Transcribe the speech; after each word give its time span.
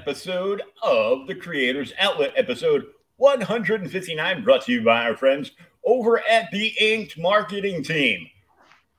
episode 0.00 0.62
of 0.82 1.26
the 1.26 1.34
Creators 1.34 1.92
Outlet, 1.98 2.32
episode 2.34 2.86
159, 3.18 4.42
brought 4.42 4.64
to 4.64 4.72
you 4.72 4.82
by 4.82 5.04
our 5.04 5.14
friends 5.14 5.50
over 5.84 6.26
at 6.26 6.50
the 6.52 6.72
Inked 6.80 7.18
Marketing 7.18 7.82
Team, 7.82 8.26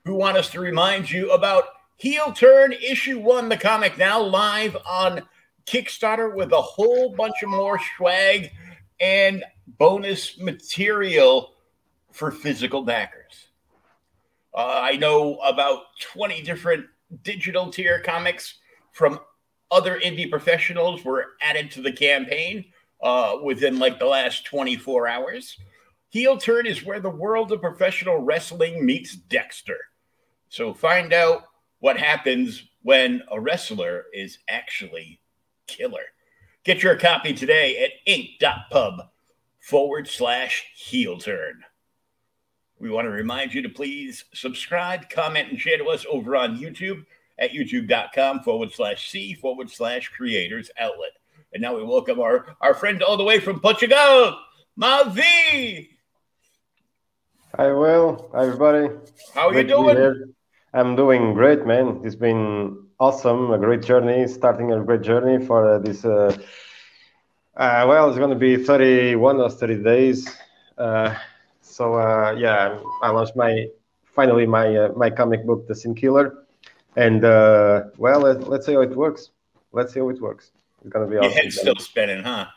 who 0.05 0.14
want 0.14 0.38
us 0.38 0.52
to 0.52 0.60
remind 0.60 1.10
you 1.10 1.32
about 1.32 1.64
Heel 1.98 2.32
Turn 2.34 2.72
Issue 2.74 3.18
1, 3.18 3.50
the 3.50 3.58
comic 3.58 3.98
now 3.98 4.22
live 4.22 4.77
on 4.88 5.24
Kickstarter 5.66 6.36
with 6.36 6.52
a 6.52 6.62
whole 6.62 7.16
bunch 7.16 7.41
of 7.41 7.49
more 7.49 7.79
swag 7.98 8.52
and 8.99 9.44
bonus 9.79 10.38
material 10.40 11.55
for 12.12 12.29
physical 12.29 12.84
backers. 12.84 13.48
Uh, 14.54 14.82
I 14.84 14.98
know 14.98 15.38
about 15.38 15.79
20 15.99 16.44
different 16.44 16.85
digital 17.24 17.72
tier 17.72 18.02
comics 18.02 18.60
from 18.91 19.20
other 19.72 20.00
indie 20.00 20.30
professionals 20.30 21.04
were 21.04 21.34
added 21.41 21.72
to 21.72 21.82
the 21.82 21.91
campaign 21.91 22.66
uh, 23.02 23.38
within 23.44 23.80
like 23.80 23.98
the 23.98 24.05
last 24.05 24.46
24 24.46 25.08
hours. 25.08 25.58
Heel 26.10 26.38
Turn 26.38 26.68
is 26.68 26.84
where 26.84 27.00
the 27.00 27.10
world 27.10 27.52
of 27.52 27.62
professional 27.62 28.20
wrestling 28.20 28.86
meets 28.86 29.16
Dexter. 29.16 29.78
So 30.50 30.74
find 30.74 31.13
out 31.13 31.44
what 31.80 31.98
happens 31.98 32.63
when 32.84 33.24
a 33.32 33.40
wrestler 33.40 34.05
is 34.13 34.40
actually 34.50 35.22
killer. 35.68 36.04
Get 36.63 36.84
your 36.84 36.98
copy 36.98 37.34
today 37.34 37.84
at 37.84 37.91
ink.pub 38.06 39.10
forward 39.62 40.08
slash 40.08 40.66
heel 40.76 41.18
turn. 41.18 41.63
We 42.80 42.90
want 42.90 43.06
to 43.06 43.12
remind 43.12 43.54
you 43.54 43.62
to 43.62 43.70
please 43.70 44.26
subscribe, 44.34 45.10
comment, 45.10 45.50
and 45.50 45.60
share 45.60 45.78
to 45.78 45.85
us 45.85 46.06
over 46.10 46.35
on 46.35 46.58
YouTube 46.58 47.06
at 47.42 47.52
youtube.com 47.52 48.42
forward 48.42 48.72
slash 48.72 49.10
C 49.10 49.34
forward 49.34 49.70
slash 49.70 50.10
creators 50.10 50.70
outlet. 50.80 51.10
And 51.54 51.62
now 51.62 51.76
we 51.76 51.84
welcome 51.84 52.20
our, 52.22 52.56
our 52.62 52.76
friend 52.76 53.02
all 53.02 53.18
the 53.18 53.24
way 53.24 53.40
from 53.40 53.60
Portugal, 53.60 54.38
MarV. 54.80 55.90
Hi, 57.58 57.72
Will. 57.74 58.30
Hi, 58.34 58.46
everybody. 58.46 58.96
How 59.34 59.50
are 59.50 59.56
you 59.56 59.64
doing? 59.64 60.34
I'm 60.74 60.96
doing 60.96 61.34
great, 61.34 61.66
man. 61.66 62.00
It's 62.06 62.16
been 62.16 62.86
awesome, 63.00 63.52
a 63.52 63.58
great 63.58 63.82
journey, 63.82 64.28
starting 64.28 64.72
a 64.72 64.80
great 64.80 65.02
journey 65.02 65.44
for 65.44 65.75
uh, 65.75 65.80
this. 65.80 66.06
Uh, 66.06 66.38
uh, 67.58 67.86
well, 67.90 68.08
it's 68.08 68.19
going 68.19 68.30
to 68.30 68.38
be 68.38 68.56
31 68.56 69.42
or 69.42 69.50
30 69.50 69.84
days. 69.84 70.30
Uh, 70.78 71.16
so 71.62 71.96
uh, 71.96 72.35
yeah, 72.38 72.80
I 73.01 73.09
launched 73.09 73.35
my 73.35 73.68
finally 74.06 74.46
my 74.46 74.74
uh, 74.75 74.91
my 74.96 75.09
comic 75.09 75.46
book, 75.46 75.68
The 75.68 75.75
Sin 75.75 75.96
Killer 75.96 76.46
and 76.96 77.24
uh, 77.24 77.84
well, 77.97 78.22
let, 78.22 78.44
us 78.47 78.66
see 78.66 78.74
how 78.74 78.81
it 78.81 78.96
works. 78.96 79.29
Let's 79.72 79.94
see 79.94 80.00
how 80.00 80.09
it 80.09 80.22
works. 80.22 80.52
It's 80.81 80.90
gonna 80.90 81.07
be 81.07 81.18
awesome. 81.18 81.31
It's 81.35 81.59
still 81.59 81.75
spinning, 81.75 82.24
huh? 82.24 82.47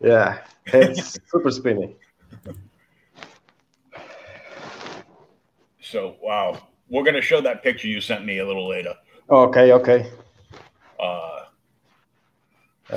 Yeah, 0.00 0.38
it's 0.66 1.18
super 1.30 1.50
spinning. 1.50 1.94
So 5.80 6.16
wow, 6.22 6.60
we're 6.88 7.04
gonna 7.04 7.20
show 7.20 7.40
that 7.40 7.62
picture 7.62 7.88
you 7.88 8.00
sent 8.00 8.24
me 8.24 8.38
a 8.38 8.46
little 8.46 8.68
later. 8.68 8.94
Okay, 9.28 9.72
okay. 9.72 10.10
Uh, 10.98 11.40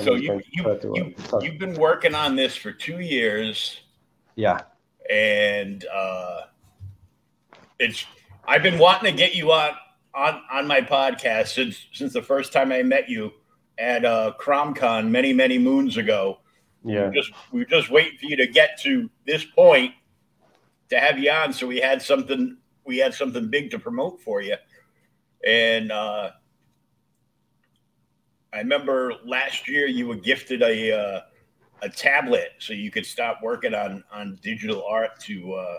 so 0.01 0.16
you 0.16 0.41
you, 0.51 0.66
uh, 0.66 0.79
you 0.94 1.16
you've 1.41 1.59
been 1.59 1.75
working 1.75 2.16
on 2.16 2.35
this 2.35 2.56
for 2.56 2.72
two 2.72 3.00
years. 3.00 3.81
Yeah. 4.35 4.62
And 5.09 5.85
uh, 5.94 6.41
it's 7.79 8.06
I've 8.47 8.63
been 8.63 8.79
wanting 8.79 9.12
to 9.12 9.17
get 9.17 9.35
you 9.35 9.51
on 9.51 9.73
on 10.16 10.41
on 10.51 10.68
my 10.68 10.81
podcast 10.81 11.47
since 11.50 11.88
since 11.94 12.13
the 12.13 12.22
first 12.22 12.53
time 12.53 12.72
I 12.72 12.84
met 12.84 13.09
you 13.09 13.34
at 13.78 14.06
uh, 14.06 14.34
CromCon 14.40 15.09
many 15.09 15.34
many 15.34 15.57
moons 15.57 15.97
ago. 15.97 16.40
Yeah, 16.84 17.09
we 17.09 17.16
just 17.16 17.31
we 17.51 17.59
were 17.59 17.66
just 17.66 17.90
waiting 17.90 18.18
for 18.19 18.25
you 18.25 18.35
to 18.38 18.47
get 18.47 18.79
to 18.81 19.09
this 19.25 19.44
point 19.44 19.94
to 20.90 21.00
have 21.00 21.18
you 21.18 21.31
on, 21.31 21.53
so 21.53 21.66
we 21.68 21.79
had 21.79 22.01
something 22.01 22.57
we 22.85 22.97
had 22.97 23.13
something 23.13 23.50
big 23.50 23.72
to 23.72 23.79
promote 23.79 24.22
for 24.22 24.41
you. 24.41 24.56
And 25.46 25.91
uh, 25.91 26.31
I 28.53 28.57
remember 28.57 29.13
last 29.25 29.68
year 29.68 29.88
you 29.88 30.07
were 30.07 30.16
gifted 30.16 30.62
a 30.62 30.91
uh, 30.91 31.22
a 31.81 31.90
tablet 31.90 32.51
so 32.59 32.74
you 32.74 32.91
could 32.91 33.06
stop 33.06 33.40
working 33.41 33.74
on 33.74 34.03
on 34.12 34.40
digital 34.41 34.85
art 34.88 35.19
to 35.22 35.53
uh, 35.53 35.78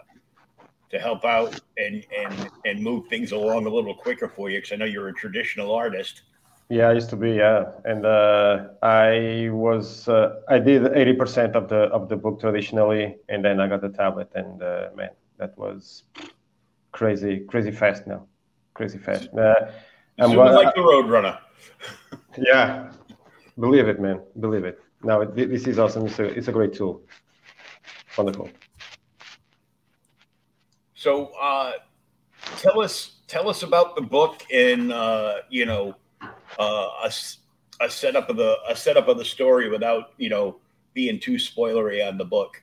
to 0.90 0.98
help 0.98 1.24
out 1.24 1.60
and 1.78 2.06
and 2.16 2.50
and 2.64 2.82
move 2.82 3.08
things 3.08 3.32
along 3.32 3.66
a 3.66 3.70
little 3.70 3.94
quicker 3.94 4.28
for 4.28 4.50
you 4.50 4.58
because 4.58 4.72
I 4.72 4.76
know 4.76 4.84
you're 4.84 5.08
a 5.08 5.14
traditional 5.14 5.74
artist. 5.74 6.22
Yeah, 6.70 6.88
I 6.88 6.92
used 6.92 7.10
to 7.10 7.16
be. 7.16 7.32
Yeah, 7.32 7.64
and 7.84 8.06
uh, 8.06 8.68
I 8.82 9.48
was 9.50 10.08
uh, 10.08 10.40
I 10.48 10.58
did 10.58 10.96
eighty 10.96 11.12
percent 11.12 11.56
of 11.56 11.68
the 11.68 11.82
of 11.96 12.08
the 12.08 12.16
book 12.16 12.40
traditionally, 12.40 13.16
and 13.28 13.44
then 13.44 13.60
I 13.60 13.68
got 13.68 13.82
the 13.82 13.90
tablet, 13.90 14.30
and 14.34 14.62
uh, 14.62 14.88
man, 14.96 15.10
that 15.38 15.56
was 15.58 16.04
crazy, 16.92 17.40
crazy 17.40 17.70
fast 17.70 18.06
now, 18.06 18.26
crazy 18.72 18.98
fast. 18.98 19.28
Uh, 19.36 19.54
I'm 20.18 20.32
going, 20.32 20.54
like 20.54 20.74
the 20.74 20.80
Roadrunner. 20.80 21.38
yeah, 22.38 22.92
believe 23.58 23.88
it, 23.88 24.00
man, 24.00 24.20
believe 24.40 24.64
it. 24.64 24.80
Now 25.02 25.22
this 25.22 25.66
is 25.66 25.78
awesome. 25.78 26.06
It's 26.06 26.18
a 26.18 26.24
it's 26.24 26.48
a 26.48 26.52
great 26.52 26.72
tool. 26.72 27.02
Wonderful. 28.16 28.48
So 31.04 31.32
uh, 31.38 31.72
tell 32.56 32.80
us 32.80 33.16
tell 33.28 33.50
us 33.50 33.62
about 33.62 33.94
the 33.94 34.00
book 34.00 34.42
and 34.50 34.90
uh, 34.90 35.34
you 35.50 35.66
know 35.66 35.94
uh, 36.58 36.88
a, 37.04 37.12
a 37.82 37.90
setup 37.90 38.30
of 38.30 38.38
the 38.38 38.56
a 38.66 38.74
setup 38.74 39.06
of 39.08 39.18
the 39.18 39.24
story 39.26 39.68
without 39.68 40.14
you 40.16 40.30
know 40.30 40.56
being 40.94 41.20
too 41.20 41.34
spoilery 41.34 42.00
on 42.08 42.16
the 42.16 42.24
book. 42.24 42.62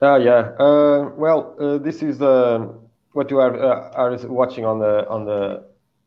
Oh 0.00 0.16
yeah. 0.16 0.56
Uh, 0.58 1.10
well, 1.14 1.54
uh, 1.60 1.76
this 1.76 2.02
is 2.02 2.22
uh, 2.22 2.68
what 3.12 3.30
you 3.30 3.38
are 3.38 3.54
are 4.00 4.16
watching 4.28 4.64
on 4.64 4.78
the 4.78 5.06
on 5.10 5.26
the 5.26 5.62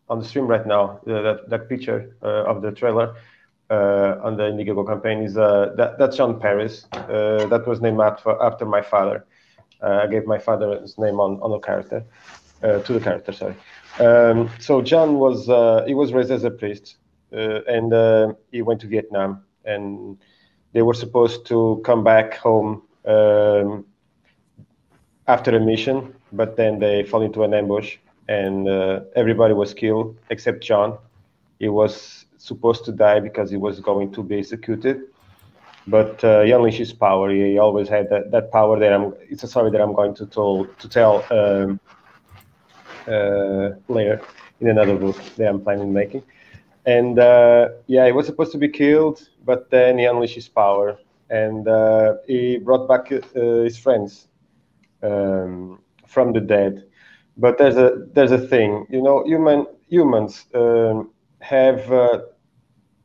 on 0.09 0.17
the 0.17 0.25
stream 0.25 0.47
right 0.47 0.66
now. 0.66 1.00
that 1.06 1.47
that 1.47 1.69
picture 1.69 2.17
of 2.23 2.63
the 2.63 2.72
trailer. 2.72 3.13
Uh, 3.69 4.22
on 4.22 4.38
the 4.38 4.44
Indiegogo 4.44 4.85
campaign 4.85 5.23
is 5.23 5.38
uh, 5.38 5.73
that, 5.75 5.97
that's 5.97 6.17
John 6.17 6.39
Paris. 6.39 6.85
Uh, 6.94 7.47
that 7.47 7.66
was 7.66 7.81
named 7.81 8.00
after, 8.00 8.39
after 8.39 8.63
my 8.63 8.79
father. 8.79 9.25
Uh, 9.81 10.02
I 10.03 10.08
gave 10.08 10.25
my 10.25 10.38
father's 10.38 10.97
name 10.97 11.19
on, 11.19 11.40
on 11.41 11.52
the 11.52 11.59
character, 11.59 12.03
uh, 12.63 12.80
to 12.80 12.94
the 12.94 13.00
character, 13.00 13.31
sorry. 13.31 13.56
Um, 14.00 14.50
so 14.59 14.81
John 14.81 15.16
was, 15.16 15.50
uh, 15.50 15.84
he 15.88 15.94
was 15.94 16.13
raised 16.13 16.31
as 16.31 16.44
a 16.44 16.52
priest 16.52 16.97
and 17.31 18.36
he 18.51 18.62
went 18.62 18.81
to 18.81 18.88
Vietnam 18.88 19.44
and 19.66 20.18
they 20.74 20.81
were 20.81 20.94
supposed 20.94 21.45
to 21.48 21.81
come 21.86 22.04
back 22.04 22.36
home 22.36 22.83
um, 23.06 23.86
after 25.27 25.56
a 25.56 25.60
mission, 25.60 26.13
but 26.33 26.56
then 26.57 26.80
they 26.80 27.04
fall 27.04 27.21
into 27.21 27.44
an 27.44 27.54
ambush 27.54 27.98
and 28.28 28.68
uh, 28.68 29.01
everybody 29.16 29.54
was 29.54 29.74
killed 29.74 30.18
except 30.30 30.63
John. 30.63 30.98
He 31.60 31.69
was 31.69 32.25
supposed 32.38 32.86
to 32.86 32.92
die 32.92 33.19
because 33.19 33.50
he 33.50 33.57
was 33.57 33.80
going 33.80 34.12
to 34.13 34.24
be 34.24 34.38
executed 34.39 35.01
but 35.87 36.23
uh, 36.23 36.41
he 36.41 36.51
unleashes 36.51 36.97
power. 36.97 37.29
He 37.31 37.57
always 37.57 37.87
had 37.89 38.09
that, 38.09 38.31
that 38.31 38.51
power 38.51 38.79
that 38.79 38.91
I'm. 38.93 39.13
It's 39.29 39.43
a 39.43 39.47
story 39.47 39.71
that 39.71 39.81
I'm 39.81 39.93
going 39.93 40.15
to 40.15 40.25
tell 40.25 40.65
to 40.65 40.89
tell 40.89 41.23
um, 41.31 41.79
uh, 43.07 43.71
later 43.87 44.21
in 44.59 44.69
another 44.69 44.95
book 44.95 45.17
that 45.37 45.47
I'm 45.47 45.61
planning 45.61 45.93
making. 45.93 46.23
And 46.85 47.19
uh, 47.19 47.69
yeah, 47.87 48.05
he 48.05 48.11
was 48.11 48.25
supposed 48.25 48.51
to 48.53 48.57
be 48.57 48.69
killed, 48.69 49.27
but 49.43 49.69
then 49.69 49.97
he 49.97 50.05
unleashed 50.05 50.35
his 50.35 50.47
power 50.47 50.97
and 51.29 51.67
uh, 51.67 52.15
he 52.27 52.57
brought 52.57 52.87
back 52.87 53.11
uh, 53.11 53.63
his 53.63 53.77
friends 53.77 54.27
um, 55.01 55.79
from 56.07 56.33
the 56.33 56.39
dead. 56.39 56.83
But 57.37 57.57
there's 57.57 57.75
a 57.75 58.07
there's 58.13 58.31
a 58.31 58.37
thing, 58.37 58.85
you 58.89 59.01
know, 59.01 59.23
human 59.25 59.65
humans 59.89 60.45
um, 60.53 61.11
have 61.39 61.91
uh, 61.91 62.19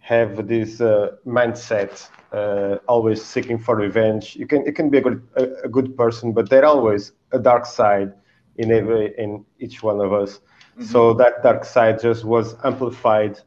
have 0.01 0.47
this 0.47 0.79
mindset 1.27 2.09
uh, 2.33 2.77
always 2.87 3.25
seeking 3.25 3.59
for 3.59 3.77
revenge. 3.77 4.37
You 4.37 4.47
can 4.47 4.65
you 4.65 4.73
can 4.73 4.91
be 4.91 4.99
a 4.99 5.01
good 5.01 5.23
a, 5.37 5.45
a, 5.65 5.69
good 5.69 5.97
person, 5.97 6.33
but 6.33 6.49
there's 6.49 6.65
always 6.65 7.13
a 7.33 7.39
dark 7.39 7.67
side 7.67 8.13
in 8.57 8.71
every 8.71 9.15
in 9.19 9.45
each 9.59 9.83
one 9.83 10.01
of 10.01 10.13
us. 10.13 10.39
Mm-hmm. 10.39 10.85
So 10.85 11.15
that 11.15 11.43
dark 11.43 11.65
side 11.65 12.01
just 12.01 12.25
was 12.25 12.57
amplified, 12.65 13.41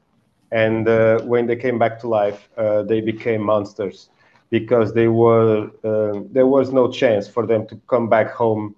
and 0.51 0.87
uh, 0.87 1.21
when 1.21 1.47
they 1.47 1.55
came 1.55 1.79
back 1.79 1.99
to 2.01 2.07
life, 2.07 2.49
uh, 2.57 2.83
they 2.83 3.01
became 3.01 3.41
monsters 3.41 4.09
because 4.49 4.93
they 4.93 5.07
were 5.07 5.69
um, 5.83 6.27
there 6.31 6.47
was 6.47 6.71
no 6.71 6.91
chance 6.91 7.27
for 7.27 7.45
them 7.45 7.65
to 7.67 7.75
come 7.87 8.09
back 8.09 8.31
home 8.31 8.75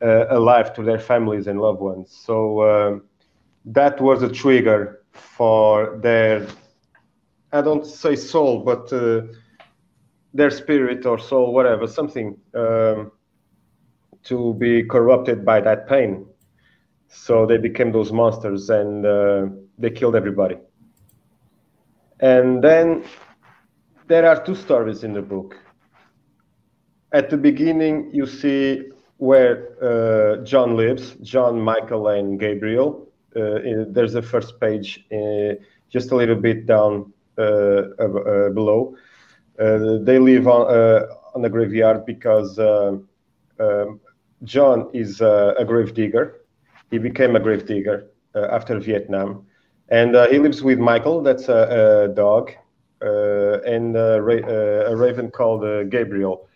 uh, 0.00 0.26
alive 0.30 0.74
to 0.74 0.82
their 0.82 0.98
families 0.98 1.46
and 1.46 1.60
loved 1.60 1.80
ones. 1.80 2.10
So 2.10 2.62
um, 2.62 3.02
that 3.64 4.00
was 4.00 4.22
a 4.22 4.28
trigger 4.28 5.02
for 5.12 5.98
their 6.02 6.46
I 7.54 7.62
don't 7.62 7.86
say 7.86 8.16
soul, 8.16 8.64
but 8.64 8.92
uh, 8.92 9.22
their 10.34 10.50
spirit 10.50 11.06
or 11.06 11.20
soul, 11.20 11.54
whatever, 11.54 11.86
something 11.86 12.36
um, 12.52 13.12
to 14.24 14.54
be 14.54 14.82
corrupted 14.82 15.44
by 15.44 15.60
that 15.60 15.88
pain. 15.88 16.26
So 17.06 17.46
they 17.46 17.58
became 17.58 17.92
those 17.92 18.10
monsters 18.10 18.70
and 18.70 19.06
uh, 19.06 19.46
they 19.78 19.90
killed 19.90 20.16
everybody. 20.16 20.56
And 22.18 22.62
then 22.62 23.04
there 24.08 24.26
are 24.26 24.44
two 24.44 24.56
stories 24.56 25.04
in 25.04 25.12
the 25.12 25.22
book. 25.22 25.56
At 27.12 27.30
the 27.30 27.36
beginning, 27.36 28.10
you 28.12 28.26
see 28.26 28.88
where 29.18 29.54
uh, 29.80 30.42
John 30.42 30.76
lives, 30.76 31.14
John, 31.22 31.60
Michael, 31.60 32.08
and 32.08 32.40
Gabriel. 32.40 33.12
Uh, 33.36 33.86
there's 33.90 34.14
the 34.14 34.22
first 34.22 34.58
page, 34.60 35.06
uh, 35.12 35.54
just 35.88 36.10
a 36.10 36.16
little 36.16 36.34
bit 36.34 36.66
down 36.66 37.13
Uh, 37.38 37.82
uh, 37.98 38.48
below. 38.50 38.94
Uh, 39.58 39.98
they 40.02 40.18
live 40.18 40.46
on 40.46 40.70
uh, 40.70 41.06
on 41.34 41.42
the 41.42 41.48
graveyard 41.48 42.06
because 42.06 42.58
um, 42.58 43.08
John 44.44 44.88
is 44.92 45.20
a 45.20 45.64
grave 45.66 45.94
digger. 45.94 46.42
He 46.90 46.98
became 46.98 47.34
a 47.34 47.40
grave 47.40 47.66
digger 47.66 48.06
after 48.34 48.78
Vietnam, 48.78 49.46
and 49.88 50.14
he 50.30 50.38
lives 50.38 50.62
with 50.62 50.78
Michael. 50.78 51.22
That's 51.22 51.48
a, 51.48 52.06
a 52.10 52.14
dog, 52.14 52.52
and 53.00 53.96
a, 53.96 54.20
ra- 54.22 54.48
a 54.92 54.94
raven 54.96 55.30
called 55.30 55.90
Gabriel 55.90 56.46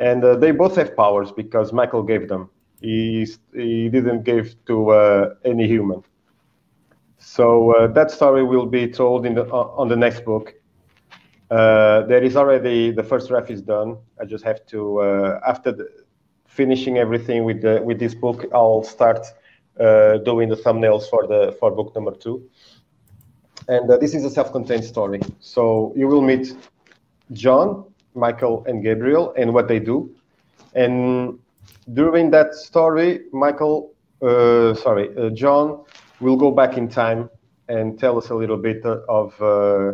and 0.00 0.24
uh, 0.24 0.36
they 0.36 0.50
both 0.50 0.76
have 0.76 0.96
powers 0.96 1.30
because 1.30 1.72
Michael 1.72 2.02
gave 2.02 2.28
them. 2.28 2.50
He 2.80 3.26
he 3.54 3.88
didn't 3.88 4.24
give 4.24 4.54
to 4.66 4.90
uh, 4.90 5.34
any 5.44 5.66
human. 5.68 6.02
So 7.20 7.74
uh, 7.76 7.86
that 7.88 8.10
story 8.10 8.42
will 8.42 8.66
be 8.66 8.88
told 8.88 9.26
in 9.26 9.34
the 9.34 9.46
on 9.50 9.88
the 9.88 9.96
next 9.96 10.24
book. 10.24 10.54
Uh, 11.50 12.02
there 12.06 12.22
is 12.22 12.36
already 12.36 12.90
the 12.90 13.02
first 13.02 13.28
draft 13.28 13.50
is 13.50 13.62
done. 13.62 13.98
I 14.20 14.24
just 14.24 14.44
have 14.44 14.64
to 14.66 15.00
uh, 15.00 15.40
after 15.46 15.70
the, 15.72 15.88
finishing 16.46 16.98
everything 16.98 17.44
with 17.44 17.62
the, 17.62 17.80
with 17.82 17.98
this 17.98 18.14
book, 18.14 18.46
I'll 18.52 18.82
start 18.82 19.26
uh, 19.78 20.18
doing 20.18 20.48
the 20.48 20.56
thumbnails 20.56 21.08
for 21.08 21.26
the 21.26 21.56
for 21.60 21.70
book 21.70 21.94
number 21.94 22.12
two. 22.12 22.48
And 23.68 23.88
this 24.00 24.14
is 24.14 24.24
a 24.24 24.30
self-contained 24.30 24.84
story. 24.84 25.20
So 25.40 25.92
you 25.94 26.08
will 26.08 26.22
meet 26.22 26.56
John, 27.32 27.84
Michael 28.14 28.64
and 28.66 28.82
Gabriel 28.82 29.32
and 29.36 29.54
what 29.54 29.68
they 29.68 29.78
do. 29.78 30.10
And 30.74 31.38
during 31.92 32.30
that 32.30 32.54
story, 32.54 33.26
Michael, 33.32 33.92
uh, 34.22 34.74
sorry, 34.74 35.16
uh, 35.16 35.30
John 35.30 35.84
will 36.20 36.36
go 36.36 36.50
back 36.50 36.76
in 36.76 36.88
time 36.88 37.30
and 37.68 37.98
tell 37.98 38.18
us 38.18 38.30
a 38.30 38.34
little 38.34 38.56
bit 38.56 38.84
of 38.84 39.40
uh, 39.40 39.92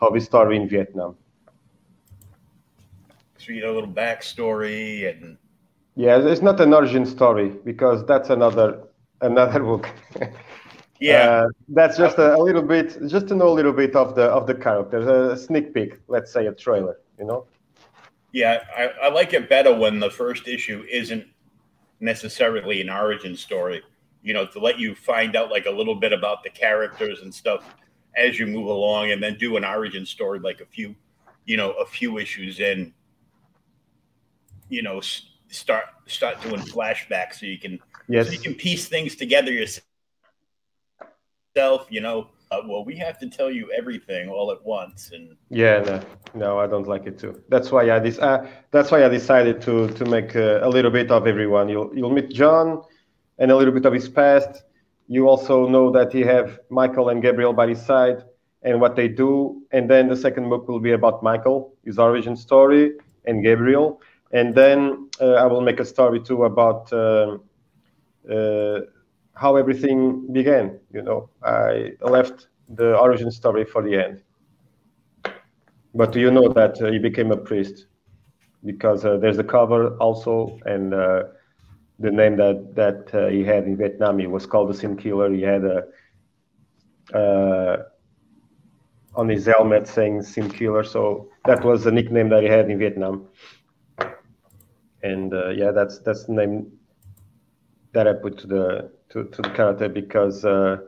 of 0.00 0.14
his 0.14 0.24
story 0.24 0.56
in 0.56 0.68
Vietnam. 0.68 1.16
So 3.38 3.52
you 3.52 3.62
know, 3.62 3.72
a 3.72 3.74
little 3.74 3.92
backstory 3.92 5.08
and. 5.08 5.36
Yeah, 5.94 6.16
it's 6.16 6.40
not 6.40 6.58
an 6.60 6.72
origin 6.72 7.04
story 7.04 7.50
because 7.64 8.06
that's 8.06 8.30
another 8.30 8.82
another 9.20 9.60
book. 9.70 9.90
yeah, 11.00 11.44
uh, 11.44 11.48
that's 11.68 11.98
just 11.98 12.16
a, 12.16 12.34
a, 12.34 12.40
little 12.42 12.62
bit, 12.62 12.96
just 13.08 13.28
to 13.28 13.34
know 13.34 13.48
a 13.48 13.56
little 13.60 13.74
bit 13.74 13.94
of 13.94 14.14
the 14.14 14.22
of 14.22 14.46
the 14.46 14.54
characters, 14.54 15.06
a 15.06 15.36
sneak 15.36 15.74
peek, 15.74 15.98
let's 16.08 16.32
say 16.32 16.46
a 16.46 16.52
trailer 16.52 16.96
you 17.22 17.28
know? 17.28 17.46
Yeah, 18.32 18.64
I, 18.76 19.06
I 19.06 19.10
like 19.10 19.32
it 19.32 19.48
better 19.48 19.74
when 19.74 20.00
the 20.00 20.10
first 20.10 20.48
issue 20.48 20.84
isn't 20.90 21.26
necessarily 22.00 22.80
an 22.80 22.90
origin 22.90 23.36
story, 23.36 23.82
you 24.22 24.32
know, 24.32 24.46
to 24.46 24.58
let 24.58 24.78
you 24.78 24.94
find 24.94 25.36
out 25.36 25.50
like 25.50 25.66
a 25.66 25.70
little 25.70 25.94
bit 25.94 26.12
about 26.12 26.42
the 26.42 26.50
characters 26.50 27.20
and 27.22 27.34
stuff 27.34 27.74
as 28.16 28.38
you 28.38 28.46
move 28.46 28.66
along 28.66 29.10
and 29.10 29.22
then 29.22 29.36
do 29.36 29.56
an 29.56 29.64
origin 29.64 30.06
story 30.06 30.38
like 30.38 30.60
a 30.60 30.66
few, 30.66 30.94
you 31.44 31.56
know, 31.56 31.72
a 31.72 31.86
few 31.86 32.18
issues 32.18 32.60
in, 32.60 32.92
you 34.68 34.82
know, 34.82 35.00
start 35.48 35.86
start 36.06 36.40
doing 36.42 36.60
flashbacks 36.60 37.34
so 37.40 37.46
you 37.46 37.58
can 37.58 37.78
yes. 38.08 38.26
so 38.26 38.32
you 38.32 38.38
can 38.38 38.54
piece 38.54 38.88
things 38.88 39.16
together 39.16 39.52
yourself, 39.52 39.82
you 41.90 42.00
know 42.00 42.28
uh, 42.52 42.60
well, 42.66 42.84
we 42.84 42.96
have 42.96 43.18
to 43.18 43.28
tell 43.28 43.50
you 43.50 43.70
everything 43.72 44.28
all 44.28 44.52
at 44.52 44.62
once. 44.64 45.10
And 45.12 45.36
yeah, 45.48 45.80
no, 45.80 46.00
no, 46.34 46.58
I 46.58 46.66
don't 46.66 46.86
like 46.86 47.06
it 47.06 47.18
too. 47.18 47.42
That's 47.48 47.72
why 47.72 47.90
I 47.90 47.98
this 47.98 48.18
uh, 48.18 48.46
that's 48.70 48.90
why 48.90 49.04
I 49.04 49.08
decided 49.08 49.62
to 49.62 49.88
to 49.88 50.04
make 50.04 50.36
uh, 50.36 50.60
a 50.62 50.68
little 50.68 50.90
bit 50.90 51.10
of 51.10 51.26
everyone. 51.26 51.68
You'll 51.70 51.90
you'll 51.96 52.10
meet 52.10 52.30
John, 52.30 52.82
and 53.42 53.50
a 53.50 53.56
little 53.56 53.74
bit 53.74 53.84
of 53.84 53.92
his 53.92 54.08
past. 54.08 54.62
You 55.08 55.28
also 55.28 55.68
know 55.68 55.90
that 55.90 56.12
he 56.12 56.20
have 56.20 56.60
Michael 56.70 57.08
and 57.08 57.20
Gabriel 57.20 57.52
by 57.52 57.66
his 57.66 57.84
side 57.84 58.22
and 58.62 58.80
what 58.80 58.94
they 58.94 59.08
do. 59.08 59.62
And 59.72 59.90
then 59.90 60.08
the 60.08 60.16
second 60.16 60.48
book 60.48 60.68
will 60.68 60.78
be 60.78 60.92
about 60.92 61.24
Michael, 61.24 61.74
his 61.84 61.98
origin 61.98 62.36
story, 62.36 62.92
and 63.26 63.42
Gabriel. 63.42 64.00
And 64.30 64.54
then 64.54 65.10
uh, 65.20 65.32
I 65.32 65.46
will 65.46 65.60
make 65.60 65.80
a 65.80 65.84
story 65.84 66.20
too 66.20 66.44
about 66.44 66.92
uh, 66.92 67.38
uh, 68.30 68.80
how 69.34 69.56
everything 69.56 70.32
began. 70.32 70.78
You 70.92 71.02
know, 71.02 71.28
I 71.42 71.94
left 72.00 72.46
the 72.68 72.96
origin 72.96 73.32
story 73.32 73.64
for 73.64 73.82
the 73.82 73.96
end. 73.96 74.22
But 75.94 76.14
you 76.14 76.30
know 76.30 76.48
that 76.52 76.80
uh, 76.80 76.92
he 76.92 76.98
became 77.00 77.32
a 77.32 77.36
priest 77.36 77.86
because 78.64 79.04
uh, 79.04 79.16
there's 79.16 79.38
a 79.38 79.44
cover 79.44 79.96
also, 79.96 80.60
and 80.64 80.94
uh, 80.94 81.24
the 81.98 82.10
name 82.10 82.36
that 82.36 82.74
that 82.74 83.14
uh, 83.14 83.28
he 83.28 83.44
had 83.44 83.64
in 83.64 83.76
Vietnam 83.76 84.18
he 84.18 84.26
was 84.26 84.46
called 84.46 84.70
the 84.70 84.74
Sin 84.74 84.96
Killer. 84.96 85.32
He 85.32 85.42
had 85.42 85.64
a 85.64 85.84
uh, 87.16 87.82
on 89.14 89.28
his 89.28 89.46
helmet 89.46 89.86
saying 89.86 90.22
Sin 90.22 90.48
Killer, 90.50 90.84
so 90.84 91.28
that 91.44 91.64
was 91.64 91.84
the 91.84 91.92
nickname 91.92 92.28
that 92.30 92.42
he 92.42 92.48
had 92.48 92.70
in 92.70 92.78
Vietnam. 92.78 93.28
And 95.02 95.34
uh, 95.34 95.50
yeah, 95.50 95.70
that's 95.72 95.98
that's 96.00 96.24
the 96.24 96.32
name 96.32 96.72
that 97.92 98.08
I 98.08 98.14
put 98.14 98.38
to 98.38 98.46
the 98.46 98.92
to, 99.10 99.24
to 99.24 99.42
the 99.42 99.50
character 99.50 99.88
because 99.88 100.44
uh, 100.44 100.78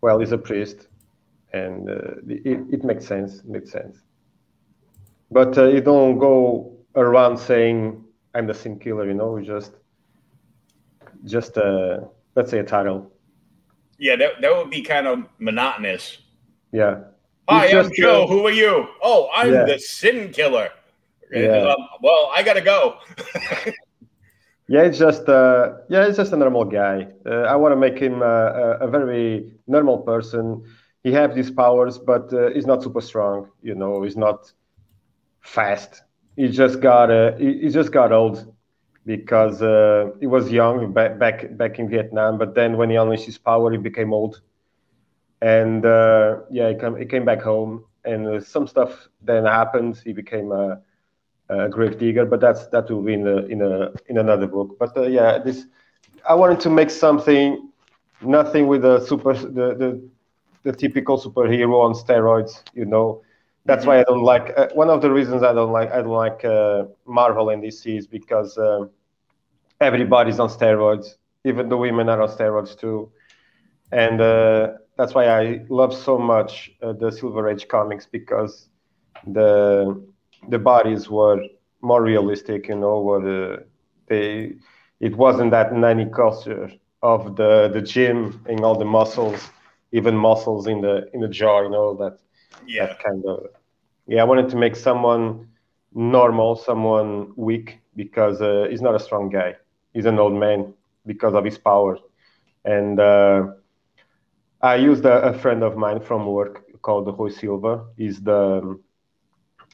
well 0.00 0.18
he's 0.18 0.32
a 0.32 0.38
priest 0.38 0.88
and 1.52 1.88
uh, 1.90 2.14
it, 2.28 2.60
it 2.70 2.84
makes 2.84 3.06
sense 3.06 3.42
makes 3.44 3.70
sense 3.70 3.98
but 5.30 5.56
uh, 5.58 5.64
you 5.64 5.80
don't 5.80 6.18
go 6.18 6.76
around 6.96 7.36
saying 7.36 8.04
i'm 8.34 8.46
the 8.46 8.54
sin 8.54 8.78
killer 8.78 9.06
you 9.06 9.14
know 9.14 9.40
just 9.40 9.72
just 11.24 11.56
a 11.56 12.08
let's 12.34 12.50
say 12.50 12.58
a 12.58 12.64
title 12.64 13.10
yeah 13.98 14.16
that, 14.16 14.40
that 14.40 14.54
would 14.54 14.70
be 14.70 14.82
kind 14.82 15.06
of 15.06 15.24
monotonous 15.38 16.18
yeah 16.72 17.00
hi 17.48 17.68
i'm 17.78 17.90
joe 17.94 18.26
who 18.26 18.46
are 18.46 18.52
you 18.52 18.86
oh 19.02 19.28
i'm 19.34 19.52
yeah. 19.52 19.64
the 19.64 19.78
sin 19.78 20.30
killer 20.30 20.70
yeah. 21.32 21.58
Um, 21.58 21.76
well 22.02 22.30
i 22.34 22.42
gotta 22.42 22.60
go 22.60 22.98
Yeah, 24.66 24.82
it's 24.82 24.98
just 24.98 25.28
uh, 25.28 25.74
yeah, 25.90 26.06
it's 26.06 26.16
just 26.16 26.32
a 26.32 26.36
normal 26.36 26.64
guy. 26.64 27.08
Uh, 27.26 27.42
I 27.42 27.56
want 27.56 27.72
to 27.72 27.76
make 27.76 27.98
him 27.98 28.22
uh, 28.22 28.26
a, 28.26 28.78
a, 28.80 28.88
very 28.88 29.52
normal 29.66 29.98
person. 29.98 30.64
He 31.02 31.12
has 31.12 31.34
these 31.34 31.50
powers, 31.50 31.98
but 31.98 32.32
uh, 32.32 32.48
he's 32.48 32.66
not 32.66 32.82
super 32.82 33.02
strong. 33.02 33.50
You 33.62 33.74
know, 33.74 34.02
he's 34.02 34.16
not 34.16 34.50
fast. 35.42 36.02
He 36.36 36.48
just 36.48 36.80
got 36.80 37.10
uh, 37.10 37.36
he, 37.36 37.58
he, 37.58 37.68
just 37.68 37.92
got 37.92 38.10
old 38.10 38.53
because 39.06 39.62
uh, 39.62 40.10
he 40.20 40.26
was 40.26 40.50
young 40.50 40.92
back 40.92 41.18
back 41.18 41.56
back 41.56 41.78
in 41.78 41.88
Vietnam. 41.88 42.38
But 42.38 42.54
then 42.54 42.76
when 42.76 42.90
he 42.90 42.96
unleashed 42.96 43.26
his 43.26 43.38
power, 43.38 43.70
he 43.70 43.78
became 43.78 44.12
old. 44.12 44.40
And 45.40 45.84
yeah, 46.50 46.70
he 46.70 46.74
came 46.76 46.96
he 46.96 47.04
came 47.06 47.24
back 47.24 47.42
home, 47.42 47.84
and 48.04 48.42
some 48.42 48.66
stuff 48.66 49.08
then 49.22 49.44
happened. 49.44 50.00
He 50.04 50.12
became 50.12 50.52
a 50.52 50.80
uh, 51.50 51.68
grave 51.68 51.98
digger, 51.98 52.24
but 52.24 52.40
that's 52.40 52.66
that 52.68 52.90
will 52.90 53.02
be 53.02 53.14
in 53.14 53.26
a, 53.26 53.36
in 53.46 53.62
a 53.62 53.90
in 54.08 54.18
another 54.18 54.46
book. 54.46 54.76
But 54.78 54.96
uh, 54.96 55.02
yeah, 55.02 55.38
this 55.38 55.66
I 56.28 56.34
wanted 56.34 56.60
to 56.60 56.70
make 56.70 56.90
something, 56.90 57.68
nothing 58.22 58.66
with 58.68 58.82
the 58.82 59.00
super 59.00 59.34
the 59.34 59.74
the, 59.82 60.08
the 60.64 60.72
typical 60.72 61.18
superhero 61.18 61.82
on 61.84 61.92
steroids. 61.94 62.62
You 62.74 62.86
know, 62.86 63.22
that's 63.66 63.82
mm-hmm. 63.82 63.88
why 63.88 64.00
I 64.00 64.04
don't 64.04 64.22
like. 64.22 64.52
Uh, 64.56 64.68
one 64.74 64.90
of 64.90 65.00
the 65.00 65.10
reasons 65.10 65.42
I 65.42 65.52
don't 65.52 65.72
like 65.72 65.90
I 65.92 66.02
don't 66.02 66.08
like 66.26 66.44
uh, 66.44 66.84
Marvel 67.06 67.50
and 67.50 67.62
DC 67.62 67.98
is 67.98 68.06
because 68.06 68.58
um, 68.58 68.90
everybody's 69.80 70.38
on 70.38 70.48
steroids. 70.48 71.16
Even 71.44 71.68
the 71.68 71.76
women 71.76 72.08
are 72.08 72.22
on 72.22 72.28
steroids 72.28 72.78
too, 72.78 73.10
and 73.92 74.20
uh, 74.20 74.72
that's 74.96 75.14
why 75.14 75.26
I 75.28 75.64
love 75.68 75.94
so 75.94 76.18
much 76.18 76.72
uh, 76.82 76.92
the 76.92 77.10
Silver 77.10 77.48
Age 77.48 77.68
comics 77.68 78.06
because 78.06 78.68
the 79.26 80.02
the 80.48 80.58
bodies 80.58 81.08
were 81.08 81.42
more 81.80 82.02
realistic, 82.02 82.68
you 82.68 82.76
know, 82.76 83.00
were 83.00 83.20
the, 83.20 83.66
they 84.08 84.54
it 85.00 85.16
wasn't 85.16 85.50
that 85.50 85.72
nanny 85.72 86.06
culture 86.06 86.70
of 87.02 87.36
the 87.36 87.68
the 87.68 87.80
gym 87.80 88.44
and 88.48 88.60
all 88.64 88.78
the 88.78 88.84
muscles, 88.84 89.50
even 89.92 90.16
muscles 90.16 90.66
in 90.66 90.80
the 90.80 91.08
in 91.12 91.20
the 91.20 91.28
jaw, 91.28 91.62
you 91.62 91.70
know, 91.70 91.94
that 91.94 92.18
yeah. 92.66 92.86
that 92.86 93.02
kind 93.02 93.24
of 93.26 93.46
yeah. 94.06 94.20
I 94.20 94.24
wanted 94.24 94.48
to 94.50 94.56
make 94.56 94.76
someone 94.76 95.48
normal, 95.94 96.56
someone 96.56 97.32
weak 97.36 97.78
because 97.96 98.40
uh, 98.40 98.66
he's 98.70 98.82
not 98.82 98.94
a 98.94 99.00
strong 99.00 99.28
guy. 99.28 99.56
He's 99.92 100.06
an 100.06 100.18
old 100.18 100.34
man 100.34 100.74
because 101.06 101.34
of 101.34 101.44
his 101.44 101.58
power, 101.58 101.98
and 102.64 102.98
uh, 102.98 103.48
I 104.60 104.76
used 104.76 105.04
a, 105.04 105.22
a, 105.22 105.38
friend 105.38 105.62
of 105.62 105.76
mine 105.76 106.00
from 106.00 106.26
work 106.26 106.64
called 106.82 107.06
Rui 107.18 107.30
Silva. 107.30 107.84
He's 107.96 108.20
the 108.20 108.78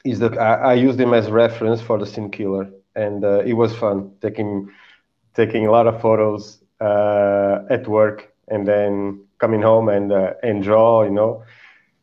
is 0.05 0.19
the 0.19 0.31
I, 0.39 0.71
I, 0.71 0.73
used 0.73 0.99
him 0.99 1.13
as 1.13 1.29
reference 1.31 1.81
for 1.81 1.97
the 1.97 2.05
Sin 2.05 2.29
Killer, 2.29 2.69
and 2.95 3.23
uh, 3.23 3.39
it 3.39 3.53
was 3.53 3.75
fun 3.75 4.11
taking 4.21 4.69
taking 5.33 5.65
a 5.65 5.71
lot 5.71 5.87
of 5.87 6.01
photos 6.01 6.61
uh, 6.79 7.59
at 7.69 7.87
work 7.87 8.31
and 8.47 8.67
then 8.67 9.23
coming 9.39 9.61
home 9.61 9.89
and 9.89 10.11
uh, 10.11 10.33
and 10.43 10.63
draw, 10.63 11.03
you 11.03 11.11
know. 11.11 11.43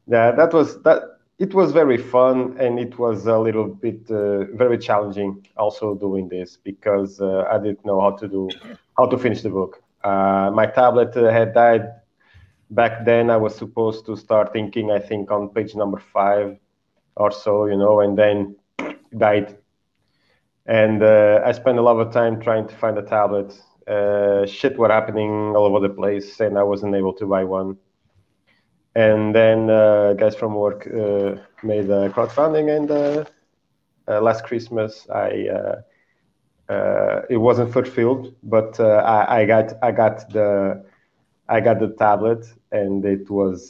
Yeah, 0.08 0.32
that 0.32 0.52
was 0.52 0.82
that. 0.82 1.02
It 1.38 1.54
was 1.54 1.70
very 1.70 1.98
fun, 1.98 2.56
and 2.58 2.80
it 2.80 2.98
was 2.98 3.26
a 3.26 3.38
little 3.38 3.68
bit 3.68 4.10
uh, 4.10 4.46
very 4.56 4.76
challenging 4.76 5.46
also 5.56 5.94
doing 5.94 6.28
this 6.28 6.56
because 6.56 7.20
uh, 7.20 7.44
I 7.48 7.58
didn't 7.58 7.86
know 7.86 8.00
how 8.00 8.10
to 8.16 8.26
do 8.26 8.48
how 8.96 9.06
to 9.06 9.16
finish 9.16 9.42
the 9.42 9.50
book. 9.50 9.80
Uh, 10.02 10.50
my 10.52 10.66
tablet 10.66 11.16
uh, 11.16 11.30
had 11.30 11.54
died 11.54 11.92
back 12.70 13.04
then. 13.04 13.30
I 13.30 13.36
was 13.36 13.54
supposed 13.54 14.04
to 14.06 14.16
start 14.16 14.52
thinking, 14.52 14.90
I 14.90 14.98
think, 14.98 15.30
on 15.30 15.50
page 15.50 15.76
number 15.76 16.02
five 16.12 16.58
or 17.14 17.30
so, 17.30 17.66
you 17.66 17.76
know, 17.76 18.00
and 18.00 18.18
then 18.18 18.56
died. 19.16 19.58
And 20.66 21.02
uh, 21.02 21.40
I 21.44 21.52
spent 21.52 21.78
a 21.78 21.82
lot 21.82 21.98
of 22.00 22.12
time 22.12 22.40
trying 22.40 22.66
to 22.68 22.74
find 22.76 22.98
a 22.98 23.02
tablet. 23.02 23.58
Uh, 23.86 24.44
shit 24.46 24.76
were 24.76 24.88
happening 24.88 25.54
all 25.56 25.66
over 25.66 25.86
the 25.86 25.94
place, 25.94 26.40
and 26.40 26.58
I 26.58 26.62
wasn't 26.62 26.94
able 26.94 27.14
to 27.14 27.26
buy 27.26 27.44
one 27.44 27.76
and 28.98 29.32
then 29.32 29.70
uh, 29.70 30.12
guys 30.14 30.34
from 30.34 30.54
work 30.54 30.88
uh, 30.88 31.36
made 31.62 31.88
a 31.88 32.10
crowdfunding 32.10 32.66
and 32.76 32.90
uh, 32.90 33.24
uh 34.08 34.20
last 34.20 34.42
christmas 34.44 35.06
i 35.10 35.30
uh, 35.58 35.76
uh, 36.74 37.22
it 37.30 37.36
wasn't 37.36 37.72
fulfilled 37.72 38.34
but 38.42 38.78
I, 38.80 39.40
I, 39.40 39.44
got 39.46 39.72
i 39.82 39.90
got 39.92 40.28
the 40.30 40.84
i 41.48 41.60
got 41.60 41.78
the 41.78 41.90
tablet 42.04 42.44
and 42.72 43.04
it 43.04 43.30
was 43.30 43.60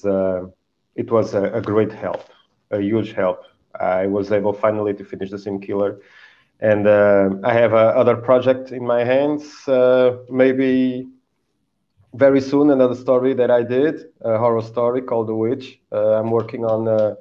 it 1.03 1.11
was 1.11 1.35
a, 1.35 1.45
a, 1.61 1.63
great 1.63 1.93
help 1.93 2.25
a 2.71 2.81
huge 2.81 3.13
help. 3.13 3.45
I 3.81 4.07
was 4.07 4.33
able 4.33 4.53
finally 4.53 4.93
to 4.95 5.05
finish 5.05 5.31
the 5.31 5.39
sin 5.39 5.61
killer. 5.61 6.01
And 6.61 6.89
i 7.51 7.53
have 7.63 7.73
a 7.73 7.87
other 8.01 8.17
project 8.17 8.73
in 8.73 8.85
my 8.95 9.05
hands 9.05 9.45
maybe 10.29 11.07
very 12.15 12.41
soon 12.41 12.71
another 12.71 12.95
story 12.95 13.35
that 13.35 13.51
I 13.51 13.63
did, 13.63 14.07
a 14.23 14.39
horror 14.39 14.63
story 14.63 15.03
called 15.03 15.29
The 15.29 15.35
Witch. 15.35 15.79
Uh, 15.93 16.15
I'm 16.15 16.31
working 16.31 16.65
on 16.65 16.89
uh, 16.89 17.15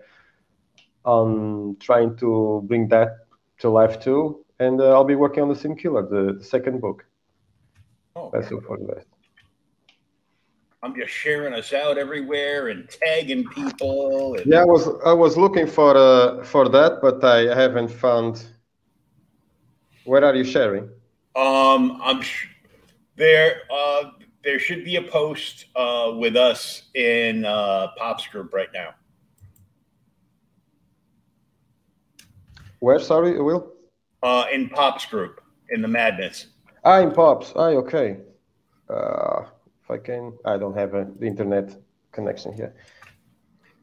on 1.03 1.77
trying 1.79 2.15
to 2.17 2.63
bring 2.67 2.87
that 2.89 3.09
to 3.59 3.69
life 3.69 3.99
too, 3.99 4.45
and 4.59 4.79
uh, 4.81 4.93
I'll 4.93 5.03
be 5.03 5.15
working 5.15 5.43
on 5.43 5.49
the 5.49 5.55
Sin 5.55 5.75
Killer, 5.75 6.03
the, 6.07 6.37
the 6.39 6.43
second 6.43 6.81
book. 6.81 7.05
Oh, 8.15 8.29
That's 8.33 8.49
the 8.49 8.57
best. 8.93 9.07
I'm 10.83 10.95
just 10.95 11.11
sharing 11.11 11.53
us 11.53 11.73
out 11.73 11.97
everywhere 11.97 12.67
and 12.69 12.87
tagging 12.89 13.45
people. 13.49 14.35
And... 14.35 14.45
Yeah, 14.45 14.61
I 14.61 14.65
was 14.65 14.87
I 15.05 15.13
was 15.13 15.35
looking 15.35 15.67
for 15.67 15.97
uh, 15.97 16.43
for 16.43 16.69
that, 16.69 16.99
but 17.01 17.23
I 17.23 17.53
haven't 17.53 17.89
found. 17.89 18.45
Where 20.05 20.23
are 20.23 20.35
you 20.35 20.45
sharing? 20.45 20.89
Um, 21.35 21.99
I'm 22.01 22.21
sh- 22.21 22.47
there. 23.15 23.61
Uh, 23.69 24.11
there 24.47 24.59
should 24.59 24.85
be 24.85 24.95
a 24.95 25.01
post 25.01 25.65
uh, 25.75 26.09
with 26.15 26.37
us 26.37 26.83
in 26.95 27.43
uh, 27.43 27.87
Pop's 27.97 28.25
group 28.27 28.53
right 28.53 28.69
now. 28.73 28.91
Where? 32.79 32.97
Sorry, 32.97 33.41
Will. 33.41 33.73
Uh, 34.23 34.45
in 34.53 34.69
Pop's 34.69 35.05
group 35.05 35.41
in 35.69 35.81
the 35.81 35.89
Madness. 35.89 36.47
Ah, 36.85 36.99
in 37.01 37.11
Pops. 37.11 37.51
Ah, 37.57 37.71
okay. 37.83 38.19
Uh, 38.89 39.41
if 39.83 39.91
I 39.91 39.97
can, 39.97 40.31
I 40.45 40.55
don't 40.57 40.77
have 40.77 40.93
a, 40.93 41.05
the 41.19 41.27
internet 41.27 41.75
connection 42.13 42.53
here. 42.53 42.73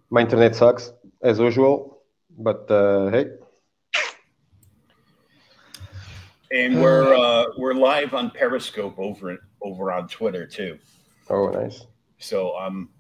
My 0.09 0.23
internet 0.23 0.56
sucks 0.56 0.92
as 1.23 1.38
usual, 1.40 1.99
but 2.38 2.71
uh, 2.71 3.11
hey. 3.11 3.26
And 6.54 6.80
we're 6.80 7.16
uh, 7.16 7.46
we're 7.56 7.75
live 7.75 8.14
on 8.14 8.30
Periscope 8.30 8.96
over 8.96 9.37
over 9.61 9.90
on 9.90 10.06
Twitter 10.06 10.46
too. 10.46 10.78
Oh, 11.28 11.49
nice. 11.49 11.84
So 12.18 12.56
I'm 12.56 12.90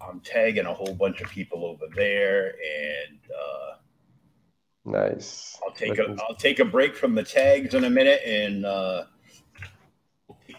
I'm 0.00 0.18
tagging 0.20 0.66
a 0.66 0.74
whole 0.74 0.94
bunch 0.94 1.20
of 1.20 1.28
people 1.28 1.64
over 1.64 1.84
there, 1.94 2.46
and 2.48 3.20
uh, 3.32 3.76
nice. 4.84 5.56
I'll 5.64 5.72
take 5.72 5.96
a 6.00 6.16
I'll 6.28 6.34
take 6.34 6.58
a 6.58 6.64
break 6.64 6.96
from 6.96 7.14
the 7.14 7.22
tags 7.22 7.74
in 7.74 7.84
a 7.84 7.90
minute 7.90 8.20
and 8.26 8.66
uh, 8.66 9.04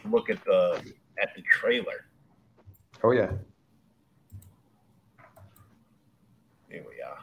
look 0.06 0.30
at 0.30 0.42
the 0.46 0.82
at 1.22 1.36
the 1.36 1.42
trailer. 1.42 2.06
Oh 3.04 3.12
yeah. 3.12 3.32
Here 6.70 6.86
we 6.88 7.02
are. 7.02 7.20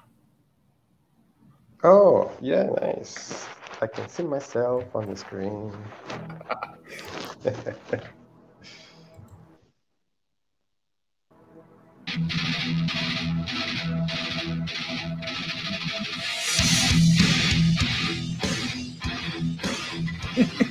Oh 1.82 2.30
yeah, 2.42 2.64
nice. 2.82 3.46
I 3.82 3.86
can 3.88 4.08
see 4.08 4.24
myself 4.24 4.84
on 4.94 5.08
the 5.08 5.16
screen. 5.16 5.72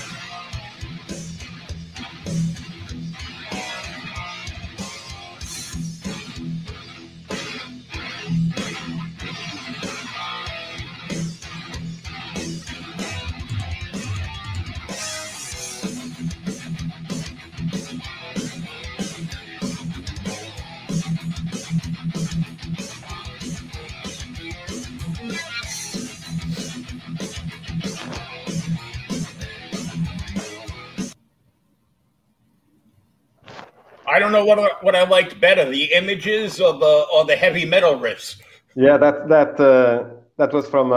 know 34.35 34.45
what 34.45 34.59
what 34.85 34.95
I 34.95 35.05
liked 35.09 35.41
better, 35.41 35.65
the 35.71 35.93
images 36.01 36.61
or 36.61 36.73
the 36.85 37.07
or 37.15 37.25
the 37.25 37.37
heavy 37.37 37.65
metal 37.65 37.95
riffs. 37.99 38.37
Yeah, 38.75 38.97
that 38.99 39.29
that 39.29 39.61
uh, 39.61 40.05
that 40.37 40.53
was 40.53 40.69
from 40.69 40.93
uh, 40.93 40.97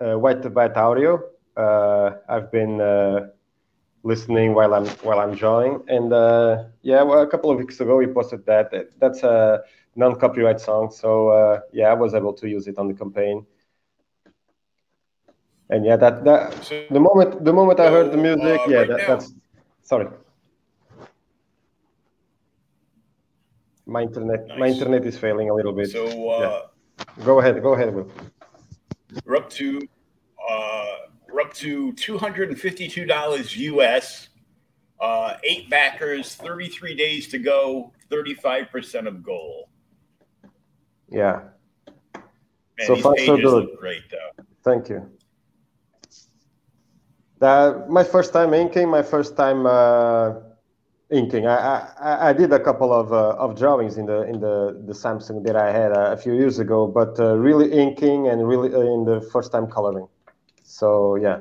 uh, 0.00 0.18
White 0.18 0.42
Byte 0.42 0.76
Audio. 0.76 1.22
Uh, 1.56 2.16
I've 2.28 2.50
been 2.50 2.80
uh, 2.80 3.28
listening 4.02 4.54
while 4.54 4.72
I'm 4.74 4.86
while 5.06 5.20
I'm 5.20 5.34
drawing, 5.34 5.82
and 5.88 6.12
uh, 6.12 6.64
yeah, 6.82 7.02
well, 7.02 7.22
a 7.22 7.26
couple 7.26 7.50
of 7.50 7.58
weeks 7.58 7.80
ago 7.80 7.96
we 7.96 8.06
posted 8.06 8.46
that. 8.46 8.72
That's 9.00 9.22
a 9.22 9.62
non-copyright 9.96 10.60
song, 10.60 10.90
so 10.90 11.60
yeah, 11.72 11.88
I 11.90 11.94
was 11.94 12.14
able 12.14 12.32
to 12.34 12.48
use 12.48 12.66
it 12.66 12.78
on 12.78 12.88
the 12.88 12.94
campaign. 12.94 13.46
And 15.70 15.84
yeah, 15.84 15.96
that 15.96 16.24
that 16.24 16.72
the 16.90 17.00
moment 17.00 17.44
the 17.44 17.52
moment 17.52 17.78
I 17.80 17.90
heard 17.90 18.10
the 18.10 18.16
music, 18.16 18.60
yeah, 18.66 18.84
that, 18.84 19.00
that's 19.06 19.34
sorry. 19.82 20.08
My 23.88 24.02
internet, 24.02 24.46
nice. 24.46 24.58
my 24.58 24.66
internet 24.66 25.06
is 25.06 25.18
failing 25.18 25.48
a 25.48 25.54
little 25.54 25.72
bit. 25.72 25.90
So 25.90 26.28
uh, 26.28 26.66
yeah. 26.98 27.24
go 27.24 27.40
ahead, 27.40 27.62
go 27.62 27.72
ahead, 27.72 27.94
Will. 27.94 28.10
We're 29.24 29.36
up 29.36 29.48
to 29.50 29.80
uh, 30.48 30.96
we're 31.32 31.40
up 31.40 31.54
to 31.54 31.94
two 31.94 32.18
hundred 32.18 32.50
and 32.50 32.60
fifty-two 32.60 33.06
dollars 33.06 33.56
US. 33.56 34.28
Uh, 35.00 35.38
eight 35.42 35.70
backers, 35.70 36.34
thirty-three 36.34 36.94
days 36.94 37.28
to 37.28 37.38
go, 37.38 37.92
thirty-five 38.10 38.70
percent 38.70 39.06
of 39.06 39.22
goal. 39.22 39.70
Yeah. 41.08 41.40
Man, 42.14 42.86
so 42.86 42.96
far, 42.96 43.16
so 43.24 43.38
good. 43.38 43.68
Great, 43.78 44.02
though. 44.10 44.44
Thank 44.64 44.90
you. 44.90 45.10
That 47.38 47.88
my 47.88 48.04
first 48.04 48.34
time 48.34 48.52
inking, 48.52 48.90
my 48.90 49.02
first 49.02 49.34
time 49.34 49.64
uh, 49.64 50.34
inking. 51.10 51.46
I, 51.46 51.88
I, 52.00 52.28
I 52.28 52.32
did 52.32 52.52
a 52.52 52.60
couple 52.60 52.92
of 52.92 53.12
uh, 53.12 53.36
of 53.38 53.58
drawings 53.58 53.96
in 53.96 54.06
the 54.06 54.22
in 54.22 54.40
the 54.40 54.82
the 54.86 54.92
Samsung 54.92 55.44
that 55.44 55.56
I 55.56 55.72
had 55.72 55.92
uh, 55.92 56.12
a 56.12 56.16
few 56.16 56.34
years 56.34 56.58
ago, 56.58 56.86
but 56.86 57.18
uh, 57.18 57.36
really 57.36 57.72
inking 57.72 58.28
and 58.28 58.46
really 58.46 58.74
uh, 58.74 58.80
in 58.80 59.04
the 59.04 59.20
first 59.32 59.52
time 59.52 59.66
coloring. 59.66 60.08
So 60.62 61.16
yeah, 61.16 61.40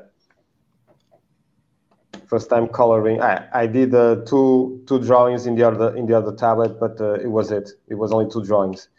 first 2.28 2.50
time 2.50 2.68
coloring. 2.68 3.22
I 3.22 3.48
I 3.54 3.68
did 3.68 3.94
uh, 3.94 4.24
two 4.26 4.84
two 4.88 5.00
drawings 5.00 5.46
in 5.46 5.56
the 5.56 5.68
other 5.68 5.96
in 5.96 6.06
the 6.06 6.18
other 6.18 6.34
tablet, 6.36 6.80
but 6.80 7.00
uh, 7.02 7.14
it 7.16 7.28
was 7.30 7.52
it. 7.52 7.70
It 7.88 7.96
was 7.96 8.12
only 8.12 8.30
two 8.30 8.44
drawings. 8.44 8.90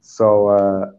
So 0.00 0.94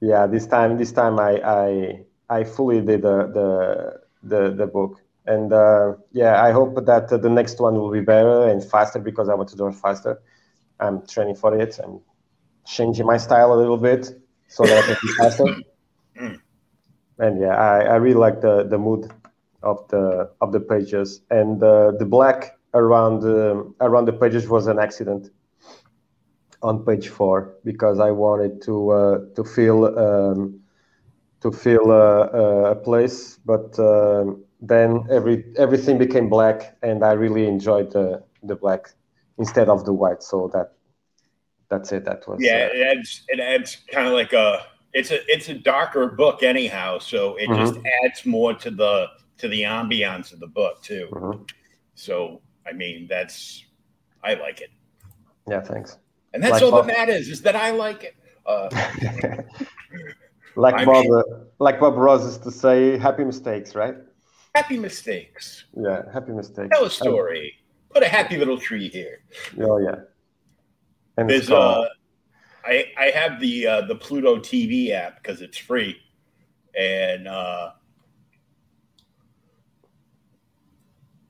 yeah, 0.00 0.26
this 0.26 0.46
time 0.46 0.76
this 0.78 0.92
time 0.92 1.18
I 1.18 1.40
I 1.44 2.04
I 2.28 2.44
fully 2.44 2.80
did 2.80 3.02
the 3.02 3.26
the 3.32 4.00
the, 4.22 4.54
the 4.54 4.66
book 4.66 5.00
and 5.30 5.52
uh, 5.52 5.94
yeah, 6.12 6.42
I 6.42 6.50
hope 6.52 6.74
that 6.86 7.12
uh, 7.12 7.18
the 7.18 7.30
next 7.30 7.60
one 7.60 7.74
will 7.74 7.92
be 7.92 8.00
better 8.00 8.48
and 8.48 8.62
faster 8.64 8.98
because 9.00 9.28
I 9.28 9.34
want 9.34 9.48
to 9.50 9.56
do 9.56 9.66
it 9.68 9.74
faster. 9.74 10.20
I'm 10.80 11.06
training 11.06 11.36
for 11.36 11.56
it. 11.58 11.78
I'm 11.82 12.00
changing 12.66 13.06
my 13.06 13.18
style 13.18 13.52
a 13.52 13.58
little 13.62 13.78
bit 13.78 14.02
so 14.48 14.66
that 14.68 14.78
I 14.78 14.82
can 14.86 14.96
be 15.02 15.08
faster. 15.20 15.46
Mm. 16.20 16.40
And 17.18 17.40
yeah, 17.40 17.56
I, 17.56 17.80
I 17.94 17.96
really 17.96 18.20
like 18.26 18.40
the, 18.40 18.64
the 18.64 18.78
mood 18.78 19.10
of 19.62 19.88
the 19.88 20.30
of 20.40 20.52
the 20.52 20.60
pages 20.60 21.22
and 21.30 21.62
uh, 21.62 21.92
the 21.98 22.06
black 22.06 22.58
around 22.74 23.24
um, 23.24 23.74
around 23.80 24.06
the 24.06 24.12
pages 24.12 24.48
was 24.48 24.66
an 24.66 24.78
accident. 24.78 25.30
on 26.62 26.84
page 26.84 27.08
four 27.08 27.54
because 27.64 27.98
I 28.00 28.10
wanted 28.10 28.62
to 28.62 28.90
uh, 28.90 29.18
to 29.36 29.44
feel 29.44 29.84
um, 29.98 30.60
to 31.40 31.50
feel 31.50 31.90
uh, 31.90 32.72
a 32.72 32.76
place, 32.76 33.38
but 33.44 33.78
um, 33.78 34.44
then 34.60 35.04
every 35.10 35.44
everything 35.56 35.98
became 35.98 36.28
black, 36.28 36.76
and 36.82 37.04
I 37.04 37.12
really 37.12 37.46
enjoyed 37.46 37.92
the 37.92 38.22
the 38.42 38.56
black 38.56 38.90
instead 39.38 39.68
of 39.68 39.84
the 39.84 39.92
white. 39.92 40.22
So 40.22 40.50
that 40.52 40.72
that's 41.68 41.92
it. 41.92 42.04
That 42.04 42.26
was 42.28 42.38
yeah. 42.40 42.68
Uh, 42.70 42.76
it 42.76 42.96
adds 42.98 43.22
it 43.28 43.40
adds 43.40 43.78
kind 43.90 44.06
of 44.06 44.12
like 44.12 44.32
a 44.32 44.66
it's 44.92 45.10
a 45.10 45.18
it's 45.32 45.48
a 45.48 45.54
darker 45.54 46.08
book 46.08 46.42
anyhow, 46.42 46.98
so 46.98 47.36
it 47.36 47.48
mm-hmm. 47.48 47.64
just 47.64 47.80
adds 48.04 48.26
more 48.26 48.54
to 48.54 48.70
the 48.70 49.06
to 49.38 49.48
the 49.48 49.62
ambiance 49.62 50.32
of 50.32 50.40
the 50.40 50.46
book 50.46 50.82
too. 50.82 51.08
Mm-hmm. 51.12 51.42
So 51.94 52.42
I 52.66 52.72
mean, 52.72 53.06
that's 53.08 53.64
I 54.22 54.34
like 54.34 54.60
it. 54.60 54.70
Yeah, 55.48 55.60
thanks. 55.60 55.98
And 56.32 56.42
that's 56.42 56.54
like 56.54 56.62
all 56.62 56.70
Bob, 56.70 56.86
that 56.86 56.96
matters 56.96 57.28
is 57.28 57.42
that 57.42 57.56
I 57.56 57.70
like 57.70 58.04
it. 58.04 58.14
Uh, 58.46 58.68
like 60.56 60.74
I 60.74 60.84
Bob, 60.84 61.04
mean, 61.04 61.14
uh, 61.14 61.22
like 61.58 61.80
Bob 61.80 61.96
Ross 61.96 62.24
is 62.24 62.38
to 62.38 62.50
say, 62.50 62.96
happy 62.98 63.24
mistakes, 63.24 63.74
right? 63.74 63.96
Happy 64.54 64.78
mistakes. 64.78 65.64
Yeah, 65.76 66.02
happy 66.12 66.32
mistakes. 66.32 66.68
Tell 66.72 66.84
a 66.84 66.90
story. 66.90 67.54
Put 67.92 68.02
a 68.02 68.08
happy 68.08 68.36
little 68.36 68.58
tree 68.58 68.88
here. 68.88 69.20
Oh 69.60 69.78
yeah. 69.78 69.96
And 71.16 71.28
There's 71.28 71.50
uh, 71.50 71.86
I 72.64 72.86
I 72.98 73.06
have 73.06 73.40
the 73.40 73.66
uh, 73.66 73.80
the 73.82 73.94
Pluto 73.94 74.36
TV 74.36 74.90
app 74.90 75.22
because 75.22 75.40
it's 75.40 75.58
free, 75.58 75.96
and 76.78 77.28
uh, 77.28 77.72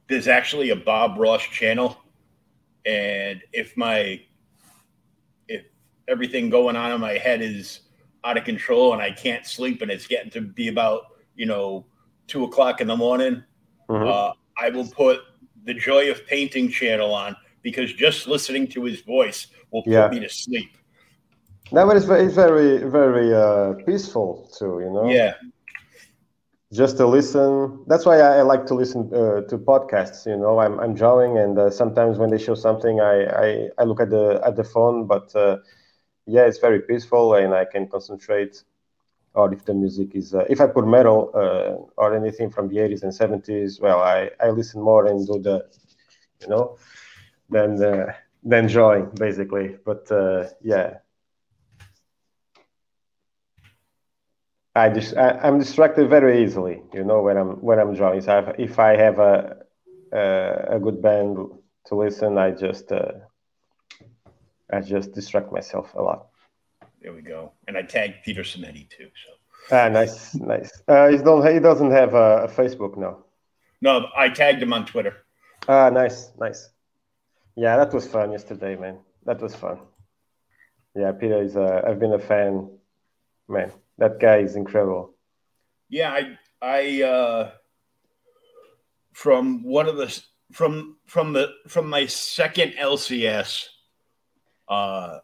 there's 0.08 0.28
actually 0.28 0.70
a 0.70 0.76
Bob 0.76 1.18
Ross 1.18 1.42
channel, 1.42 1.96
and 2.86 3.42
if 3.52 3.76
my 3.76 4.20
if 5.48 5.64
everything 6.08 6.50
going 6.50 6.76
on 6.76 6.92
in 6.92 7.00
my 7.00 7.14
head 7.14 7.42
is 7.42 7.80
out 8.24 8.36
of 8.36 8.44
control 8.44 8.92
and 8.92 9.00
I 9.00 9.10
can't 9.10 9.46
sleep 9.46 9.82
and 9.82 9.90
it's 9.90 10.06
getting 10.06 10.30
to 10.32 10.40
be 10.40 10.68
about 10.68 11.04
you 11.34 11.46
know 11.46 11.86
two 12.30 12.44
o'clock 12.44 12.80
in 12.80 12.86
the 12.86 12.96
morning, 12.96 13.42
mm-hmm. 13.88 14.08
uh, 14.08 14.32
I 14.56 14.70
will 14.70 14.88
put 14.88 15.20
the 15.64 15.74
Joy 15.74 16.10
of 16.10 16.26
Painting 16.26 16.70
channel 16.70 17.12
on 17.12 17.36
because 17.62 17.92
just 17.92 18.26
listening 18.26 18.66
to 18.68 18.84
his 18.84 19.00
voice 19.02 19.48
will 19.70 19.82
put 19.82 19.92
yeah. 19.92 20.08
me 20.08 20.20
to 20.20 20.28
sleep. 20.28 20.70
No, 21.72 21.86
but 21.86 21.96
it's 21.96 22.06
very, 22.06 22.28
very, 22.28 22.78
very 22.78 23.34
uh, 23.34 23.74
peaceful 23.84 24.50
too. 24.58 24.80
You 24.84 24.90
know. 24.92 25.10
Yeah 25.10 25.34
just 26.72 26.96
to 26.98 27.06
listen. 27.06 27.84
That's 27.86 28.06
why 28.06 28.20
I, 28.20 28.38
I 28.38 28.42
like 28.42 28.66
to 28.66 28.74
listen 28.74 29.10
uh, 29.12 29.42
to 29.42 29.58
podcasts. 29.58 30.26
You 30.26 30.36
know, 30.36 30.60
I'm 30.60 30.78
I'm 30.78 30.94
drawing, 30.94 31.38
and 31.38 31.58
uh, 31.58 31.70
sometimes 31.70 32.18
when 32.18 32.30
they 32.30 32.38
show 32.38 32.54
something, 32.54 33.00
I, 33.00 33.24
I, 33.24 33.68
I 33.78 33.84
look 33.84 34.00
at 34.00 34.10
the 34.10 34.40
at 34.44 34.56
the 34.56 34.64
phone. 34.64 35.06
But 35.06 35.34
uh, 35.34 35.58
yeah, 36.26 36.42
it's 36.42 36.58
very 36.58 36.80
peaceful, 36.80 37.34
and 37.34 37.54
I 37.54 37.64
can 37.64 37.88
concentrate. 37.88 38.62
Or 39.34 39.52
if 39.52 39.64
the 39.64 39.74
music 39.74 40.16
is, 40.16 40.34
uh, 40.34 40.44
if 40.50 40.60
I 40.60 40.66
put 40.66 40.86
metal 40.86 41.30
uh, 41.34 42.00
or 42.00 42.16
anything 42.16 42.50
from 42.50 42.68
the 42.68 42.78
80s 42.78 43.04
and 43.04 43.12
70s, 43.12 43.80
well, 43.80 44.00
I, 44.00 44.30
I 44.40 44.50
listen 44.50 44.82
more 44.82 45.06
and 45.06 45.24
do 45.26 45.38
the, 45.38 45.66
you 46.40 46.48
know, 46.48 46.76
than 47.48 47.82
uh, 47.82 48.12
than 48.42 48.66
drawing 48.66 49.10
basically. 49.14 49.76
But 49.84 50.10
yeah, 50.62 50.98
I 54.74 54.88
just 54.88 55.16
I, 55.16 55.46
am 55.46 55.58
distracted 55.58 56.08
very 56.08 56.42
easily, 56.42 56.82
you 56.92 57.04
know, 57.04 57.22
when 57.22 57.36
I'm 57.36 57.60
when 57.60 57.78
I'm 57.78 57.94
drawing. 57.94 58.20
So 58.20 58.54
if 58.58 58.78
I 58.78 58.96
have 58.96 59.18
a 59.18 59.56
a, 60.12 60.76
a 60.76 60.78
good 60.80 61.02
band 61.02 61.36
to 61.86 61.94
listen, 61.94 62.38
I 62.38 62.52
just 62.52 62.92
uh, 62.92 63.12
I 64.72 64.80
just 64.80 65.12
distract 65.12 65.52
myself 65.52 65.92
a 65.94 66.02
lot. 66.02 66.29
There 67.00 67.12
we 67.12 67.22
go. 67.22 67.52
And 67.66 67.76
I 67.76 67.82
tagged 67.82 68.24
Peter 68.24 68.42
Simeti 68.42 68.88
too. 68.88 69.08
So 69.24 69.76
ah, 69.76 69.88
nice, 69.88 70.34
nice. 70.34 70.70
Uh, 70.86 71.08
he 71.08 71.18
don't 71.18 71.46
he 71.52 71.60
doesn't 71.60 71.90
have 71.90 72.14
a, 72.14 72.44
a 72.44 72.48
Facebook 72.48 72.96
now. 72.96 73.24
No, 73.80 74.06
I 74.16 74.28
tagged 74.28 74.62
him 74.62 74.72
on 74.72 74.84
Twitter. 74.84 75.16
Ah, 75.68 75.88
nice, 75.90 76.30
nice. 76.38 76.70
Yeah, 77.56 77.76
that 77.76 77.92
was 77.92 78.06
fun 78.06 78.32
yesterday, 78.32 78.76
man. 78.76 78.98
That 79.24 79.40
was 79.40 79.54
fun. 79.54 79.80
Yeah, 80.94 81.12
Peter 81.12 81.42
is. 81.42 81.56
Uh, 81.56 81.82
I've 81.86 81.98
been 81.98 82.12
a 82.12 82.18
fan, 82.18 82.70
man 83.48 83.72
that 84.00 84.18
guy 84.18 84.38
is 84.38 84.56
incredible. 84.56 85.14
Yeah, 85.88 86.10
I 86.10 86.38
I 86.60 87.02
uh, 87.02 87.50
from 89.12 89.62
one 89.62 89.86
of 89.86 89.96
the 89.96 90.20
from 90.52 90.96
from 91.06 91.32
the 91.34 91.50
from 91.68 91.88
my 91.88 92.06
second 92.06 92.72
LCS 92.72 93.66
uh, 94.68 95.18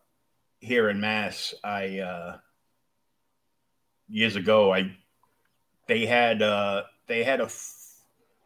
here 0.67 0.91
in 0.91 1.01
Mass, 1.01 1.55
I 1.63 2.01
uh, 2.01 2.39
years 4.09 4.37
ago 4.37 4.75
I 4.75 4.97
they 5.87 6.05
had 6.05 6.43
uh, 6.43 6.83
they 7.07 7.23
had 7.23 7.41
a 7.41 7.49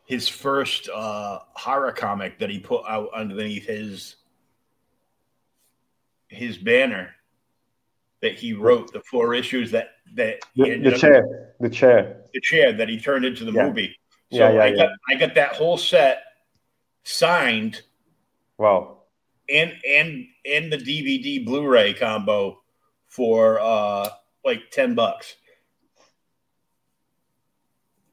his 0.05 0.29
first 0.29 0.89
uh, 0.89 1.39
horror 1.55 1.93
comic 1.93 2.39
that 2.39 2.51
he 2.51 2.59
put 2.59 2.85
out 2.87 3.09
underneath 3.15 3.67
his 3.67 4.17
his 6.29 6.59
banner 6.59 7.11
that 8.21 8.35
he 8.35 8.53
wrote 8.53 8.93
the 8.93 9.01
four 9.01 9.35
issues 9.35 9.71
that 9.71 9.93
that 10.15 10.41
the, 10.55 10.79
the 10.79 10.97
chair, 10.97 11.55
the 11.59 11.71
chair, 11.71 12.23
the 12.35 12.41
chair 12.43 12.73
that 12.73 12.89
he 12.89 13.01
turned 13.01 13.25
into 13.25 13.45
the 13.45 13.53
yeah. 13.53 13.67
movie. 13.67 13.97
So 14.31 14.39
yeah, 14.39 14.53
yeah, 14.53 14.63
I 14.63 14.77
got 14.77 14.89
I 15.09 15.15
got 15.15 15.35
that 15.37 15.57
whole 15.57 15.79
set 15.79 16.23
signed. 17.03 17.81
Wow. 18.59 18.99
And 19.51 19.73
and 19.87 20.27
and 20.45 20.73
the 20.73 20.79
DVD 20.79 21.45
Blu-ray 21.45 21.95
combo 21.95 22.61
for 23.09 23.61
uh 23.61 24.09
like 24.45 24.71
10 24.71 24.95
bucks. 24.95 25.37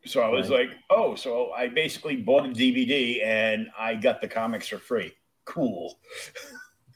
So 0.06 0.22
I 0.22 0.30
was 0.30 0.50
right. 0.50 0.70
like, 0.70 0.78
oh, 0.90 1.16
so 1.16 1.52
I 1.52 1.68
basically 1.68 2.16
bought 2.16 2.46
a 2.46 2.50
DVD 2.50 3.24
and 3.24 3.68
I 3.78 3.96
got 3.96 4.22
the 4.22 4.28
comics 4.28 4.68
for 4.70 4.78
free. 4.78 5.14
Cool. 5.46 6.00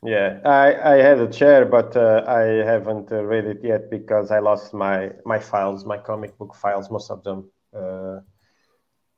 Yeah, 0.03 0.39
I, 0.43 0.93
I 0.93 0.95
had 0.95 1.19
a 1.19 1.27
chair, 1.27 1.63
but 1.63 1.95
uh, 1.95 2.23
I 2.27 2.65
haven't 2.65 3.11
uh, 3.11 3.23
read 3.23 3.45
it 3.45 3.59
yet 3.63 3.91
because 3.91 4.31
I 4.31 4.39
lost 4.39 4.73
my 4.73 5.11
my 5.25 5.37
files, 5.37 5.85
my 5.85 5.99
comic 5.99 6.35
book 6.39 6.55
files, 6.55 6.89
most 6.89 7.11
of 7.11 7.23
them. 7.23 7.51
Uh, 7.71 8.21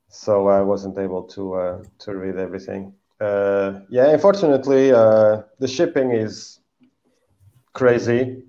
so 0.08 0.48
I 0.48 0.60
wasn't 0.60 0.98
able 0.98 1.22
to 1.28 1.54
uh, 1.54 1.82
to 2.00 2.14
read 2.14 2.36
everything. 2.36 2.92
Uh, 3.20 3.80
yeah, 3.88 4.10
unfortunately, 4.10 4.92
uh, 4.92 5.42
the 5.58 5.68
shipping 5.68 6.10
is 6.10 6.60
crazy, 7.72 8.42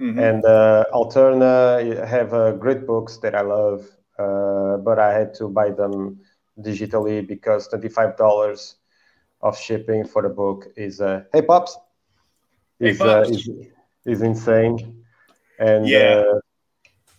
mm-hmm. 0.00 0.18
and 0.18 0.44
uh, 0.44 0.84
Alterna 0.92 2.06
have 2.06 2.60
great 2.60 2.86
books 2.86 3.18
that 3.18 3.34
I 3.34 3.40
love, 3.40 3.86
uh, 4.18 4.76
but 4.78 4.98
I 4.98 5.12
had 5.12 5.34
to 5.34 5.48
buy 5.48 5.70
them 5.70 6.20
digitally 6.60 7.26
because 7.26 7.68
twenty 7.68 7.88
five 7.88 8.16
dollars 8.16 8.76
of 9.42 9.58
shipping 9.58 10.04
for 10.04 10.22
the 10.22 10.28
book 10.28 10.66
is 10.76 11.00
uh, 11.00 11.22
hey 11.32 11.42
pops 11.42 11.76
is, 12.78 12.98
hey, 12.98 13.04
pops. 13.04 13.28
Uh, 13.28 13.32
is, 13.32 13.48
is 14.04 14.22
insane 14.22 15.04
and 15.58 15.88
yeah 15.88 16.22
uh, 16.26 16.40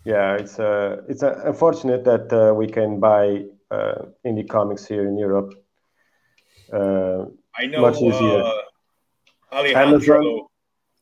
yeah 0.05 0.35
it's 0.35 0.59
uh, 0.59 1.01
it's 1.07 1.23
uh, 1.23 1.41
unfortunate 1.45 2.03
that 2.03 2.31
uh, 2.33 2.53
we 2.53 2.67
can 2.67 2.99
buy 2.99 3.43
uh, 3.71 4.05
indie 4.25 4.47
comics 4.47 4.85
here 4.85 5.07
in 5.07 5.17
Europe 5.17 5.53
uh, 6.73 7.25
I 7.55 7.65
know 7.67 7.81
much 7.81 7.97
easier 7.97 8.51
Alejandro, 9.51 10.49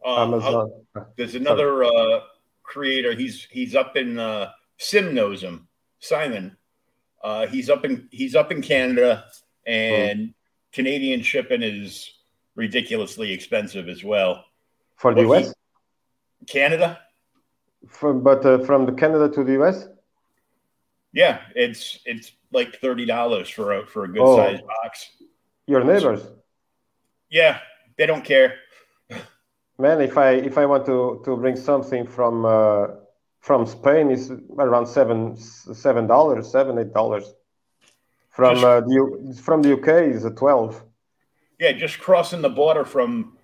Amazon 0.06 0.32
Amazon 0.34 0.72
there's 1.18 1.36
another 1.36 2.22
creator 2.64 3.14
he's 3.14 3.48
he's 3.50 3.76
up 3.76 3.96
in 3.98 4.48
Sim 4.78 5.14
knows 5.14 5.42
him 5.44 5.68
Simon 6.00 6.56
he's 7.50 7.70
up 7.70 7.86
in 7.86 8.08
he's 8.12 8.36
up 8.36 8.52
in 8.52 8.62
Canada 8.62 9.26
and 9.66 10.20
hmm. 10.20 10.32
Canadian 10.74 11.22
shipping 11.22 11.64
is 11.64 12.12
ridiculously 12.56 13.32
expensive 13.32 13.88
as 13.88 14.04
well. 14.04 14.46
For 14.98 15.14
the 15.14 15.22
US? 15.32 15.54
Canada? 16.48 17.00
From 17.88 18.22
but 18.22 18.46
uh, 18.46 18.60
from 18.66 18.86
the 18.86 18.92
Canada 18.92 19.30
to 19.30 19.44
the 19.44 19.62
US? 19.62 19.88
Yeah, 21.14 21.40
it's 21.56 22.00
it's 22.06 22.34
like 22.52 22.76
thirty 22.76 23.06
dollars 23.06 23.50
for 23.50 23.74
a 23.74 23.88
for 23.88 24.04
a 24.04 24.08
good 24.08 24.22
oh. 24.22 24.36
sized 24.36 24.64
box. 24.66 25.12
Your 25.70 25.84
neighbors? 25.84 26.24
Yeah, 27.30 27.60
they 27.96 28.08
don't 28.08 28.26
care. 28.26 28.56
Man, 29.78 30.02
if 30.02 30.18
I 30.18 30.32
if 30.32 30.58
I 30.58 30.66
want 30.66 30.88
to 30.88 31.22
to 31.26 31.38
bring 31.38 31.56
something 31.56 32.08
from 32.08 32.44
uh, 32.44 32.88
from 33.40 33.68
Spain, 33.68 34.10
it's 34.10 34.32
around 34.58 34.88
seven 34.88 35.38
seven 35.38 36.08
dollars, 36.08 36.52
seven 36.52 36.80
eight 36.80 36.92
dollars. 36.92 37.36
From 38.32 38.56
just, 38.56 38.66
uh, 38.66 38.82
the 38.82 39.42
from 39.44 39.62
the 39.62 39.74
UK 39.74 39.90
is 40.16 40.26
a 40.26 40.32
twelve. 40.32 40.84
Yeah, 41.60 41.74
just 41.74 42.00
crossing 42.00 42.42
the 42.42 42.50
border 42.50 42.84
from 42.84 43.38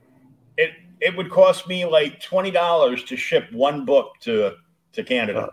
it. 0.58 0.72
It 1.00 1.16
would 1.16 1.30
cost 1.30 1.68
me 1.68 1.86
like 1.86 2.24
twenty 2.24 2.50
dollars 2.50 3.04
to 3.04 3.16
ship 3.16 3.52
one 3.52 3.86
book 3.86 4.14
to 4.22 4.56
to 4.94 5.04
Canada. 5.04 5.52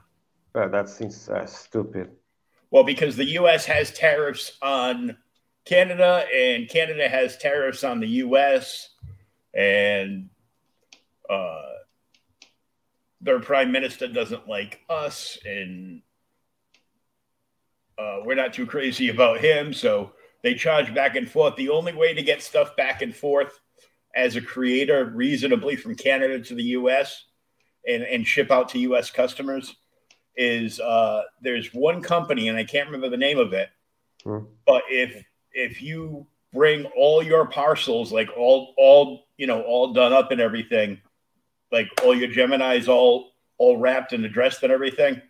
That 0.55 0.89
seems 0.89 1.29
uh, 1.29 1.45
stupid. 1.45 2.13
Well, 2.71 2.85
because 2.85 3.15
the 3.17 3.27
U.S. 3.41 3.67
has 3.67 3.91
tariffs 3.93 4.57
on 4.63 5.19
Canada, 5.65 6.25
and 6.35 6.69
Canada 6.69 7.09
has 7.09 7.37
tariffs 7.37 7.85
on 7.85 8.01
the 8.01 8.09
U.S., 8.09 8.91
and 9.55 10.29
uh, 11.31 11.63
their 13.21 13.41
prime 13.41 13.71
minister 13.71 14.09
doesn't 14.09 14.49
like 14.49 14.81
us, 14.89 15.39
and 15.45 16.03
uh, 17.99 18.19
we're 18.25 18.35
not 18.35 18.53
too 18.53 18.67
crazy 18.67 19.09
about 19.09 19.41
him. 19.41 19.73
So 19.73 20.13
they 20.43 20.55
charge 20.55 20.93
back 20.95 21.17
and 21.17 21.31
forth. 21.31 21.57
The 21.57 21.69
only 21.69 21.93
way 21.93 22.15
to 22.15 22.23
get 22.23 22.43
stuff 22.43 22.75
back 22.77 23.03
and 23.03 23.15
forth 23.15 23.61
as 24.15 24.37
a 24.37 24.41
creator 24.41 25.11
reasonably 25.15 25.77
from 25.77 25.95
Canada 25.95 26.41
to 26.41 26.55
the 26.55 26.63
US 26.63 27.25
and, 27.87 28.03
and 28.03 28.27
ship 28.27 28.51
out 28.51 28.69
to 28.71 28.79
US 28.81 29.11
customers 29.11 29.77
is 30.37 30.81
uh, 30.81 31.23
there's 31.41 31.73
one 31.73 32.03
company, 32.03 32.49
and 32.49 32.59
I 32.59 32.65
can't 32.65 32.87
remember 32.87 33.11
the 33.11 33.17
name 33.17 33.39
of 33.39 33.53
it, 33.53 33.69
hmm. 34.25 34.39
but 34.67 34.83
if 34.89 35.23
if 35.53 35.83
you 35.83 36.27
bring 36.53 36.85
all 36.97 37.23
your 37.23 37.47
parcels, 37.47 38.13
like 38.13 38.31
all 38.37 38.75
all 38.77 39.27
you 39.37 39.47
know, 39.47 39.63
all 39.63 39.93
done 39.93 40.13
up 40.13 40.31
and 40.31 40.41
everything, 40.41 41.01
like 41.71 41.89
all 42.03 42.15
your 42.15 42.29
Gemini's 42.29 42.89
all 42.89 43.33
all 43.59 43.77
wrapped 43.77 44.13
and 44.13 44.25
addressed 44.25 44.63
and 44.63 44.73
everything, 44.73 45.21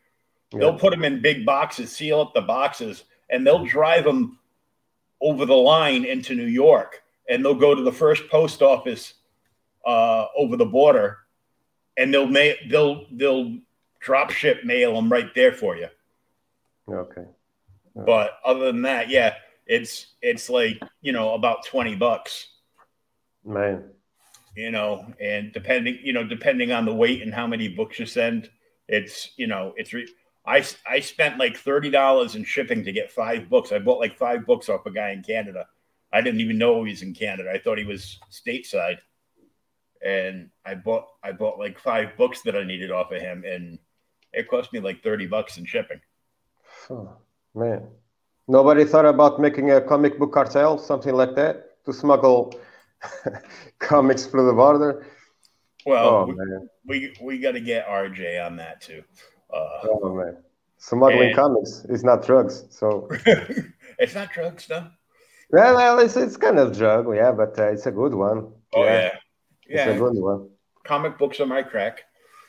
yeah. 0.52 0.58
they'll 0.58 0.78
put 0.78 0.90
them 0.90 1.04
in 1.04 1.20
big 1.20 1.44
boxes, 1.44 1.92
seal 1.92 2.20
up 2.20 2.34
the 2.34 2.40
boxes, 2.40 3.04
and 3.30 3.46
they'll 3.46 3.64
drive 3.64 4.04
them 4.04 4.38
over 5.20 5.46
the 5.46 5.54
line 5.54 6.04
into 6.04 6.34
New 6.34 6.46
York, 6.46 7.02
and 7.28 7.44
they'll 7.44 7.54
go 7.54 7.74
to 7.74 7.82
the 7.82 7.92
first 7.92 8.28
post 8.28 8.62
office 8.62 9.14
uh, 9.86 10.26
over 10.36 10.56
the 10.56 10.66
border, 10.66 11.18
and 11.96 12.12
they'll 12.12 12.26
ma- 12.26 12.58
they'll 12.68 13.06
they'll 13.12 13.56
drop 14.00 14.30
ship 14.30 14.64
mail 14.64 14.94
them 14.94 15.10
right 15.10 15.34
there 15.34 15.52
for 15.52 15.76
you. 15.76 15.88
Okay. 16.88 17.24
But 17.94 18.38
other 18.44 18.66
than 18.66 18.82
that, 18.82 19.10
yeah, 19.10 19.34
it's 19.72 20.08
it's 20.20 20.50
like 20.50 20.80
you 21.00 21.12
know 21.12 21.34
about 21.34 21.64
twenty 21.64 21.94
bucks. 21.94 22.48
Man. 23.44 23.84
You 24.54 24.70
know, 24.70 25.06
and 25.18 25.52
depending 25.52 25.98
you 26.02 26.12
know 26.12 26.24
depending 26.24 26.72
on 26.72 26.84
the 26.84 26.94
weight 26.94 27.22
and 27.22 27.32
how 27.32 27.46
many 27.46 27.68
books 27.68 27.98
you 27.98 28.06
send, 28.06 28.50
it's 28.88 29.30
you 29.36 29.46
know 29.46 29.72
it's. 29.76 29.92
Re- 29.92 30.08
I 30.44 30.64
I 30.86 31.00
spent 31.00 31.38
like 31.38 31.56
thirty 31.56 31.88
dollars 31.88 32.34
in 32.34 32.44
shipping 32.44 32.84
to 32.84 32.92
get 32.92 33.10
five 33.10 33.48
books. 33.48 33.72
I 33.72 33.78
bought 33.78 34.00
like 34.00 34.16
five 34.18 34.44
books 34.44 34.68
off 34.68 34.86
a 34.86 34.90
guy 34.90 35.10
in 35.10 35.22
Canada. 35.22 35.66
I 36.12 36.20
didn't 36.20 36.40
even 36.40 36.58
know 36.58 36.84
he 36.84 36.90
was 36.90 37.02
in 37.02 37.14
Canada. 37.14 37.50
I 37.50 37.58
thought 37.58 37.78
he 37.78 37.84
was 37.84 38.18
stateside, 38.30 38.98
and 40.04 40.50
I 40.66 40.74
bought 40.74 41.06
I 41.22 41.32
bought 41.32 41.58
like 41.58 41.78
five 41.78 42.16
books 42.18 42.42
that 42.42 42.56
I 42.56 42.64
needed 42.64 42.90
off 42.90 43.12
of 43.12 43.22
him, 43.22 43.44
and 43.46 43.78
it 44.32 44.48
cost 44.48 44.72
me 44.72 44.80
like 44.80 45.02
30 45.02 45.26
bucks 45.26 45.58
in 45.58 45.64
shipping. 45.64 46.00
Oh, 46.90 47.16
man. 47.54 47.86
Nobody 48.52 48.84
thought 48.84 49.06
about 49.06 49.40
making 49.40 49.70
a 49.70 49.80
comic 49.80 50.18
book 50.18 50.34
cartel, 50.34 50.76
something 50.76 51.14
like 51.14 51.34
that, 51.36 51.82
to 51.86 51.92
smuggle 51.94 52.52
comics 53.78 54.26
through 54.26 54.44
the 54.44 54.52
border? 54.52 55.06
Well, 55.86 56.06
oh, 56.06 56.24
we, 56.26 56.34
man. 56.34 56.68
we, 56.86 57.14
we 57.22 57.38
got 57.38 57.52
to 57.52 57.60
get 57.60 57.88
RJ 57.88 58.44
on 58.44 58.56
that 58.56 58.82
too. 58.82 59.02
Uh, 59.50 59.88
oh, 59.88 60.14
man. 60.14 60.36
Smuggling 60.76 61.28
and, 61.28 61.34
comics 61.34 61.86
is 61.88 62.04
not 62.04 62.26
drugs. 62.26 62.66
So 62.68 63.08
it's 63.98 64.14
not 64.14 64.30
drugs, 64.34 64.66
though. 64.66 64.86
Well, 65.50 65.74
well 65.74 65.98
it's, 66.00 66.16
it's 66.16 66.36
kind 66.36 66.58
of 66.58 66.76
drug, 66.76 67.06
yeah, 67.16 67.32
but 67.32 67.58
uh, 67.58 67.72
it's 67.72 67.86
a 67.86 67.90
good 67.90 68.12
one. 68.12 68.52
Oh, 68.74 68.84
yeah. 68.84 68.92
yeah. 68.92 69.10
yeah. 69.66 69.88
It's 69.88 69.96
a 69.96 69.98
good 69.98 70.22
one. 70.22 70.50
Comic 70.84 71.16
books 71.16 71.40
are 71.40 71.46
my 71.46 71.62
crack. 71.62 72.02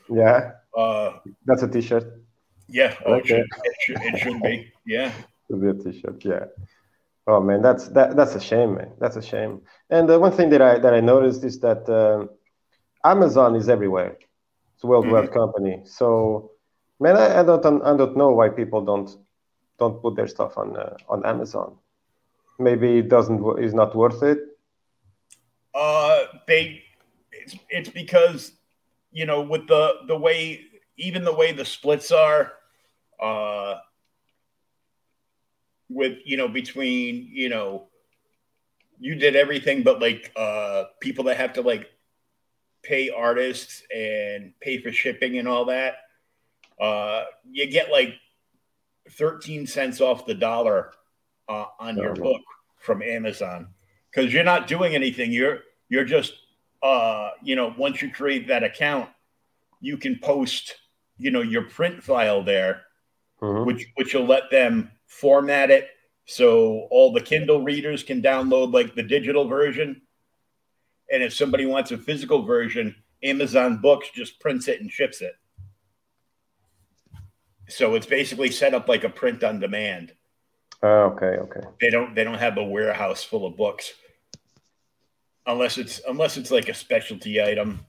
Yeah. 0.10 0.52
Uh, 0.78 1.14
That's 1.46 1.64
a 1.64 1.70
T-shirt. 1.70 2.04
Yeah. 2.68 2.94
Oh, 3.06 3.14
okay. 3.14 3.40
it, 3.40 3.48
should, 3.48 3.48
it, 3.64 3.76
should, 3.80 4.02
it 4.02 4.20
should 4.20 4.42
be. 4.42 4.70
Yeah. 4.86 5.14
Should 5.54 5.62
be 5.62 5.70
a 5.70 5.74
T-shirt. 5.74 6.26
Yeah. 6.26 6.46
Oh 7.28 7.40
man, 7.40 7.62
that's 7.62 7.88
that 7.90 8.16
that's 8.16 8.34
a 8.34 8.40
shame, 8.40 8.76
man. 8.76 8.92
That's 9.00 9.16
a 9.16 9.22
shame. 9.22 9.62
And 9.90 10.10
the 10.10 10.20
one 10.20 10.32
thing 10.32 10.50
that 10.50 10.62
I 10.64 10.80
that 10.80 10.94
I 10.96 11.00
noticed 11.00 11.44
is 11.44 11.60
that 11.60 11.88
uh, 11.88 12.26
Amazon 13.08 13.56
is 13.56 13.70
everywhere. 13.70 14.18
It's 14.74 14.84
a 14.84 14.88
worldwide 14.88 15.26
mm-hmm. 15.26 15.34
company. 15.34 15.82
So, 15.86 16.52
man, 17.00 17.16
I, 17.16 17.42
I, 17.42 17.44
don't 17.44 17.84
I 17.84 17.96
don't 17.96 18.18
know 18.18 18.32
why 18.32 18.50
people 18.50 18.84
don't 18.84 19.10
don't 19.78 20.02
put 20.02 20.16
their 20.16 20.28
stuff 20.28 20.58
on 20.58 20.76
uh, 20.76 20.98
on 21.08 21.24
Amazon. 21.24 21.78
Maybe 22.58 22.98
it 22.98 23.10
doesn't 23.10 23.40
is 23.60 23.76
not 23.76 23.96
worth 23.96 24.24
it. 24.24 24.40
Uh, 25.76 26.24
they 26.48 26.84
it's 27.32 27.56
it's 27.70 27.90
because 27.90 28.54
you 29.12 29.28
know, 29.28 29.42
with 29.42 29.68
the 29.68 29.94
the 30.08 30.18
way 30.18 30.66
even 30.98 31.24
the 31.24 31.34
way 31.34 31.52
the 31.52 31.64
splits 31.64 32.12
are, 32.12 32.54
uh, 33.22 33.76
with 35.94 36.20
you 36.26 36.38
know 36.38 36.48
between 36.48 37.30
you 37.32 37.50
know, 37.50 37.88
you 39.00 39.16
did 39.16 39.36
everything 39.36 39.84
but 39.84 40.02
like 40.02 40.32
uh 40.36 40.86
people 41.00 41.26
that 41.26 41.38
have 41.38 41.54
to 41.54 41.62
like 41.62 41.90
pay 42.84 43.10
artists 43.10 43.84
and 43.96 44.54
pay 44.60 44.82
for 44.82 44.92
shipping 44.92 45.38
and 45.38 45.48
all 45.48 45.66
that. 45.66 45.96
Uh, 46.80 47.24
you 47.50 47.66
get 47.68 47.92
like 47.92 48.16
13 49.12 49.68
cents 49.68 50.02
off 50.02 50.26
the 50.26 50.34
dollar 50.34 50.92
uh, 51.48 51.66
on 51.80 51.96
your 51.96 52.14
book 52.14 52.42
from 52.80 53.02
Amazon 53.02 53.68
because 54.12 54.34
you're 54.34 54.44
not 54.44 54.68
doing 54.68 54.96
anything. 54.96 55.32
You're 55.32 55.60
you're 55.90 56.06
just 56.06 56.34
uh, 56.84 57.30
you 57.42 57.56
know, 57.56 57.74
once 57.78 58.02
you 58.02 58.12
create 58.12 58.50
that 58.50 58.64
account, 58.64 59.10
you 59.80 59.98
can 59.98 60.20
post, 60.22 60.76
you 61.18 61.32
know, 61.32 61.42
your 61.42 61.64
print 61.64 62.04
file 62.04 62.44
there, 62.44 62.82
mm-hmm. 63.44 63.66
which 63.66 63.88
which 63.96 64.14
will 64.14 64.26
let 64.26 64.50
them 64.50 64.92
format 65.06 65.70
it 65.70 65.90
so 66.26 66.88
all 66.90 67.12
the 67.12 67.22
Kindle 67.22 67.64
readers 67.64 68.04
can 68.04 68.22
download 68.22 68.74
like 68.74 68.96
the 68.96 69.04
digital 69.04 69.48
version. 69.48 70.02
And 71.12 71.22
if 71.22 71.34
somebody 71.34 71.66
wants 71.66 71.92
a 71.92 71.98
physical 71.98 72.44
version, 72.44 72.96
Amazon 73.24 73.82
Books 73.82 74.10
just 74.14 74.40
prints 74.40 74.68
it 74.68 74.82
and 74.82 74.90
ships 74.90 75.22
it. 75.22 75.36
So 77.68 77.96
it's 77.96 78.06
basically 78.06 78.52
set 78.52 78.74
up 78.74 78.88
like 78.88 79.04
a 79.04 79.10
print 79.10 79.44
on 79.44 79.60
demand. 79.60 80.14
Oh, 80.82 81.14
okay, 81.16 81.38
okay. 81.38 81.62
They 81.80 81.90
don't 81.90 82.14
they 82.14 82.24
don't 82.24 82.40
have 82.40 82.58
a 82.58 82.64
warehouse 82.64 83.24
full 83.24 83.46
of 83.46 83.58
books 83.58 83.94
unless 85.46 85.78
it's 85.78 86.02
unless 86.08 86.38
it's 86.38 86.52
like 86.52 86.70
a 86.70 86.74
specialty 86.74 87.42
item, 87.42 87.86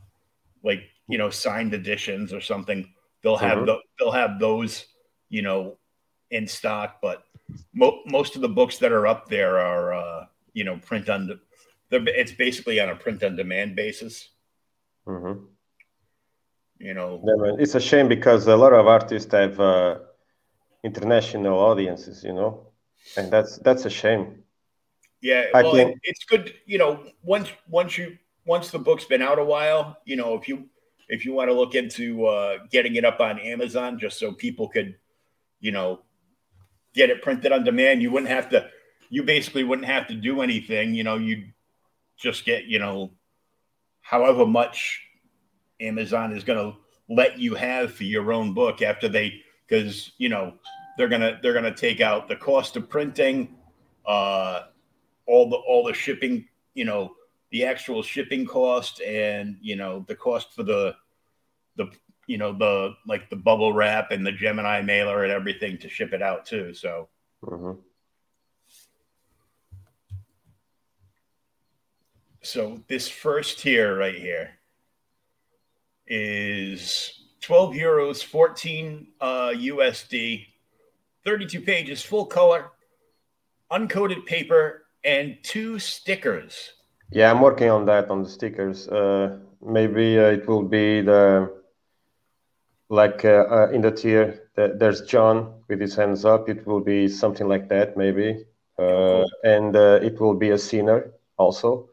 like 0.62 0.83
you 1.09 1.19
know 1.19 1.31
signed 1.31 1.75
editions 1.75 2.33
or 2.33 2.40
something. 2.40 2.88
They'll 3.23 3.37
have 3.37 3.59
mm-hmm. 3.59 3.67
the, 3.67 3.79
they'll 3.99 4.12
have 4.12 4.38
those 4.38 4.87
you 5.35 5.42
know 5.42 5.77
in 6.31 6.47
stock, 6.47 6.90
but 7.03 7.18
mo- 7.73 8.03
most 8.07 8.37
of 8.37 8.40
the 8.42 8.55
books 8.59 8.79
that 8.79 8.92
are 8.92 9.07
up 9.07 9.29
there 9.29 9.59
are 9.59 9.92
uh, 10.03 10.27
you 10.53 10.64
know 10.64 10.77
print 10.88 11.09
on 11.09 11.27
the. 11.27 11.37
It's 11.90 12.33
basically 12.33 12.81
on 12.81 12.88
a 12.88 12.97
print 12.97 13.23
on 13.23 13.37
demand 13.37 13.77
basis. 13.77 14.14
Mm-hmm. 15.07 15.44
You 16.79 16.94
know, 16.94 17.11
yeah, 17.25 17.62
it's 17.62 17.75
a 17.75 17.81
shame 17.81 18.09
because 18.09 18.47
a 18.47 18.57
lot 18.57 18.73
of 18.73 18.87
artists 18.87 19.33
have 19.33 19.59
uh, 19.61 19.99
international 20.83 21.57
audiences, 21.59 22.25
you 22.25 22.33
know, 22.33 22.53
and 23.16 23.31
that's 23.31 23.59
that's 23.59 23.85
a 23.85 23.90
shame. 23.90 24.42
Yeah, 25.20 25.44
well, 25.55 25.77
it, 25.77 25.97
it's 26.03 26.25
good. 26.25 26.55
You 26.66 26.79
know, 26.79 26.92
once 27.23 27.49
once 27.68 27.97
you 27.99 28.18
once 28.44 28.70
the 28.70 28.79
book's 28.79 29.05
been 29.05 29.23
out 29.23 29.38
a 29.38 29.44
while, 29.44 29.99
you 30.05 30.16
know, 30.16 30.35
if 30.35 30.49
you 30.49 30.68
if 31.09 31.25
you 31.25 31.33
want 31.33 31.49
to 31.49 31.55
look 31.55 31.75
into 31.75 32.27
uh, 32.27 32.59
getting 32.70 32.97
it 32.97 33.05
up 33.05 33.20
on 33.20 33.38
Amazon, 33.38 33.99
just 33.99 34.18
so 34.18 34.33
people 34.33 34.68
could, 34.68 34.97
you 35.64 35.72
know, 35.72 36.00
get 36.92 37.09
it 37.09 37.22
printed 37.22 37.50
on 37.50 37.64
demand, 37.64 38.03
you 38.03 38.11
wouldn't 38.11 38.31
have 38.31 38.50
to. 38.50 38.68
You 39.09 39.22
basically 39.22 39.64
wouldn't 39.64 39.88
have 39.88 40.07
to 40.09 40.14
do 40.14 40.42
anything. 40.42 40.94
You 40.94 41.05
know, 41.05 41.16
you'd 41.16 41.53
just 42.18 42.44
get 42.44 42.66
you 42.66 42.79
know, 42.79 43.12
however 44.03 44.44
much 44.44 45.00
Amazon 45.81 46.37
is 46.37 46.44
going 46.44 46.59
to 46.59 46.79
let 47.09 47.38
you 47.38 47.55
have 47.55 47.94
for 47.94 48.05
your 48.05 48.31
own 48.31 48.53
book 48.53 48.83
after 48.83 49.09
they 49.09 49.40
because 49.66 50.12
you 50.18 50.29
know 50.29 50.55
they're 50.98 51.09
gonna 51.09 51.38
they're 51.42 51.55
gonna 51.55 51.74
take 51.74 52.03
out 52.03 52.29
the 52.29 52.37
cost 52.37 52.77
of 52.77 52.88
printing 52.88 53.57
uh 54.07 54.64
all 55.27 55.48
the 55.48 55.57
all 55.57 55.85
the 55.85 55.94
shipping, 55.94 56.46
you 56.74 56.85
know, 56.85 57.14
the 57.53 57.64
actual 57.64 58.03
shipping 58.03 58.44
cost 58.44 59.00
and 59.00 59.57
you 59.62 59.77
know 59.77 60.05
the 60.09 60.14
cost 60.14 60.53
for 60.53 60.62
the 60.62 60.94
the 61.77 61.90
you 62.27 62.39
know 62.39 62.53
the 62.53 62.95
like 63.07 63.29
the 63.31 63.37
bubble 63.37 63.73
wrap 63.73 64.11
and 64.11 64.27
the 64.27 64.33
Gemini 64.33 64.83
mailer 64.83 65.25
and 65.25 65.33
everything 65.33 65.79
to 65.79 65.89
ship 65.89 66.13
it 66.13 66.23
out 66.23 66.47
too. 66.47 66.75
So. 66.75 67.09
Mm-hmm. 67.45 67.81
So 72.43 72.79
this 72.89 73.09
first 73.09 73.61
tier 73.61 73.97
right 73.97 74.15
here 74.15 74.51
is 76.07 77.25
12 77.41 77.75
euros, 77.75 78.23
14 78.23 79.07
uh, 79.19 79.53
USD, 79.55 80.47
32 81.25 81.61
pages, 81.63 82.03
full 82.03 82.27
color, 82.27 82.71
uncoated 83.73 84.27
paper, 84.27 84.85
and 85.05 85.39
two 85.43 85.79
stickers. 85.79 86.73
Yeah, 87.11 87.31
I'm 87.31 87.41
working 87.41 87.71
on 87.71 87.87
that 87.87 88.11
on 88.11 88.23
the 88.23 88.29
stickers. 88.29 88.89
Uh, 88.89 89.39
maybe 89.65 90.19
uh, 90.19 90.33
it 90.33 90.47
will 90.47 90.63
be 90.63 91.01
the 91.01 91.51
like 92.94 93.24
uh, 93.24 93.44
uh 93.50 93.68
in 93.72 93.83
the 93.83 93.90
tier. 93.90 94.48
there's 94.57 95.02
John 95.02 95.62
with 95.68 95.80
his 95.80 95.94
hands 95.94 96.24
up. 96.24 96.48
It 96.48 96.66
will 96.66 96.80
be 96.80 97.09
something 97.09 97.48
like 97.48 97.68
that, 97.68 97.96
maybe, 97.96 98.46
uh, 98.78 99.24
and 99.42 99.76
uh, 99.76 99.98
it 100.02 100.20
will 100.20 100.35
be 100.35 100.50
a 100.50 100.59
sinner 100.59 101.12
also. 101.37 101.90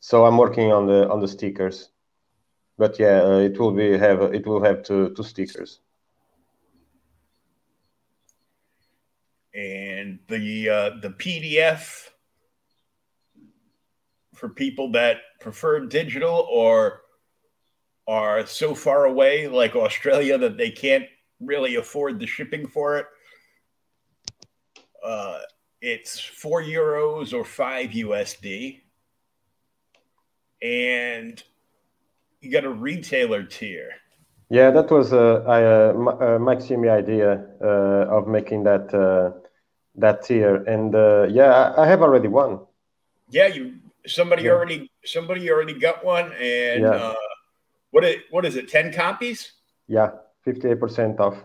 So 0.00 0.26
I'm 0.26 0.36
working 0.36 0.72
on 0.72 0.86
the 0.86 1.08
on 1.08 1.20
the 1.20 1.28
stickers. 1.28 1.92
but 2.78 2.98
yeah, 2.98 3.22
uh, 3.22 3.38
it 3.38 3.58
will 3.58 3.72
be 3.72 3.96
have 3.96 4.22
it 4.34 4.46
will 4.46 4.62
have 4.62 4.82
two 4.82 5.14
two 5.14 5.22
stickers. 5.22 5.80
And 9.54 10.18
the 10.28 10.68
uh, 10.68 10.90
the 11.00 11.10
PDF 11.10 12.08
for 14.34 14.48
people 14.48 14.90
that 14.92 15.18
prefer 15.40 15.86
digital 15.86 16.48
or 16.50 17.01
are 18.06 18.46
so 18.46 18.74
far 18.74 19.04
away, 19.04 19.48
like 19.48 19.76
Australia, 19.76 20.38
that 20.38 20.56
they 20.56 20.70
can't 20.70 21.06
really 21.40 21.76
afford 21.76 22.18
the 22.18 22.26
shipping 22.26 22.66
for 22.66 22.98
it. 22.98 23.06
Uh, 25.04 25.40
it's 25.80 26.18
four 26.20 26.62
euros 26.62 27.32
or 27.32 27.44
five 27.44 27.90
USD. 27.90 28.80
And 30.62 31.42
you 32.40 32.50
got 32.50 32.64
a 32.64 32.70
retailer 32.70 33.42
tier. 33.42 33.90
Yeah, 34.48 34.70
that 34.70 34.90
was 34.90 35.12
uh, 35.12 35.42
I, 35.48 35.64
uh, 35.64 36.36
uh, 36.36 36.90
idea 36.92 37.46
uh, 37.62 38.16
of 38.16 38.28
making 38.28 38.64
that 38.64 38.92
uh, 38.92 39.38
that 39.96 40.24
tier, 40.24 40.56
and 40.64 40.94
uh, 40.94 41.26
yeah, 41.30 41.72
I 41.76 41.86
have 41.86 42.02
already 42.02 42.28
one. 42.28 42.60
Yeah, 43.30 43.46
you 43.46 43.78
somebody 44.06 44.42
yeah. 44.42 44.50
already 44.50 44.90
somebody 45.06 45.50
already 45.50 45.72
got 45.78 46.04
one, 46.04 46.32
and 46.32 46.82
yeah. 46.82 47.14
What 47.92 48.04
it 48.04 48.24
what 48.30 48.44
is 48.44 48.56
it? 48.56 48.68
Ten 48.68 48.92
copies? 48.92 49.52
Yeah, 49.86 50.10
fifty 50.44 50.68
eight 50.68 50.80
percent 50.80 51.20
off. 51.20 51.36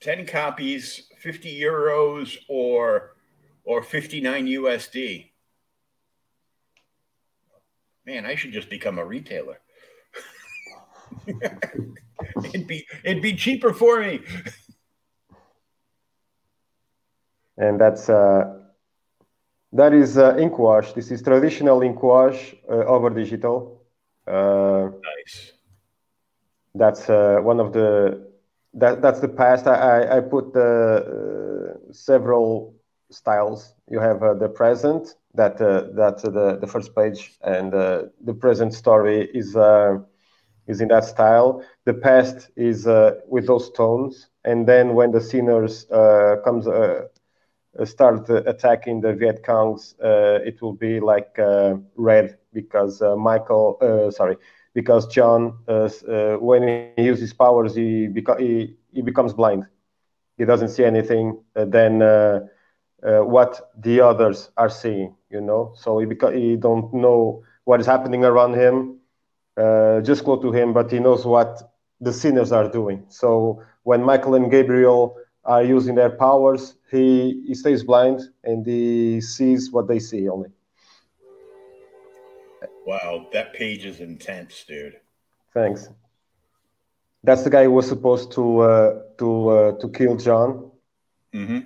Ten 0.00 0.24
copies, 0.26 1.08
fifty 1.18 1.60
euros, 1.60 2.36
or 2.48 3.16
or 3.64 3.82
fifty 3.82 4.20
nine 4.20 4.46
USD. 4.46 5.30
Man, 8.06 8.24
I 8.24 8.36
should 8.36 8.52
just 8.52 8.70
become 8.70 8.98
a 8.98 9.04
retailer. 9.04 9.58
it'd 12.44 12.66
be 12.66 12.86
it'd 13.02 13.22
be 13.22 13.34
cheaper 13.34 13.72
for 13.72 14.00
me. 14.00 14.20
and 17.56 17.80
that's 17.80 18.08
uh, 18.08 18.58
that 19.72 19.92
is 19.92 20.18
uh, 20.18 20.36
ink 20.38 20.58
wash. 20.58 20.92
This 20.92 21.10
is 21.10 21.22
traditional 21.22 21.82
ink 21.82 22.02
wash 22.02 22.54
uh, 22.70 22.84
over 22.84 23.10
digital. 23.10 23.77
Uh, 24.28 24.90
nice. 25.04 25.52
That's 26.74 27.08
uh, 27.10 27.38
one 27.42 27.60
of 27.60 27.72
the 27.72 28.26
that 28.74 29.02
that's 29.02 29.20
the 29.20 29.28
past. 29.28 29.66
I 29.66 30.18
I, 30.18 30.20
put 30.20 30.52
the 30.52 31.76
uh, 31.88 31.92
several 31.92 32.74
styles. 33.10 33.74
You 33.88 34.00
have 34.00 34.22
uh, 34.22 34.34
the 34.34 34.48
present 34.48 35.14
that 35.34 35.58
that's 35.96 36.22
the 36.22 36.58
the 36.60 36.66
first 36.66 36.94
page, 36.94 37.32
and 37.42 37.72
the 37.72 38.34
present 38.38 38.74
story 38.74 39.28
is 39.34 39.56
is 40.66 40.80
in 40.80 40.88
that 40.88 41.04
style. 41.04 41.62
The 41.84 41.94
past 41.94 42.50
is 42.56 42.86
with 43.28 43.46
those 43.46 43.70
tones, 43.70 44.28
and 44.44 44.66
then 44.68 44.94
when 44.94 45.12
the 45.12 45.20
sinners 45.20 45.86
comes 46.44 46.66
uh, 46.68 47.06
start 47.84 48.28
attacking 48.30 49.00
the 49.00 49.12
Viet 49.14 49.42
Congs, 49.44 49.94
uh, 50.02 50.40
it 50.44 50.60
will 50.62 50.72
be 50.74 51.00
like 51.00 51.38
uh, 51.38 51.74
red 51.96 52.36
because 52.52 53.00
uh, 53.02 53.16
Michael, 53.16 53.78
uh, 53.80 54.10
sorry, 54.10 54.36
because 54.74 55.06
John, 55.08 55.58
uh, 55.68 55.88
when 56.40 56.62
he 56.62 56.76
uses 56.76 57.06
powers, 57.06 57.48
he, 57.48 57.82
he, 58.08 58.48
he 58.68 58.76
becomes 58.76 59.12
blind. 59.12 59.46
He 60.18 60.26
doesn't 60.32 60.56
see 60.56 60.74
anything. 60.74 61.36
then 61.54 62.02
what 63.02 63.70
the 63.78 64.00
others 64.00 64.50
are 64.56 64.68
seeing, 64.68 65.14
you 65.30 65.40
know. 65.40 65.72
So 65.74 65.98
he 65.98 66.06
beca- 66.06 66.34
he 66.34 66.56
don't 66.56 66.92
know 66.94 67.42
what 67.64 67.80
is 67.80 67.86
happening 67.86 68.24
around 68.24 68.54
him. 68.54 68.96
Uh, 69.56 70.00
just 70.00 70.24
close 70.24 70.40
to 70.42 70.52
him, 70.52 70.72
but 70.72 70.90
he 70.90 70.98
knows 70.98 71.24
what 71.26 71.70
the 72.00 72.12
sinners 72.12 72.52
are 72.52 72.68
doing. 72.70 73.04
So 73.08 73.62
when 73.82 74.02
Michael 74.02 74.34
and 74.34 74.50
Gabriel 74.50 75.16
are 75.48 75.64
using 75.64 75.94
their 75.94 76.10
powers, 76.10 76.76
he, 76.90 77.42
he 77.46 77.54
stays 77.54 77.82
blind 77.82 78.20
and 78.44 78.64
he 78.66 79.20
sees 79.20 79.72
what 79.72 79.88
they 79.88 79.98
see 79.98 80.28
only. 80.28 80.50
Wow, 82.86 83.26
that 83.32 83.54
page 83.54 83.84
is 83.84 84.00
intense, 84.00 84.64
dude. 84.68 85.00
Thanks. 85.54 85.88
That's 87.24 87.42
the 87.42 87.50
guy 87.50 87.64
who 87.64 87.72
was 87.72 87.88
supposed 87.88 88.30
to 88.32 88.60
uh, 88.60 89.02
to 89.18 89.48
uh, 89.48 89.72
to 89.80 89.88
kill 89.88 90.16
John. 90.16 90.70
Mm-hmm. 91.34 91.58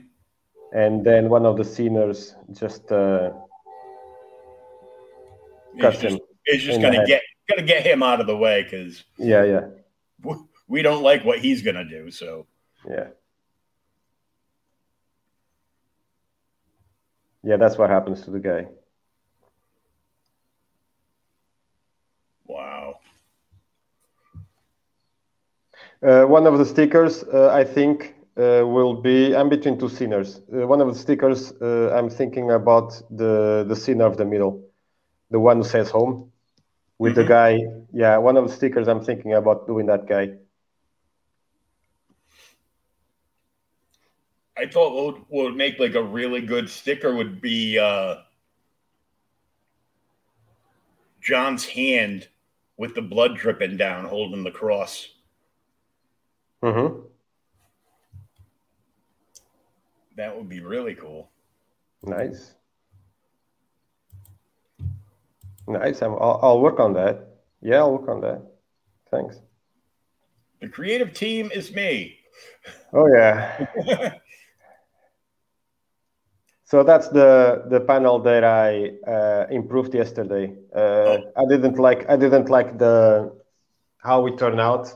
And 0.72 1.04
then 1.04 1.28
one 1.28 1.44
of 1.44 1.56
the 1.56 1.64
sinners 1.64 2.34
just 2.52 2.90
uh, 2.90 3.30
cuts 5.80 6.00
him. 6.00 6.18
He's 6.46 6.62
just 6.62 6.80
gonna 6.80 7.06
get 7.06 7.22
gonna 7.48 7.66
get 7.66 7.84
him 7.84 8.02
out 8.02 8.20
of 8.20 8.26
the 8.26 8.36
way 8.36 8.62
because 8.62 9.04
yeah, 9.18 9.44
yeah. 9.44 9.66
We 10.68 10.82
don't 10.82 11.02
like 11.02 11.24
what 11.24 11.40
he's 11.40 11.62
gonna 11.62 11.84
do. 11.84 12.10
So 12.10 12.46
yeah. 12.88 13.08
Yeah, 17.44 17.56
that's 17.56 17.78
what 17.78 17.90
happens 17.90 18.22
to 18.22 18.30
the 18.30 18.40
guy. 18.40 18.68
Wow. 22.46 23.00
Uh, 26.02 26.24
one 26.24 26.46
of 26.46 26.58
the 26.58 26.64
stickers, 26.64 27.22
uh, 27.24 27.50
I 27.52 27.64
think, 27.64 28.14
uh, 28.36 28.66
will 28.66 28.94
be 29.00 29.34
I'm 29.36 29.48
between 29.48 29.78
two 29.78 29.88
sinners. 29.88 30.40
Uh, 30.52 30.66
one 30.66 30.80
of 30.80 30.88
the 30.92 30.98
stickers, 30.98 31.52
uh, 31.60 31.92
I'm 31.94 32.08
thinking 32.10 32.50
about 32.50 33.00
the 33.10 33.64
the 33.68 33.76
sinner 33.76 34.06
of 34.06 34.16
the 34.16 34.24
middle, 34.24 34.62
the 35.30 35.38
one 35.40 35.58
who 35.58 35.64
says 35.64 35.90
home, 35.90 36.32
with 36.98 37.12
mm-hmm. 37.12 37.22
the 37.22 37.28
guy. 37.28 37.58
Yeah, 37.92 38.18
one 38.18 38.36
of 38.36 38.48
the 38.48 38.54
stickers 38.54 38.88
I'm 38.88 39.04
thinking 39.04 39.34
about 39.34 39.66
doing 39.66 39.86
that 39.86 40.06
guy. 40.06 40.38
I 44.56 44.66
thought 44.66 44.94
what 44.94 45.14
would, 45.30 45.44
would 45.44 45.56
make 45.56 45.78
like 45.78 45.94
a 45.94 46.02
really 46.02 46.40
good 46.40 46.68
sticker 46.68 47.14
would 47.14 47.40
be 47.40 47.78
uh, 47.78 48.16
John's 51.20 51.64
hand 51.64 52.28
with 52.76 52.94
the 52.94 53.02
blood 53.02 53.36
dripping 53.36 53.76
down, 53.76 54.04
holding 54.04 54.44
the 54.44 54.50
cross. 54.50 55.08
Mm-hmm. 56.62 57.00
That 60.16 60.36
would 60.36 60.48
be 60.48 60.60
really 60.60 60.94
cool. 60.94 61.30
Nice. 62.02 62.54
Nice. 65.66 66.02
I'll, 66.02 66.40
I'll 66.42 66.60
work 66.60 66.80
on 66.80 66.92
that. 66.94 67.28
Yeah, 67.60 67.78
I'll 67.78 67.96
work 67.96 68.08
on 68.08 68.20
that. 68.20 68.42
Thanks. 69.10 69.40
The 70.60 70.68
creative 70.68 71.12
team 71.14 71.50
is 71.54 71.74
me. 71.74 72.18
Oh 72.92 73.06
yeah. 73.06 73.66
So 76.72 76.82
that's 76.82 77.08
the 77.08 77.64
the 77.68 77.80
panel 77.80 78.18
that 78.20 78.44
I 78.44 78.92
uh, 79.06 79.44
improved 79.50 79.92
yesterday. 79.94 80.56
Uh, 80.74 80.78
oh. 80.78 81.32
I 81.36 81.44
didn't 81.46 81.78
like 81.78 82.08
I 82.08 82.16
didn't 82.16 82.48
like 82.48 82.78
the 82.78 83.30
how 83.98 84.26
it 84.26 84.38
turned 84.38 84.58
out. 84.58 84.86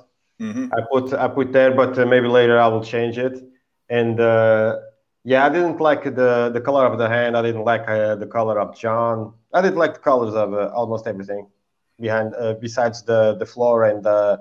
Mm-hmm. 0.40 0.72
I 0.72 0.80
put 0.90 1.12
I 1.12 1.28
put 1.28 1.52
there, 1.52 1.72
but 1.74 1.98
uh, 1.98 2.06
maybe 2.06 2.28
later 2.28 2.58
I 2.58 2.68
will 2.68 2.82
change 2.82 3.18
it. 3.18 3.44
And 3.90 4.18
uh, 4.18 4.78
yeah, 5.22 5.44
I 5.44 5.50
didn't 5.50 5.78
like 5.78 6.04
the 6.04 6.48
the 6.48 6.62
color 6.62 6.86
of 6.86 6.96
the 6.96 7.10
hand. 7.10 7.36
I 7.36 7.42
didn't 7.42 7.64
like 7.64 7.86
uh, 7.86 8.14
the 8.14 8.26
color 8.26 8.58
of 8.58 8.74
John. 8.74 9.34
I 9.52 9.60
didn't 9.60 9.76
like 9.76 9.92
the 9.98 10.04
colors 10.10 10.34
of 10.34 10.54
uh, 10.54 10.70
almost 10.74 11.06
everything 11.06 11.46
behind 12.00 12.32
besides 12.58 13.02
the 13.02 13.36
the 13.36 13.44
floor 13.44 13.84
and 13.84 14.02
the 14.02 14.40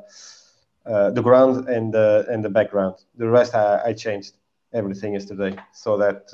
the 1.17 1.21
ground 1.21 1.67
and 1.67 1.93
the 1.93 2.25
and 2.31 2.45
the 2.45 2.49
background. 2.49 2.95
The 3.17 3.27
rest 3.27 3.55
I, 3.55 3.89
I 3.89 3.91
changed 3.91 4.37
everything 4.71 5.15
yesterday 5.15 5.53
so 5.73 5.97
that 5.97 6.31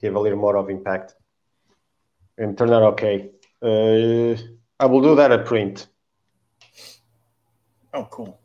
give 0.00 0.14
a 0.14 0.20
little 0.20 0.38
more 0.38 0.56
of 0.56 0.70
impact 0.70 1.14
and 2.38 2.56
turn 2.56 2.72
out 2.72 2.82
okay. 2.82 3.30
Uh, 3.62 4.36
I 4.78 4.86
will 4.86 5.00
do 5.00 5.14
that 5.16 5.32
at 5.32 5.46
print. 5.46 5.86
Oh, 7.94 8.06
cool. 8.10 8.38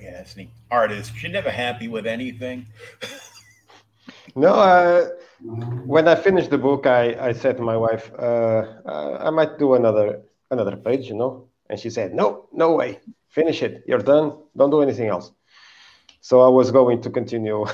Yeah, 0.00 0.12
that's 0.12 0.36
neat. 0.36 0.50
Artist, 0.70 1.22
you're 1.22 1.32
never 1.32 1.50
happy 1.50 1.88
with 1.88 2.06
anything. 2.06 2.66
no, 4.36 4.54
uh, 4.54 5.08
when 5.84 6.08
I 6.08 6.14
finished 6.14 6.50
the 6.50 6.58
book, 6.58 6.86
I, 6.86 7.28
I 7.28 7.32
said 7.32 7.56
to 7.56 7.62
my 7.62 7.76
wife, 7.76 8.12
uh, 8.18 8.64
I 8.86 9.30
might 9.30 9.58
do 9.58 9.74
another 9.74 10.22
another 10.50 10.76
page, 10.76 11.08
you 11.08 11.14
know. 11.14 11.48
And 11.68 11.78
she 11.78 11.90
said, 11.90 12.14
No, 12.14 12.48
no 12.52 12.72
way. 12.72 13.00
Finish 13.28 13.62
it. 13.62 13.84
You're 13.86 13.98
done. 13.98 14.32
Don't 14.56 14.70
do 14.70 14.82
anything 14.82 15.08
else. 15.08 15.32
So 16.28 16.40
I 16.40 16.48
was 16.48 16.72
going 16.72 17.00
to 17.02 17.10
continue 17.10 17.66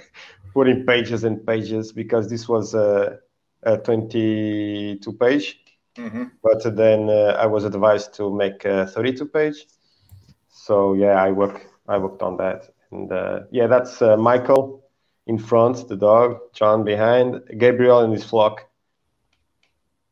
putting 0.54 0.86
pages 0.86 1.24
and 1.24 1.44
pages 1.44 1.90
because 1.90 2.30
this 2.30 2.48
was 2.48 2.72
a, 2.72 3.18
a 3.64 3.78
22 3.78 5.12
page. 5.14 5.58
Mm-hmm. 5.96 6.24
But 6.40 6.76
then 6.76 7.10
uh, 7.10 7.36
I 7.36 7.46
was 7.46 7.64
advised 7.64 8.14
to 8.14 8.32
make 8.32 8.64
a 8.64 8.86
32 8.86 9.26
page. 9.26 9.66
So 10.48 10.94
yeah, 10.94 11.20
I 11.20 11.32
work 11.32 11.66
I 11.88 11.98
worked 11.98 12.22
on 12.22 12.36
that, 12.36 12.70
and 12.92 13.10
uh, 13.10 13.40
yeah, 13.50 13.66
that's 13.66 14.00
uh, 14.00 14.16
Michael 14.16 14.84
in 15.26 15.36
front, 15.36 15.88
the 15.88 15.96
dog, 15.96 16.38
John 16.52 16.84
behind, 16.84 17.40
Gabriel 17.58 18.02
and 18.04 18.12
his 18.12 18.22
flock. 18.22 18.68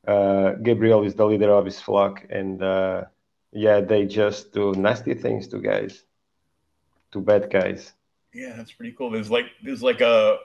Uh, 0.04 0.54
Gabriel 0.64 1.04
is 1.04 1.14
the 1.14 1.26
leader 1.26 1.52
of 1.52 1.64
his 1.64 1.80
flock, 1.80 2.26
and 2.28 2.60
uh, 2.60 3.04
yeah, 3.52 3.80
they 3.80 4.04
just 4.04 4.52
do 4.52 4.72
nasty 4.72 5.14
things 5.14 5.46
to 5.48 5.60
guys, 5.60 6.02
to 7.14 7.20
bad 7.20 7.50
guys. 7.50 7.94
Yeah, 8.34 8.52
that's 8.56 8.72
pretty 8.72 8.92
cool. 8.92 9.10
There's 9.10 9.30
like 9.30 9.46
there's 9.62 9.82
like 9.82 10.00
a 10.00 10.38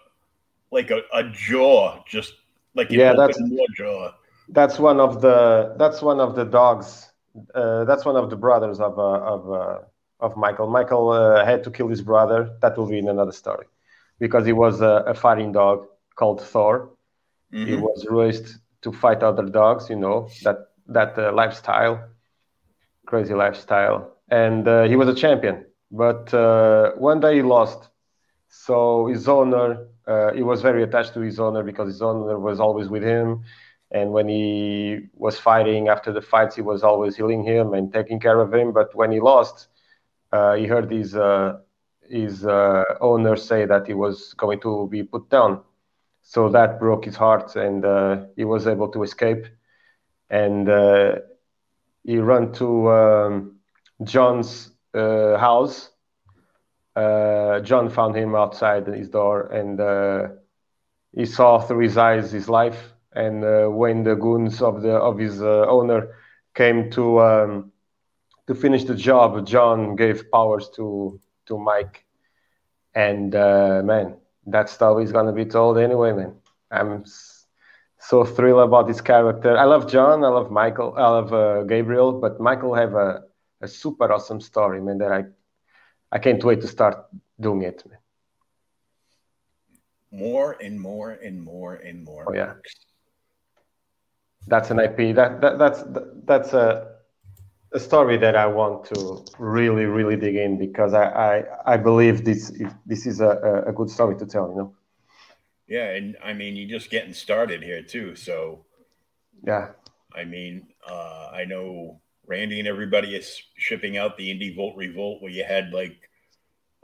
like 0.71 0.91
a, 0.91 1.01
a 1.13 1.23
jaw, 1.29 2.03
just 2.07 2.33
like 2.75 2.89
yeah, 2.91 3.13
that's 3.13 3.37
jaw. 3.75 4.13
That's 4.49 4.79
one 4.79 4.99
of 4.99 5.21
the 5.21 5.75
that's 5.77 6.01
one 6.01 6.19
of 6.19 6.35
the 6.35 6.45
dogs. 6.45 7.11
Uh, 7.53 7.83
that's 7.85 8.05
one 8.05 8.15
of 8.15 8.29
the 8.29 8.35
brothers 8.35 8.79
of 8.79 8.97
uh, 8.97 9.33
of 9.35 9.51
uh, 9.51 9.79
of 10.19 10.37
Michael. 10.37 10.69
Michael 10.69 11.09
uh, 11.09 11.43
had 11.43 11.63
to 11.63 11.71
kill 11.71 11.87
his 11.87 12.01
brother. 12.01 12.55
That 12.61 12.77
will 12.77 12.87
be 12.87 12.99
in 12.99 13.09
another 13.09 13.31
story, 13.31 13.65
because 14.19 14.45
he 14.45 14.53
was 14.53 14.81
a, 14.81 15.03
a 15.07 15.13
fighting 15.13 15.51
dog 15.51 15.87
called 16.15 16.41
Thor. 16.41 16.91
Mm-hmm. 17.51 17.67
He 17.67 17.75
was 17.75 18.05
raised 18.09 18.57
to 18.83 18.91
fight 18.91 19.23
other 19.23 19.45
dogs. 19.45 19.89
You 19.89 19.95
know 19.95 20.29
that 20.43 20.57
that 20.87 21.17
uh, 21.17 21.33
lifestyle, 21.33 21.95
crazy 23.07 23.33
lifestyle, 23.33 24.13
and 24.29 24.67
uh, 24.67 24.83
he 24.83 24.95
was 24.95 25.09
a 25.09 25.15
champion. 25.15 25.65
But 25.91 26.33
one 26.97 27.19
day 27.19 27.35
he 27.37 27.41
lost, 27.41 27.89
so 28.47 29.07
his 29.07 29.27
owner 29.27 29.87
uh, 30.09 30.33
he 30.33 30.41
was 30.41 30.61
very 30.61 30.81
attached 30.83 31.13
to 31.13 31.19
his 31.21 31.39
owner 31.39 31.63
because 31.63 31.87
his 31.87 32.01
owner 32.01 32.39
was 32.39 32.59
always 32.59 32.89
with 32.89 33.03
him. 33.03 33.43
And 33.91 34.11
when 34.11 34.27
he 34.27 35.01
was 35.13 35.39
fighting 35.39 35.87
after 35.87 36.11
the 36.11 36.21
fights, 36.21 36.55
he 36.55 36.61
was 36.61 36.83
always 36.83 37.15
healing 37.15 37.43
him 37.43 37.73
and 37.73 37.93
taking 37.93 38.19
care 38.19 38.39
of 38.39 38.53
him. 38.53 38.71
But 38.73 38.95
when 38.95 39.11
he 39.11 39.19
lost, 39.19 39.67
uh, 40.31 40.55
he 40.55 40.65
heard 40.65 40.91
his 40.91 41.15
uh, 41.15 41.57
his 42.09 42.45
uh, 42.45 42.83
owner 43.01 43.35
say 43.35 43.65
that 43.65 43.87
he 43.87 43.93
was 43.93 44.33
going 44.33 44.59
to 44.61 44.87
be 44.89 45.03
put 45.03 45.29
down. 45.29 45.61
So 46.21 46.49
that 46.49 46.79
broke 46.79 47.05
his 47.05 47.15
heart, 47.15 47.55
and 47.55 47.85
uh, 47.85 48.25
he 48.35 48.45
was 48.45 48.67
able 48.67 48.89
to 48.89 49.03
escape. 49.03 49.45
And 50.29 50.69
uh, 50.69 51.15
he 52.03 52.17
ran 52.19 52.51
to 52.53 52.89
um, 52.91 53.55
John's 54.03 54.71
house 54.93 55.89
uh, 56.95 57.59
John 57.61 57.89
found 57.89 58.15
him 58.15 58.35
outside 58.35 58.87
his 58.87 59.09
door 59.09 59.47
and 59.47 59.79
uh, 59.79 60.27
he 61.15 61.25
saw 61.25 61.59
through 61.59 61.81
his 61.81 61.97
eyes 61.97 62.31
his 62.31 62.49
life. 62.49 62.93
And 63.13 63.43
uh, 63.43 63.67
when 63.67 64.03
the 64.03 64.15
goons 64.15 64.61
of 64.61 64.81
the 64.81 64.91
of 64.91 65.17
his 65.17 65.41
uh, 65.41 65.65
owner 65.67 66.15
came 66.53 66.91
to 66.91 67.21
um, 67.21 67.71
to 68.47 68.53
finish 68.53 68.83
the 68.83 68.95
job, 68.95 69.45
John 69.47 69.95
gave 69.95 70.29
powers 70.31 70.69
to 70.75 71.19
to 71.47 71.57
Mike. 71.57 72.05
And 72.93 73.33
uh, 73.35 73.81
man, 73.83 74.17
that 74.47 74.69
story 74.69 75.03
is 75.03 75.11
gonna 75.11 75.33
be 75.33 75.45
told 75.45 75.77
anyway, 75.77 76.11
man. 76.13 76.33
I'm 76.71 77.03
so 77.99 78.23
thrilled 78.23 78.61
about 78.61 78.87
this 78.87 79.01
character. 79.01 79.57
I 79.57 79.65
love 79.65 79.89
John, 79.89 80.23
I 80.23 80.27
love 80.29 80.51
Michael, 80.51 80.93
I 80.97 81.07
love 81.09 81.33
uh, 81.33 81.63
Gabriel, 81.63 82.13
but 82.13 82.39
Michael 82.39 82.75
have 82.75 82.93
a, 82.93 83.23
a 83.61 83.67
super 83.67 84.11
awesome 84.11 84.41
story, 84.41 84.81
man, 84.81 84.97
that 84.99 85.11
I 85.11 85.25
I 86.11 86.19
can't 86.19 86.43
wait 86.43 86.61
to 86.61 86.67
start 86.67 87.05
doing 87.39 87.61
it. 87.63 87.83
Man. 87.87 87.99
More 90.11 90.57
and 90.59 90.79
more 90.79 91.11
and 91.11 91.41
more 91.41 91.75
and 91.75 92.03
more. 92.03 92.25
Oh 92.27 92.33
yeah, 92.33 92.53
that's 94.47 94.71
an 94.71 94.79
IP. 94.79 95.15
That, 95.15 95.41
that 95.41 95.59
that's 95.59 95.83
that's 96.25 96.53
a 96.53 96.95
a 97.71 97.79
story 97.79 98.17
that 98.17 98.35
I 98.35 98.47
want 98.47 98.85
to 98.85 99.23
really 99.37 99.85
really 99.85 100.15
dig 100.15 100.35
in 100.35 100.57
because 100.57 100.93
I 100.93 101.05
I, 101.05 101.73
I 101.73 101.77
believe 101.77 102.25
this 102.25 102.51
this 102.85 103.05
is 103.05 103.21
a, 103.21 103.63
a 103.67 103.71
good 103.71 103.89
story 103.89 104.17
to 104.17 104.25
tell. 104.25 104.49
You 104.49 104.55
know. 104.55 104.75
Yeah, 105.67 105.91
and 105.91 106.17
I 106.23 106.33
mean 106.33 106.55
you're 106.55 106.79
just 106.79 106.89
getting 106.89 107.13
started 107.13 107.61
here 107.63 107.83
too. 107.83 108.15
So. 108.15 108.65
Yeah. 109.45 109.69
I 110.13 110.25
mean, 110.25 110.67
uh, 110.89 111.29
I 111.31 111.45
know 111.45 112.01
Randy 112.29 112.59
and 112.59 112.67
everybody 112.67 113.15
is 113.15 113.41
shipping 113.57 113.97
out 113.97 114.15
the 114.15 114.29
Indie 114.29 114.55
Vault 114.55 114.77
Revolt, 114.77 115.21
where 115.21 115.31
you 115.31 115.43
had 115.43 115.73
like 115.73 115.97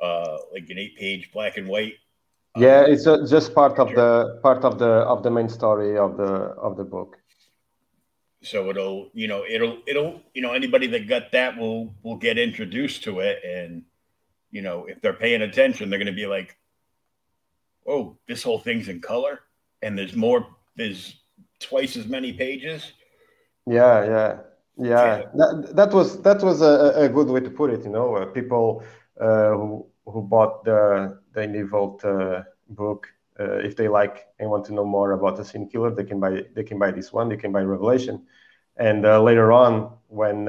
uh, 0.02 0.38
like 0.52 0.68
an 0.70 0.80
eight 0.80 0.98
page 0.98 1.32
black 1.32 1.58
and 1.58 1.68
white. 1.68 1.94
Yeah, 2.58 2.80
um, 2.80 2.92
it's 2.92 3.06
a, 3.06 3.26
just 3.28 3.54
part 3.54 3.78
of 3.78 3.90
the 3.90 4.40
part 4.42 4.66
of 4.66 4.80
the 4.80 4.86
of 4.86 5.22
the 5.22 5.30
main 5.30 5.48
story 5.48 5.98
of 5.98 6.18
the 6.18 6.32
of 6.68 6.76
the 6.78 6.84
book. 6.84 7.18
So 8.42 8.70
it'll 8.72 9.12
you 9.14 9.28
know 9.28 9.46
it'll 9.48 9.78
it'll 9.86 10.22
you 10.34 10.42
know 10.42 10.54
anybody 10.54 10.88
that 10.88 11.08
got 11.08 11.32
that 11.32 11.58
will 11.58 11.94
will 12.04 12.18
get 12.18 12.38
introduced 12.38 13.04
to 13.04 13.20
it 13.20 13.42
and 13.46 13.84
you 14.52 14.62
know 14.62 14.86
if 14.86 15.02
they're 15.02 15.14
paying 15.14 15.42
attention 15.42 15.90
they're 15.90 16.00
going 16.00 16.08
to 16.08 16.14
be 16.14 16.28
like, 16.28 16.58
oh 17.88 18.18
this 18.28 18.42
whole 18.44 18.60
thing's 18.60 18.88
in 18.88 19.00
color 19.00 19.42
and 19.82 19.98
there's 19.98 20.16
more 20.16 20.48
there's 20.76 21.16
twice 21.60 21.96
as 21.98 22.08
many 22.08 22.34
pages. 22.34 22.94
Yeah, 23.68 24.06
yeah. 24.06 24.38
Yeah, 24.78 25.24
that, 25.36 25.74
that 25.76 25.94
was 25.94 26.22
that 26.24 26.42
was 26.44 26.62
a, 26.62 26.94
a 27.06 27.10
good 27.10 27.28
way 27.30 27.40
to 27.40 27.50
put 27.50 27.72
it. 27.72 27.84
You 27.86 27.92
know, 27.92 28.16
uh, 28.16 28.26
people 28.26 28.84
uh, 29.20 29.52
who 29.52 29.86
who 30.06 30.22
bought 30.22 30.66
the 30.66 31.20
the 31.34 31.42
Indie 31.42 31.68
Vault 31.68 32.04
uh, 32.04 32.44
book, 32.70 33.08
uh, 33.40 33.60
if 33.60 33.76
they 33.78 33.88
like 33.88 34.28
and 34.40 34.50
want 34.50 34.66
to 34.66 34.74
know 34.74 34.86
more 34.86 35.14
about 35.14 35.38
the 35.38 35.46
Sin 35.46 35.68
Killer, 35.70 35.92
they 35.92 36.04
can 36.04 36.20
buy 36.20 36.44
they 36.56 36.64
can 36.64 36.78
buy 36.78 36.92
this 36.92 37.14
one. 37.14 37.30
They 37.30 37.38
can 37.38 37.54
buy 37.54 37.62
Revelation, 37.62 38.24
and 38.78 39.04
later 39.04 39.52
on 39.54 39.92
when 40.08 40.48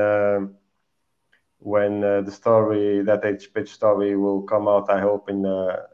when 1.59 2.01
the 2.01 2.31
story 2.31 3.03
that 3.03 3.25
H 3.25 3.53
page 3.55 3.71
story 3.71 4.17
will 4.17 4.43
come 4.43 4.69
out, 4.69 4.91
I 4.91 5.01
hope 5.01 5.29
in 5.29 5.43
the 5.43 5.87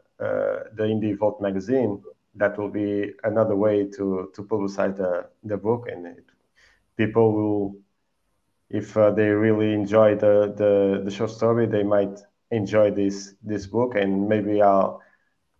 Indie 0.79 1.17
Vault 1.17 1.39
magazine, 1.41 2.01
that 2.35 2.57
will 2.57 2.69
be 2.69 3.11
another 3.23 3.55
way 3.55 3.87
to 3.97 4.31
to 4.33 4.43
publicize 4.43 4.97
the 4.97 5.27
the 5.43 5.57
book 5.57 5.87
and 5.91 6.07
it, 6.07 6.25
people 6.97 7.31
will 7.33 7.75
if 8.73 8.97
uh, 8.97 9.11
they 9.11 9.29
really 9.29 9.71
enjoy 9.71 10.15
the, 10.15 10.51
the 10.57 11.01
the 11.05 11.11
short 11.11 11.29
story 11.29 11.67
they 11.67 11.83
might 11.83 12.19
enjoy 12.51 12.91
this 12.91 13.35
this 13.43 13.67
book, 13.67 13.95
and 13.95 14.27
maybe 14.27 14.61
I'll 14.61 15.01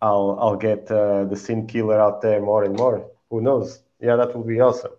I'll 0.02 0.36
I'll 0.40 0.56
get 0.56 0.90
uh, 0.90 1.24
the 1.24 1.36
Sin 1.36 1.66
Killer 1.66 1.98
out 1.98 2.20
there 2.20 2.42
more 2.42 2.64
and 2.64 2.76
more. 2.76 3.08
Who 3.30 3.40
knows? 3.40 3.82
Yeah, 4.00 4.16
that 4.16 4.36
would 4.36 4.46
be 4.46 4.60
awesome. 4.60 4.92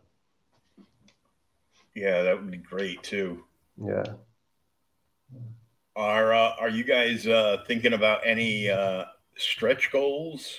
Yeah, 1.94 2.24
that 2.24 2.42
would 2.42 2.50
be 2.50 2.58
great 2.58 3.04
too. 3.04 3.44
Yeah. 3.78 4.06
Are 5.96 6.34
uh, 6.34 6.56
Are 6.60 6.70
you 6.70 6.84
guys 6.84 7.28
uh, 7.28 7.64
thinking 7.68 7.94
about 7.94 8.22
any 8.26 8.70
uh, 8.70 9.06
stretch 9.38 9.92
goals? 9.92 10.58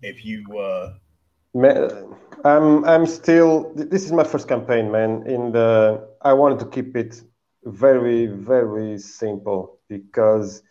If 0.00 0.24
you, 0.24 0.58
uh... 0.58 0.94
I'm 2.44 2.84
I'm 2.84 3.06
still. 3.06 3.72
This 3.74 4.04
is 4.04 4.12
my 4.12 4.24
first 4.24 4.46
campaign, 4.46 4.92
man. 4.92 5.26
In 5.26 5.50
the 5.52 6.07
I 6.22 6.32
wanted 6.32 6.58
to 6.60 6.66
keep 6.66 6.96
it 6.96 7.22
very 7.64 8.26
very 8.26 8.98
simple 8.98 9.80
because 9.88 10.62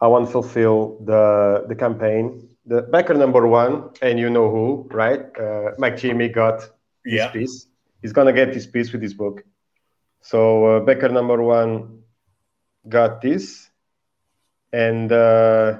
I 0.00 0.06
want 0.08 0.26
to 0.26 0.32
fulfill 0.32 0.98
the 1.04 1.64
the 1.68 1.74
campaign. 1.74 2.48
The 2.66 2.82
backer 2.82 3.14
number 3.14 3.46
one, 3.46 3.90
and 4.02 4.18
you 4.18 4.28
know 4.28 4.50
who, 4.50 4.88
right? 4.90 5.24
Uh, 5.38 5.70
Mike 5.78 5.96
Jimmy 5.96 6.28
got 6.28 6.68
yeah. 7.04 7.30
his 7.30 7.32
piece. 7.32 7.66
He's 8.02 8.12
gonna 8.12 8.32
get 8.32 8.52
his 8.52 8.66
piece 8.66 8.92
with 8.92 9.02
his 9.02 9.14
book. 9.14 9.44
So 10.20 10.66
uh, 10.66 10.80
backer 10.80 11.08
number 11.08 11.42
one 11.42 12.02
got 12.88 13.22
this, 13.22 13.70
and 14.72 15.10
uh, 15.12 15.78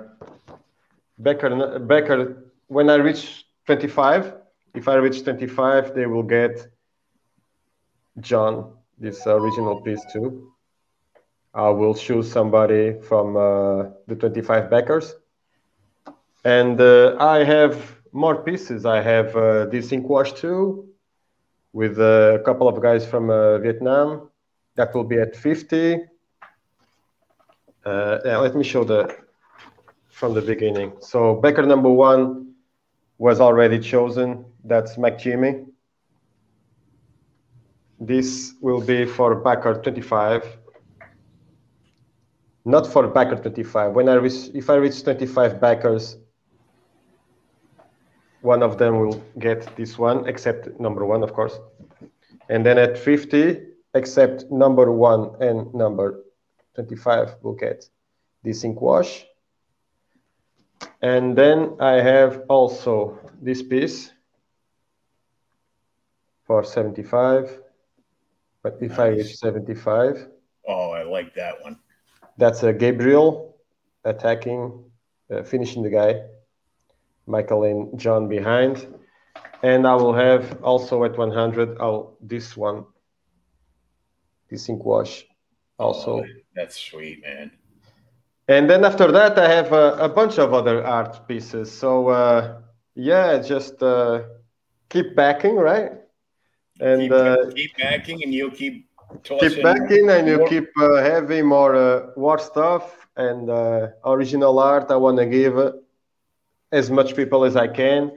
backer 1.19 1.79
backer 1.81 2.53
when 2.69 2.89
I 2.89 2.95
reach 2.97 3.45
twenty 3.67 3.89
five, 3.89 4.35
if 4.75 4.89
I 4.89 4.95
reach 4.95 5.25
twenty 5.25 5.47
five, 5.49 5.95
they 5.95 6.07
will 6.07 6.23
get 6.23 6.69
John 8.21 8.76
this 8.99 9.27
original 9.27 9.81
piece 9.83 10.05
too. 10.13 10.53
I 11.55 11.71
will 11.71 11.95
choose 11.95 12.31
somebody 12.31 13.01
from 13.01 13.37
uh, 13.37 13.91
the 14.07 14.17
25 14.19 14.71
backers. 14.71 15.15
And 16.45 16.81
uh, 16.81 17.17
I 17.19 17.45
have 17.45 18.01
more 18.13 18.43
pieces. 18.43 18.85
I 18.85 19.01
have 19.01 19.35
uh, 19.35 19.67
this 19.67 19.91
ink 19.93 20.09
wash 20.09 20.33
too, 20.33 20.89
with 21.73 21.99
a 21.99 22.43
couple 22.45 22.69
of 22.69 22.81
guys 22.81 23.07
from 23.07 23.29
Vietnam. 23.63 24.31
That 24.77 24.95
will 24.95 25.05
be 25.05 25.19
at 25.19 25.35
50. 25.35 26.01
Uh, 27.85 28.19
yeah, 28.25 28.37
let 28.39 28.55
me 28.55 28.65
show 28.65 28.85
the 28.85 29.17
from 30.11 30.35
the 30.35 30.43
beginning. 30.43 30.93
So 31.01 31.37
backer 31.37 31.63
number 31.63 31.91
one 31.91 32.55
was 33.19 33.41
already 33.41 33.79
chosen. 33.79 34.45
That's 34.65 34.97
McJimmy. 34.97 35.67
This 37.99 38.55
will 38.61 38.81
be 38.81 39.07
for 39.07 39.37
backer 39.37 39.81
25 39.83 40.59
not 42.67 42.85
for 42.85 43.07
backer 43.07 43.37
25. 43.37 43.93
When 43.93 44.09
I 44.09 44.15
reach, 44.15 44.51
if 44.53 44.69
I 44.69 44.75
reach 44.75 45.03
25 45.05 45.61
backers, 45.61 46.19
one 48.43 48.63
of 48.63 48.77
them 48.77 48.99
will 48.99 49.25
get 49.39 49.75
this 49.77 49.97
one, 49.97 50.29
except 50.29 50.79
number 50.81 51.07
one, 51.07 51.23
of 51.23 51.33
course. 51.33 51.59
And 52.49 52.67
then 52.67 52.77
at 52.77 52.99
50, 52.99 53.61
except 53.95 54.51
number 54.51 54.91
one 54.91 55.31
and 55.41 55.73
number 55.75 56.25
25 56.75 57.37
will 57.43 57.55
get 57.55 57.89
this 58.43 58.65
ink 58.65 58.81
wash. 58.81 59.25
And 61.03 61.39
then 61.39 61.77
I 61.81 62.01
have 62.03 62.43
also 62.49 63.19
this 63.41 63.63
piece. 63.63 64.13
for 66.47 66.63
75. 66.63 67.59
But 68.67 68.79
if 68.81 68.99
I 68.99 69.09
reach 69.11 69.37
75, 69.37 70.27
Oh, 70.67 70.91
I 70.91 71.05
like 71.05 71.33
that 71.37 71.63
one. 71.63 71.79
that's 72.37 72.65
a 72.65 72.73
Gabriel 72.73 73.57
attacking, 74.03 74.83
uh, 75.31 75.45
finishing 75.45 75.85
the 75.85 75.91
guy. 75.91 76.23
Michael 77.27 77.63
and 77.63 77.97
John 77.97 78.29
behind. 78.29 78.75
And 79.63 79.87
I 79.87 79.95
will 79.95 80.13
have 80.15 80.61
also 80.65 81.05
at 81.05 81.17
100, 81.17 81.79
I'll, 81.79 82.17
this 82.21 82.57
one, 82.57 82.87
this 84.51 84.69
ink 84.69 84.85
wash 84.85 85.25
also. 85.79 86.23
Oh, 86.23 86.27
that's 86.57 86.77
sweet, 86.77 87.23
man. 87.23 87.53
And 88.49 88.69
then 88.69 88.85
after 88.85 89.13
that, 89.13 89.39
I 89.39 89.49
have 89.49 89.73
a, 89.73 89.87
a 90.01 90.09
bunch 90.09 90.39
of 90.41 90.53
other 90.53 90.85
art 90.85 91.29
pieces. 91.29 91.71
So 91.71 92.09
uh, 92.09 92.63
yeah, 92.97 93.39
just 93.39 93.81
uh, 93.81 94.23
keep 94.89 95.15
backing, 95.15 95.55
right? 95.55 95.93
And 96.81 97.01
keep, 97.03 97.13
uh, 97.13 97.37
keep 97.55 97.71
backing, 97.79 98.23
and 98.25 98.33
you'll 98.35 98.51
keep 98.51 98.87
keep 99.39 99.63
backing, 99.63 100.11
and 100.11 100.29
you 100.29 100.45
keep 100.49 100.69
uh, 100.79 100.97
having 100.97 101.47
more 101.47 101.75
uh, 101.75 102.07
war 102.17 102.39
stuff 102.39 103.07
and 103.17 103.49
uh, 103.51 103.89
original 104.05 104.59
art. 104.59 104.91
I 104.91 104.97
want 104.97 105.19
to 105.19 105.27
give 105.27 105.57
uh, 105.59 105.73
as 106.73 106.91
much 106.91 107.15
people 107.17 107.45
as 107.45 107.57
I 107.57 107.69
can. 107.69 108.13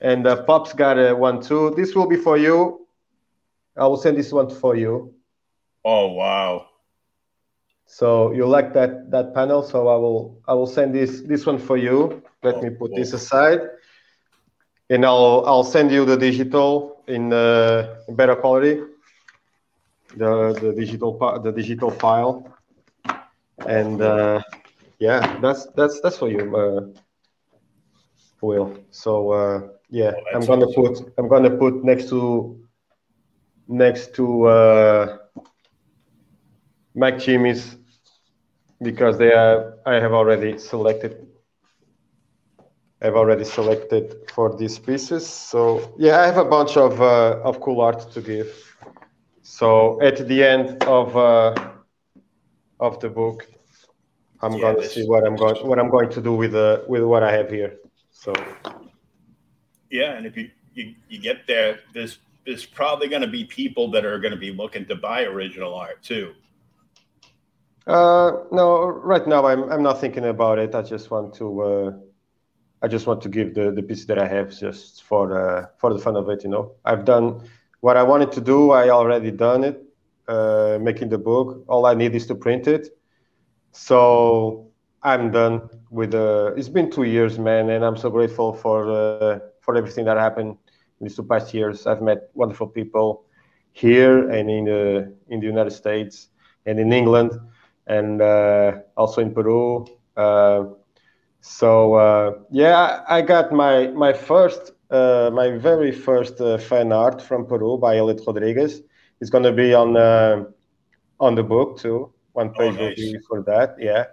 And 0.00 0.26
uh, 0.26 0.42
Pop's 0.44 0.72
got 0.72 0.98
uh, 0.98 1.14
one 1.14 1.40
too. 1.40 1.72
This 1.76 1.94
will 1.94 2.06
be 2.06 2.16
for 2.16 2.36
you. 2.36 2.86
I 3.76 3.86
will 3.86 3.96
send 3.96 4.16
this 4.16 4.32
one 4.32 4.48
for 4.50 4.74
you. 4.76 5.14
Oh 5.84 6.08
wow! 6.12 6.66
So 7.86 8.32
you 8.32 8.46
like 8.46 8.72
that 8.74 9.10
that 9.10 9.34
panel? 9.34 9.62
So 9.62 9.88
I 9.88 9.96
will 9.96 10.40
I 10.48 10.54
will 10.54 10.66
send 10.66 10.94
this 10.94 11.22
this 11.22 11.46
one 11.46 11.58
for 11.58 11.76
you. 11.76 12.22
Let 12.42 12.56
Oh, 12.56 12.62
me 12.62 12.70
put 12.70 12.90
cool. 12.90 12.96
this 12.96 13.12
aside, 13.12 13.60
and 14.90 15.04
I'll 15.04 15.44
I'll 15.46 15.64
send 15.64 15.90
you 15.90 16.04
the 16.04 16.16
digital 16.16 16.99
in 17.10 17.32
uh, 17.32 17.96
better 18.08 18.36
quality. 18.36 18.80
The 20.16 20.54
the 20.60 20.72
digital 20.72 21.18
the 21.42 21.52
digital 21.52 21.90
file, 21.90 22.44
and 23.66 24.00
uh, 24.00 24.40
yeah, 24.98 25.38
that's 25.40 25.66
that's 25.76 26.00
that's 26.00 26.18
for 26.18 26.28
you, 26.28 26.56
uh, 26.56 26.80
Will. 28.42 28.76
So 28.90 29.30
uh, 29.32 29.60
yeah, 29.90 30.12
Oh, 30.14 30.22
I'm 30.32 30.46
gonna 30.46 30.66
awesome. 30.66 30.74
put 30.74 30.98
I'm 31.18 31.28
gonna 31.28 31.50
put 31.50 31.84
next 31.84 32.08
to 32.10 32.58
next 33.68 34.14
to. 34.16 34.44
Uh, 34.46 35.18
Mike 36.94 37.18
Jimmy's 37.18 37.76
because 38.82 39.18
they 39.18 39.32
are 39.32 39.74
I 39.86 39.94
have 39.94 40.12
already 40.12 40.58
selected 40.58 41.26
I've 43.02 43.14
already 43.16 43.44
selected 43.44 44.14
for 44.34 44.56
these 44.56 44.78
pieces. 44.78 45.26
So 45.26 45.94
yeah, 45.98 46.20
I 46.20 46.26
have 46.26 46.38
a 46.38 46.44
bunch 46.44 46.76
of 46.76 47.00
uh, 47.00 47.40
of 47.44 47.60
cool 47.60 47.80
art 47.80 48.10
to 48.12 48.20
give. 48.20 48.48
So 49.42 50.00
at 50.02 50.26
the 50.28 50.44
end 50.44 50.82
of 50.84 51.16
uh, 51.16 51.54
of 52.80 53.00
the 53.00 53.08
book, 53.08 53.46
I'm 54.42 54.58
Yeah, 54.58 54.60
gonna 54.60 54.82
see 54.82 55.04
what 55.04 55.26
I'm 55.26 55.36
going 55.36 55.56
what 55.68 55.78
I'm 55.78 55.90
going 55.90 56.10
to 56.10 56.22
do 56.22 56.34
with 56.34 56.54
uh, 56.54 56.80
with 56.88 57.02
what 57.04 57.22
I 57.22 57.32
have 57.32 57.50
here. 57.50 57.76
So 58.10 58.32
Yeah, 59.90 60.12
and 60.16 60.26
if 60.26 60.36
you 60.36 60.50
you, 60.74 60.94
you 61.08 61.20
get 61.20 61.46
there, 61.46 61.80
there's 61.94 62.18
there's 62.46 62.64
probably 62.64 63.08
going 63.08 63.22
to 63.22 63.28
be 63.28 63.44
people 63.44 63.90
that 63.90 64.04
are 64.04 64.18
going 64.18 64.32
to 64.32 64.38
be 64.38 64.52
looking 64.52 64.86
to 64.86 64.96
buy 64.96 65.22
original 65.24 65.74
art 65.74 66.02
too. 66.02 66.34
Uh, 67.86 68.44
no, 68.52 68.86
right 68.86 69.26
now 69.26 69.46
I'm 69.46 69.70
I'm 69.70 69.82
not 69.82 70.00
thinking 70.00 70.24
about 70.26 70.58
it. 70.58 70.74
I 70.74 70.82
just 70.82 71.10
want 71.10 71.34
to 71.34 71.60
uh, 71.62 71.92
I 72.82 72.88
just 72.88 73.06
want 73.06 73.20
to 73.22 73.28
give 73.28 73.54
the 73.54 73.70
the 73.70 73.82
piece 73.82 74.06
that 74.06 74.18
I 74.18 74.26
have 74.26 74.56
just 74.56 75.02
for 75.04 75.36
uh, 75.36 75.66
for 75.78 75.92
the 75.92 75.98
fun 75.98 76.16
of 76.16 76.28
it. 76.28 76.42
You 76.44 76.50
know, 76.50 76.72
I've 76.84 77.04
done 77.04 77.42
what 77.80 77.96
I 77.96 78.02
wanted 78.02 78.32
to 78.32 78.40
do. 78.40 78.70
I 78.70 78.90
already 78.90 79.30
done 79.30 79.64
it, 79.64 79.82
uh, 80.28 80.78
making 80.80 81.10
the 81.10 81.18
book. 81.18 81.64
All 81.68 81.86
I 81.86 81.94
need 81.94 82.14
is 82.14 82.26
to 82.28 82.34
print 82.34 82.66
it. 82.66 82.88
So 83.72 84.70
I'm 85.02 85.30
done 85.30 85.68
with 85.90 86.12
the. 86.12 86.54
It's 86.56 86.68
been 86.68 86.90
two 86.90 87.04
years, 87.04 87.38
man, 87.38 87.70
and 87.70 87.84
I'm 87.84 87.96
so 87.96 88.10
grateful 88.10 88.54
for 88.54 88.90
uh, 88.90 89.38
for 89.60 89.76
everything 89.76 90.06
that 90.06 90.16
happened 90.16 90.56
in 91.00 91.06
these 91.06 91.16
two 91.16 91.22
past 91.24 91.52
years. 91.54 91.86
I've 91.86 92.02
met 92.02 92.30
wonderful 92.34 92.66
people 92.66 93.24
here 93.72 94.30
and 94.30 94.50
in 94.50 94.64
the 94.64 95.14
in 95.28 95.40
the 95.40 95.46
United 95.46 95.72
States 95.72 96.28
and 96.66 96.78
in 96.78 96.92
England 96.92 97.32
and 97.86 98.22
uh, 98.22 98.72
also 98.96 99.20
in 99.20 99.34
Peru. 99.34 99.86
So 101.40 101.94
uh, 101.94 102.32
yeah, 102.50 103.00
I 103.08 103.22
got 103.22 103.52
my 103.52 103.88
my 103.88 104.12
first 104.12 104.72
uh, 104.90 105.30
my 105.32 105.50
very 105.58 105.92
first 105.92 106.40
uh, 106.40 106.58
fan 106.58 106.92
art 106.92 107.20
from 107.22 107.46
Peru 107.46 107.78
by 107.78 107.96
Elit 107.96 108.20
Rodriguez. 108.26 108.80
It's 109.20 109.30
gonna 109.30 109.52
be 109.52 109.74
on 109.74 109.96
uh, 109.96 110.44
on 111.20 111.34
the 111.34 111.42
book 111.42 111.78
too. 111.78 112.12
One 112.32 112.50
page 112.54 112.76
will 112.78 112.92
nice. 112.92 113.04
be 113.04 113.18
for 113.28 113.42
that. 113.46 113.76
Yeah, 113.78 114.04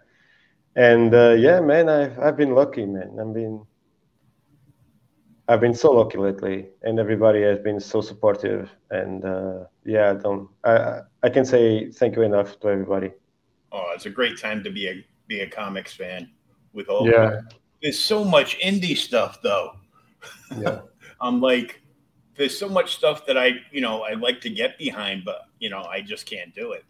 and 0.76 1.14
uh, 1.14 1.32
yeah, 1.38 1.60
man, 1.62 1.90
I've 1.90 2.18
I've 2.20 2.38
been 2.38 2.54
lucky, 2.56 2.86
man. 2.86 3.18
I've 3.20 3.34
been 3.34 3.62
I've 5.48 5.60
been 5.62 5.74
so 5.74 5.92
lucky 5.92 6.18
lately, 6.18 6.68
and 6.84 7.00
everybody 7.00 7.42
has 7.44 7.60
been 7.60 7.80
so 7.80 8.02
supportive. 8.02 8.70
And 8.90 9.24
uh, 9.26 9.66
yeah, 9.86 10.12
I 10.12 10.14
don't 10.16 10.48
I 10.64 10.72
I- 10.78 11.02
I 11.24 11.30
can 11.30 11.46
say 11.46 11.90
thank 11.92 12.16
you 12.16 12.24
enough 12.24 12.60
to 12.62 12.68
everybody. 12.70 13.12
Oh, 13.72 13.92
it's 13.96 14.06
a 14.06 14.10
great 14.10 14.40
time 14.40 14.64
to 14.64 14.72
be 14.72 14.88
a 14.88 15.04
be 15.28 15.42
a 15.42 15.50
comics 15.50 15.94
fan 15.94 16.30
with 16.78 16.88
all. 16.88 17.10
Yeah, 17.10 17.42
There's 17.82 18.00
so 18.00 18.24
much 18.24 18.58
indie 18.60 18.96
stuff 18.96 19.42
though. 19.42 19.74
yeah. 20.58 20.80
I'm 21.20 21.42
like, 21.42 21.82
there's 22.36 22.58
so 22.58 22.70
much 22.70 22.96
stuff 22.96 23.26
that 23.26 23.38
I, 23.38 23.54
you 23.72 23.82
know, 23.82 24.04
I 24.04 24.14
like 24.14 24.40
to 24.42 24.50
get 24.50 24.78
behind, 24.78 25.26
but 25.26 25.42
you 25.60 25.70
know, 25.70 25.84
I 25.84 26.02
just 26.02 26.28
can't 26.28 26.54
do 26.54 26.72
it. 26.74 26.86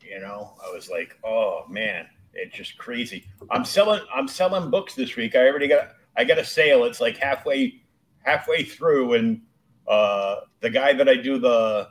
You 0.00 0.18
know, 0.20 0.54
I 0.66 0.72
was 0.72 0.88
like, 0.90 1.18
oh 1.22 1.66
man, 1.68 2.06
it's 2.32 2.56
just 2.56 2.78
crazy. 2.78 3.26
I'm 3.50 3.64
selling, 3.64 4.00
I'm 4.12 4.26
selling 4.26 4.70
books 4.70 4.94
this 4.94 5.14
week. 5.14 5.36
I 5.36 5.46
already 5.46 5.68
got, 5.68 5.90
I 6.16 6.24
got 6.24 6.38
a 6.38 6.44
sale. 6.44 6.84
It's 6.84 7.00
like 7.00 7.18
halfway, 7.18 7.82
halfway 8.24 8.64
through, 8.64 9.14
and 9.14 9.42
uh, 9.86 10.36
the 10.60 10.70
guy 10.70 10.94
that 10.94 11.08
I 11.08 11.16
do 11.16 11.38
the 11.38 11.88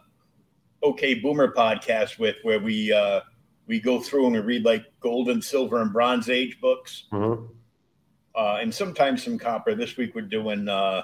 OK 0.82 1.16
Boomer 1.16 1.54
podcast 1.54 2.18
with, 2.18 2.38
where 2.42 2.60
we 2.60 2.92
uh, 2.92 3.22
we 3.72 3.80
go 3.80 4.02
through 4.02 4.26
and 4.26 4.34
we 4.36 4.42
read 4.42 4.66
like 4.66 4.84
gold 5.00 5.30
and 5.30 5.42
silver 5.42 5.82
and 5.82 5.94
bronze 5.94 6.30
age 6.30 6.60
books 6.60 7.06
Mhm. 7.14 7.48
uh, 8.36 8.58
and 8.62 8.74
sometimes 8.74 9.24
some 9.24 9.40
copper. 9.40 9.74
This 9.76 9.96
week 9.96 10.14
we're 10.14 10.24
doing 10.24 10.68
uh, 10.68 11.04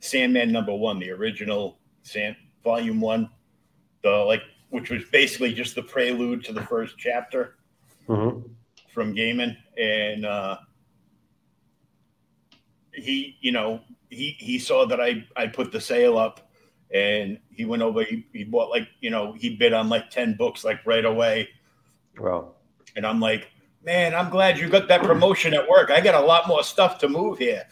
Sandman 0.00 0.50
number 0.50 0.74
one, 0.74 0.98
the 0.98 1.12
original 1.12 1.78
Sand 2.02 2.34
Volume 2.64 3.00
One, 3.00 3.30
the 4.02 4.10
like, 4.10 4.42
which 4.70 4.90
was 4.90 5.04
basically 5.12 5.54
just 5.54 5.76
the 5.76 5.82
prelude 5.84 6.42
to 6.46 6.52
the 6.52 6.62
first 6.62 6.98
chapter 6.98 7.58
Mhm. 8.08 8.50
from 8.92 9.14
Gaiman, 9.14 9.56
and 9.78 10.26
uh, 10.26 10.56
he, 12.92 13.36
you 13.40 13.52
know, 13.52 13.80
he 14.10 14.30
he 14.40 14.58
saw 14.58 14.84
that 14.86 15.00
I 15.00 15.24
I 15.36 15.46
put 15.46 15.70
the 15.70 15.80
sale 15.80 16.18
up, 16.18 16.50
and 16.92 17.38
he 17.50 17.64
went 17.64 17.82
over. 17.82 18.02
He, 18.02 18.26
he 18.32 18.42
bought 18.42 18.70
like 18.70 18.88
you 19.00 19.10
know 19.10 19.32
he 19.32 19.54
bid 19.56 19.72
on 19.72 19.88
like 19.88 20.10
ten 20.10 20.34
books 20.34 20.64
like 20.64 20.84
right 20.84 21.04
away, 21.04 21.48
Well, 22.18 22.56
and 22.96 23.06
I'm 23.06 23.20
like, 23.20 23.50
man, 23.84 24.14
I'm 24.14 24.30
glad 24.30 24.58
you 24.58 24.68
got 24.68 24.88
that 24.88 25.02
promotion 25.02 25.54
at 25.54 25.68
work. 25.68 25.90
I 25.90 26.00
got 26.00 26.14
a 26.14 26.26
lot 26.26 26.48
more 26.48 26.62
stuff 26.62 26.98
to 26.98 27.08
move 27.08 27.38
here. 27.38 27.64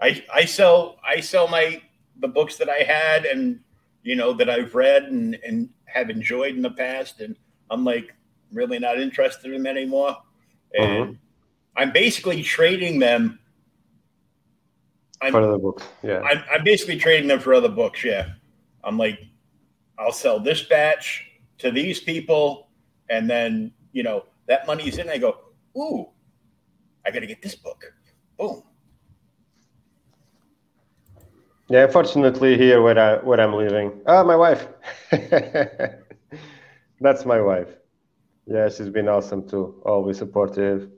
I 0.00 0.24
I 0.32 0.44
sell 0.44 0.98
I 1.06 1.20
sell 1.20 1.48
my 1.48 1.82
the 2.20 2.28
books 2.28 2.56
that 2.56 2.68
I 2.68 2.78
had 2.78 3.24
and 3.24 3.60
you 4.02 4.16
know 4.16 4.32
that 4.34 4.48
I've 4.48 4.74
read 4.74 5.04
and 5.04 5.36
and 5.44 5.68
have 5.86 6.10
enjoyed 6.10 6.54
in 6.56 6.62
the 6.62 6.70
past, 6.70 7.20
and 7.20 7.36
I'm 7.70 7.84
like 7.84 8.14
really 8.52 8.78
not 8.78 8.98
interested 8.98 9.52
in 9.52 9.62
them 9.62 9.66
anymore. 9.66 10.16
Uh-huh. 10.78 10.82
And 10.82 11.18
I'm 11.76 11.92
basically 11.92 12.42
trading 12.42 12.98
them. 12.98 13.38
I'm, 15.20 15.32
for 15.32 15.46
the 15.46 15.58
books. 15.58 15.84
Yeah. 16.02 16.20
I'm, 16.20 16.42
I'm 16.52 16.64
basically 16.64 16.98
trading 16.98 17.28
them 17.28 17.40
for 17.40 17.54
other 17.54 17.68
books. 17.68 18.04
Yeah. 18.04 18.30
I'm 18.82 18.98
like, 18.98 19.18
I'll 19.98 20.12
sell 20.12 20.38
this 20.38 20.62
batch 20.62 21.24
to 21.58 21.70
these 21.70 22.00
people. 22.00 22.68
And 23.10 23.28
then, 23.28 23.72
you 23.92 24.02
know, 24.02 24.24
that 24.46 24.66
money's 24.66 24.98
in. 24.98 25.08
I 25.08 25.18
go, 25.18 25.38
ooh, 25.76 26.08
I 27.06 27.10
got 27.10 27.20
to 27.20 27.26
get 27.26 27.42
this 27.42 27.54
book. 27.54 27.84
Boom. 28.38 28.62
Yeah, 31.68 31.86
fortunately 31.86 32.58
here 32.58 32.82
where 32.82 32.98
I 32.98 33.16
where 33.24 33.40
I'm 33.40 33.54
living. 33.54 34.02
Ah, 34.06 34.22
my 34.22 34.36
wife. 34.36 34.68
That's 37.00 37.24
my 37.24 37.40
wife. 37.40 37.68
Yeah, 38.46 38.68
she's 38.68 38.90
been 38.90 39.08
awesome 39.08 39.48
too. 39.48 39.80
Always 39.86 40.18
supportive. 40.18 40.90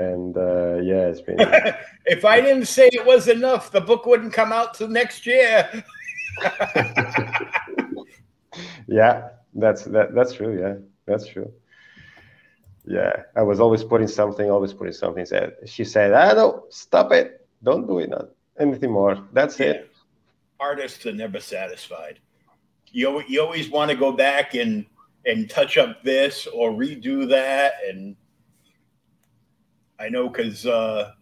And 0.00 0.36
uh, 0.36 0.78
yeah, 0.82 1.06
it's 1.06 1.20
been 1.20 1.36
if 2.06 2.24
I 2.24 2.40
didn't 2.40 2.66
say 2.66 2.88
it 2.92 3.06
was 3.06 3.28
enough, 3.28 3.70
the 3.70 3.80
book 3.80 4.04
wouldn't 4.04 4.32
come 4.32 4.52
out 4.52 4.74
till 4.74 4.88
next 4.88 5.26
year. 5.26 5.84
yeah, 8.88 9.28
that's 9.54 9.84
that 9.84 10.14
that's 10.14 10.34
true. 10.34 10.58
Yeah, 10.58 10.74
that's 11.06 11.26
true. 11.26 11.52
Yeah, 12.84 13.12
I 13.36 13.42
was 13.42 13.60
always 13.60 13.84
putting 13.84 14.08
something, 14.08 14.50
always 14.50 14.72
putting 14.72 14.92
something. 14.92 15.24
Said 15.24 15.54
she 15.66 15.84
said, 15.84 16.12
"I 16.12 16.32
know, 16.32 16.64
stop 16.70 17.12
it, 17.12 17.46
don't 17.62 17.86
do 17.86 17.98
it 17.98 18.10
now." 18.10 18.28
anything 18.58 18.90
more. 18.90 19.18
That's 19.32 19.58
yeah. 19.58 19.66
it. 19.66 19.90
Artists 20.60 21.04
are 21.06 21.12
never 21.12 21.40
satisfied. 21.40 22.18
You 22.90 23.22
you 23.26 23.40
always 23.42 23.70
want 23.70 23.90
to 23.90 23.96
go 23.96 24.12
back 24.12 24.54
and 24.54 24.86
and 25.24 25.48
touch 25.48 25.78
up 25.78 26.02
this 26.02 26.46
or 26.46 26.70
redo 26.70 27.28
that, 27.30 27.74
and 27.88 28.16
I 29.98 30.08
know 30.08 30.28
because 30.28 30.66
uh, 30.66 31.12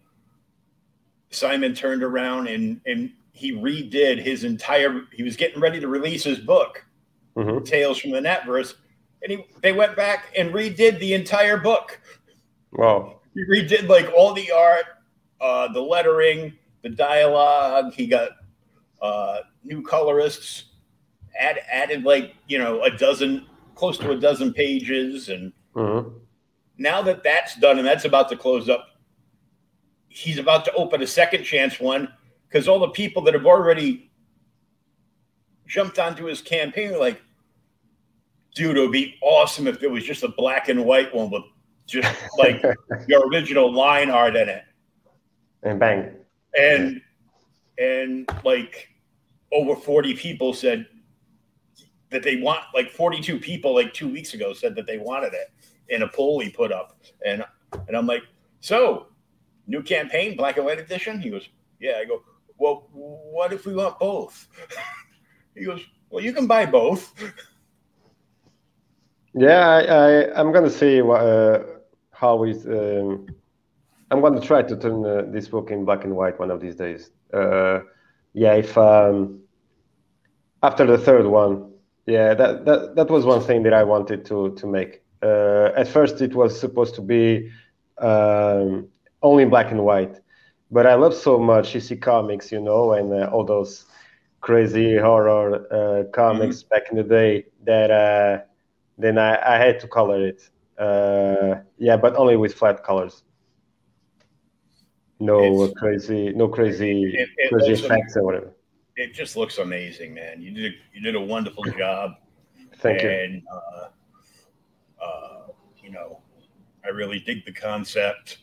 Simon 1.29 1.73
turned 1.73 2.03
around 2.03 2.47
and 2.47 2.81
and 2.85 3.11
he 3.31 3.53
redid 3.53 4.21
his 4.21 4.43
entire. 4.43 5.01
He 5.13 5.23
was 5.23 5.35
getting 5.35 5.61
ready 5.61 5.79
to 5.79 5.87
release 5.87 6.23
his 6.23 6.39
book, 6.39 6.85
mm-hmm. 7.35 7.63
Tales 7.63 7.97
from 7.99 8.11
the 8.11 8.19
Netverse, 8.19 8.75
and 9.23 9.31
he 9.31 9.45
they 9.61 9.73
went 9.73 9.95
back 9.95 10.33
and 10.37 10.53
redid 10.53 10.99
the 10.99 11.13
entire 11.13 11.57
book. 11.57 11.99
Wow! 12.71 13.19
He 13.33 13.45
redid 13.45 13.87
like 13.87 14.11
all 14.15 14.33
the 14.33 14.51
art, 14.51 14.85
uh, 15.39 15.71
the 15.71 15.81
lettering, 15.81 16.53
the 16.83 16.89
dialogue. 16.89 17.93
He 17.93 18.07
got 18.07 18.29
uh, 19.01 19.39
new 19.63 19.81
colorists. 19.81 20.65
Add, 21.39 21.59
added 21.71 22.03
like 22.03 22.35
you 22.47 22.57
know 22.57 22.83
a 22.83 22.91
dozen, 22.91 23.45
close 23.75 23.97
to 23.99 24.11
a 24.11 24.19
dozen 24.19 24.53
pages, 24.53 25.29
and 25.29 25.53
mm-hmm. 25.73 26.09
now 26.77 27.01
that 27.01 27.23
that's 27.23 27.57
done 27.59 27.79
and 27.79 27.87
that's 27.87 28.05
about 28.05 28.27
to 28.29 28.35
close 28.35 28.67
up, 28.67 28.85
he's 30.09 30.37
about 30.37 30.65
to 30.65 30.73
open 30.73 31.01
a 31.01 31.07
second 31.07 31.43
chance 31.43 31.79
one 31.79 32.11
because 32.47 32.67
all 32.67 32.79
the 32.79 32.89
people 32.89 33.21
that 33.23 33.33
have 33.33 33.45
already 33.45 34.10
jumped 35.71 35.97
onto 35.99 36.25
his 36.25 36.41
campaign 36.41 36.99
like, 36.99 37.21
dude, 38.53 38.75
it 38.75 38.81
would 38.81 38.91
be 38.91 39.15
awesome 39.21 39.67
if 39.67 39.79
there 39.79 39.89
was 39.89 40.03
just 40.03 40.21
a 40.21 40.27
black 40.27 40.67
and 40.67 40.83
white 40.83 41.15
one 41.15 41.31
with 41.31 41.43
just 41.87 42.13
like 42.37 42.61
your 43.07 43.25
original 43.29 43.73
line 43.73 44.09
art 44.11 44.35
in 44.35 44.49
it. 44.49 44.63
And 45.63 45.79
bang. 45.79 46.11
And 46.57 47.01
and 47.77 48.29
like 48.43 48.89
over 49.53 49.77
40 49.77 50.13
people 50.15 50.53
said 50.53 50.85
that 52.09 52.21
they 52.21 52.35
want 52.41 52.59
like 52.75 52.91
42 52.91 53.39
people 53.39 53.73
like 53.73 53.93
two 53.93 54.11
weeks 54.11 54.33
ago 54.33 54.51
said 54.51 54.75
that 54.75 54.85
they 54.85 54.97
wanted 54.97 55.33
it 55.33 55.53
in 55.87 56.01
a 56.01 56.07
poll 56.09 56.41
he 56.41 56.49
put 56.49 56.73
up. 56.73 56.99
And 57.25 57.45
and 57.87 57.95
I'm 57.95 58.07
like, 58.07 58.23
so 58.59 59.07
new 59.67 59.81
campaign, 59.81 60.35
black 60.35 60.57
and 60.57 60.65
white 60.65 60.79
edition? 60.79 61.21
He 61.21 61.29
goes, 61.29 61.47
Yeah. 61.79 61.99
I 62.01 62.03
go, 62.03 62.23
Well, 62.57 62.89
what 62.91 63.53
if 63.53 63.65
we 63.65 63.73
want 63.73 63.97
both? 63.99 64.49
he 65.55 65.65
goes, 65.65 65.81
Well, 66.09 66.23
you 66.23 66.33
can 66.33 66.47
buy 66.47 66.65
both. 66.65 67.13
Yeah, 69.33 69.67
I, 69.67 69.79
I 69.81 70.39
am 70.41 70.51
gonna 70.51 70.69
see 70.69 71.01
what 71.01 71.21
uh, 71.21 71.63
how 72.11 72.43
is 72.43 72.65
um, 72.65 73.27
I'm 74.11 74.19
gonna 74.19 74.41
try 74.41 74.61
to 74.61 74.75
turn 74.75 75.05
uh, 75.05 75.23
this 75.27 75.47
book 75.47 75.71
in 75.71 75.85
black 75.85 76.03
and 76.03 76.15
white 76.15 76.37
one 76.37 76.51
of 76.51 76.59
these 76.59 76.75
days. 76.75 77.11
Uh, 77.33 77.79
yeah, 78.33 78.55
if 78.55 78.77
um, 78.77 79.39
after 80.63 80.85
the 80.85 80.97
third 80.97 81.25
one, 81.25 81.71
yeah, 82.05 82.33
that, 82.33 82.65
that 82.65 82.95
that 82.95 83.09
was 83.09 83.25
one 83.25 83.41
thing 83.41 83.63
that 83.63 83.73
I 83.73 83.83
wanted 83.83 84.25
to 84.25 84.53
to 84.55 84.67
make. 84.67 85.01
Uh, 85.23 85.71
at 85.77 85.87
first, 85.87 86.21
it 86.21 86.35
was 86.35 86.59
supposed 86.59 86.95
to 86.95 87.01
be 87.01 87.49
um, 87.99 88.87
only 89.21 89.45
black 89.45 89.71
and 89.71 89.85
white, 89.85 90.19
but 90.71 90.85
I 90.85 90.95
love 90.95 91.13
so 91.13 91.39
much 91.39 91.73
EC 91.73 92.01
comics, 92.01 92.51
you 92.51 92.59
know, 92.59 92.91
and 92.93 93.13
uh, 93.13 93.29
all 93.31 93.45
those 93.45 93.85
crazy 94.41 94.97
horror 94.97 95.67
uh, 95.71 96.03
comics 96.11 96.63
mm-hmm. 96.63 96.69
back 96.69 96.83
in 96.91 96.97
the 96.97 97.03
day 97.03 97.45
that 97.63 97.91
uh, 97.91 98.39
then 98.97 99.17
I, 99.17 99.55
I 99.55 99.57
had 99.57 99.79
to 99.81 99.87
color 99.87 100.25
it. 100.25 100.49
Uh, 100.77 101.61
yeah, 101.77 101.95
but 101.95 102.15
only 102.15 102.35
with 102.35 102.53
flat 102.53 102.83
colors. 102.83 103.23
No 105.19 105.65
it's, 105.65 105.79
crazy, 105.79 106.33
no 106.33 106.47
crazy, 106.47 107.03
it, 107.13 107.29
it 107.37 107.51
crazy 107.51 107.73
effects 107.73 108.17
or 108.17 108.23
whatever. 108.23 108.51
It 108.95 109.13
just 109.13 109.37
looks 109.37 109.59
amazing, 109.59 110.15
man. 110.15 110.41
You 110.41 110.51
did 110.51 110.73
a, 110.73 110.75
you 110.93 111.01
did 111.01 111.15
a 111.15 111.21
wonderful 111.21 111.63
job. 111.77 112.13
Thank 112.77 113.03
and, 113.03 113.35
you. 113.35 113.41
Uh, 113.53 113.89
uh, 115.03 115.47
you 115.83 115.91
know, 115.91 116.21
I 116.83 116.89
really 116.89 117.19
dig 117.19 117.45
the 117.45 117.51
concept. 117.51 118.39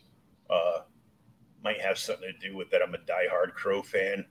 Uh, 0.49 0.79
might 1.61 1.81
have 1.81 1.97
something 1.97 2.31
to 2.39 2.49
do 2.49 2.55
with 2.55 2.69
that. 2.71 2.81
I'm 2.81 2.95
a 2.95 2.99
diehard 2.99 3.53
Crow 3.53 3.81
fan. 3.81 4.25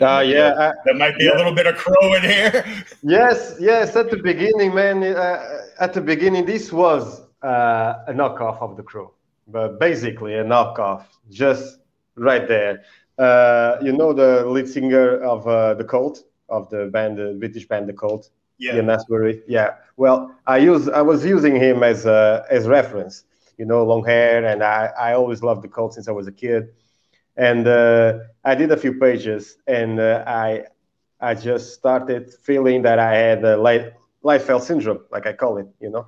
Uh, 0.00 0.20
yeah, 0.26 0.48
uh, 0.48 0.72
there 0.84 0.94
might 0.94 1.18
be 1.18 1.24
yeah. 1.24 1.34
a 1.34 1.36
little 1.36 1.54
bit 1.54 1.66
of 1.66 1.76
crow 1.76 2.14
in 2.14 2.22
here. 2.22 2.64
Yes, 3.02 3.56
yes. 3.60 3.96
At 3.96 4.10
the 4.10 4.16
beginning, 4.16 4.74
man. 4.74 5.02
Uh, 5.02 5.62
at 5.80 5.92
the 5.92 6.00
beginning, 6.00 6.46
this 6.46 6.72
was 6.72 7.22
uh, 7.42 8.04
a 8.06 8.12
knockoff 8.12 8.62
of 8.62 8.76
the 8.76 8.82
crow, 8.82 9.12
but 9.48 9.78
basically 9.78 10.34
a 10.34 10.44
knockoff, 10.44 11.04
just 11.30 11.80
right 12.14 12.46
there. 12.48 12.84
Uh, 13.18 13.76
you 13.82 13.92
know 13.92 14.12
the 14.12 14.46
lead 14.46 14.68
singer 14.68 15.20
of 15.22 15.46
uh, 15.46 15.74
the 15.74 15.84
Cult 15.84 16.24
of 16.48 16.70
the 16.70 16.86
band, 16.86 17.18
the 17.18 17.36
British 17.38 17.66
band, 17.68 17.88
the 17.88 17.92
Cult. 17.92 18.30
Yeah. 18.58 18.76
Ian 18.76 18.86
Astbury. 18.86 19.42
Yeah. 19.48 19.74
Well, 19.96 20.32
I 20.46 20.58
use 20.58 20.88
I 20.88 21.02
was 21.02 21.24
using 21.24 21.56
him 21.56 21.82
as 21.82 22.06
a, 22.06 22.44
as 22.48 22.68
reference. 22.68 23.24
You 23.58 23.66
know, 23.66 23.84
long 23.84 24.04
hair, 24.04 24.44
and 24.44 24.62
I 24.62 24.90
I 24.98 25.12
always 25.12 25.42
loved 25.42 25.62
the 25.62 25.68
Cult 25.68 25.94
since 25.94 26.08
I 26.08 26.12
was 26.12 26.26
a 26.28 26.32
kid 26.32 26.72
and 27.36 27.66
uh, 27.66 28.18
I 28.44 28.54
did 28.54 28.70
a 28.72 28.76
few 28.76 28.94
pages, 28.94 29.58
and 29.66 30.00
uh, 30.00 30.24
I 30.26 30.64
I 31.20 31.34
just 31.34 31.74
started 31.74 32.32
feeling 32.42 32.82
that 32.82 32.98
I 32.98 33.14
had 33.14 33.44
a 33.44 33.56
light 33.56 33.92
Liefeld 34.24 34.62
syndrome, 34.62 35.00
like 35.10 35.26
I 35.26 35.32
call 35.32 35.58
it, 35.58 35.66
you 35.80 35.90
know. 35.90 36.06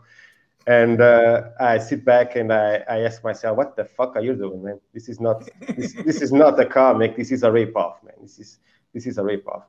And 0.66 1.01
uh, 1.01 1.51
I 1.61 1.79
sit 1.79 2.05
back 2.07 2.37
and 2.37 2.51
I, 2.51 2.83
I 2.89 3.01
ask 3.01 3.22
myself, 3.22 3.57
what 3.57 3.77
the 3.77 3.85
fuck 3.85 4.16
are 4.16 4.22
you 4.22 4.35
doing, 4.35 4.62
man? 4.62 4.81
This 4.95 5.09
is 5.09 5.20
not 5.20 5.47
this, 5.77 5.93
this 5.93 6.22
is 6.22 6.33
not 6.33 6.59
a 6.59 6.64
comic. 6.64 7.16
This 7.16 7.33
is 7.33 7.43
a 7.43 7.53
rip-off, 7.53 8.03
man. 8.03 8.14
This 8.22 8.39
is 8.39 8.59
this 8.95 9.07
is 9.07 9.18
a 9.18 9.22
rip-off. 9.22 9.64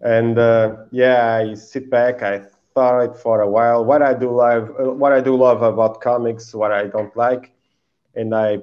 And 0.00 0.38
uh, 0.38 0.76
yeah, 0.90 1.36
I 1.36 1.54
sit 1.54 1.90
back. 1.90 2.22
I 2.22 2.42
thought 2.74 3.00
it 3.00 3.16
for 3.16 3.40
a 3.40 3.48
while. 3.48 3.84
What 3.84 4.02
I 4.02 4.12
do 4.12 4.30
love, 4.30 4.70
uh, 4.78 4.92
what 4.92 5.12
I 5.12 5.22
do 5.22 5.34
love 5.34 5.62
about 5.62 6.02
comics, 6.02 6.54
what 6.54 6.70
I 6.70 6.86
don't 6.86 7.16
like, 7.16 7.52
and 8.14 8.34
I 8.34 8.58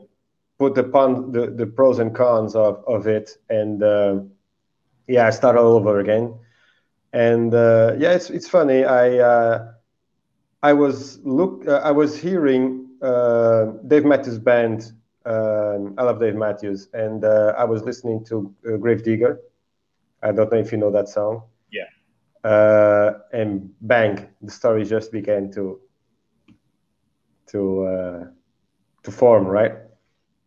put 0.63 0.77
upon 0.85 1.31
the, 1.35 1.47
the 1.59 1.65
pros 1.67 1.99
and 1.99 2.15
cons 2.15 2.55
of, 2.55 2.83
of 2.87 3.07
it 3.07 3.29
and 3.49 3.83
uh, 3.83 4.15
yeah 5.07 5.27
i 5.27 5.31
start 5.31 5.57
all 5.57 5.73
over 5.79 5.99
again. 5.99 6.33
And 7.13 7.53
uh, 7.53 7.93
yeah 7.97 8.13
it's, 8.13 8.29
it's 8.29 8.49
funny. 8.49 8.83
I 8.85 9.17
uh, 9.19 9.73
i 10.63 10.73
was 10.73 11.19
look 11.23 11.63
uh, 11.67 11.81
i 11.89 11.91
was 11.91 12.11
hearing 12.25 12.63
uh, 13.01 13.65
dave 13.87 14.05
matthews 14.05 14.39
band 14.39 14.79
um, 15.25 15.93
i 15.97 16.03
love 16.03 16.19
dave 16.19 16.35
matthews 16.35 16.87
and 16.93 17.23
uh, 17.23 17.53
i 17.57 17.65
was 17.65 17.83
listening 17.83 18.23
to 18.29 18.53
gravedigger 18.83 19.39
i 20.23 20.31
don't 20.31 20.51
know 20.51 20.59
if 20.59 20.71
you 20.71 20.77
know 20.77 20.91
that 20.91 21.09
song. 21.09 21.43
Yeah. 21.71 21.89
And 23.31 23.73
bang 23.81 24.27
the 24.41 24.51
story 24.51 24.85
just 24.85 25.11
began 25.11 25.51
to 25.51 25.79
to 27.47 28.27
to 29.03 29.11
form 29.11 29.45
right 29.47 29.73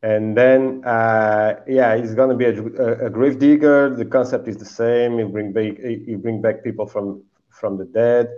and 0.02 0.36
then 0.36 0.82
uh, 0.84 1.54
yeah 1.66 1.96
he's 1.96 2.14
going 2.14 2.28
to 2.28 2.36
be 2.36 2.44
a, 2.44 3.06
a, 3.06 3.10
grave 3.10 3.38
digger. 3.38 3.94
The 3.94 4.04
concept 4.04 4.46
is 4.48 4.56
the 4.56 4.64
same. 4.66 5.18
You 5.18 5.28
bring 5.28 5.52
back 5.52 5.78
you 5.78 6.18
bring 6.18 6.40
back 6.40 6.62
people 6.62 6.86
from 6.86 7.22
from 7.48 7.78
the 7.78 7.84
dead. 7.84 8.28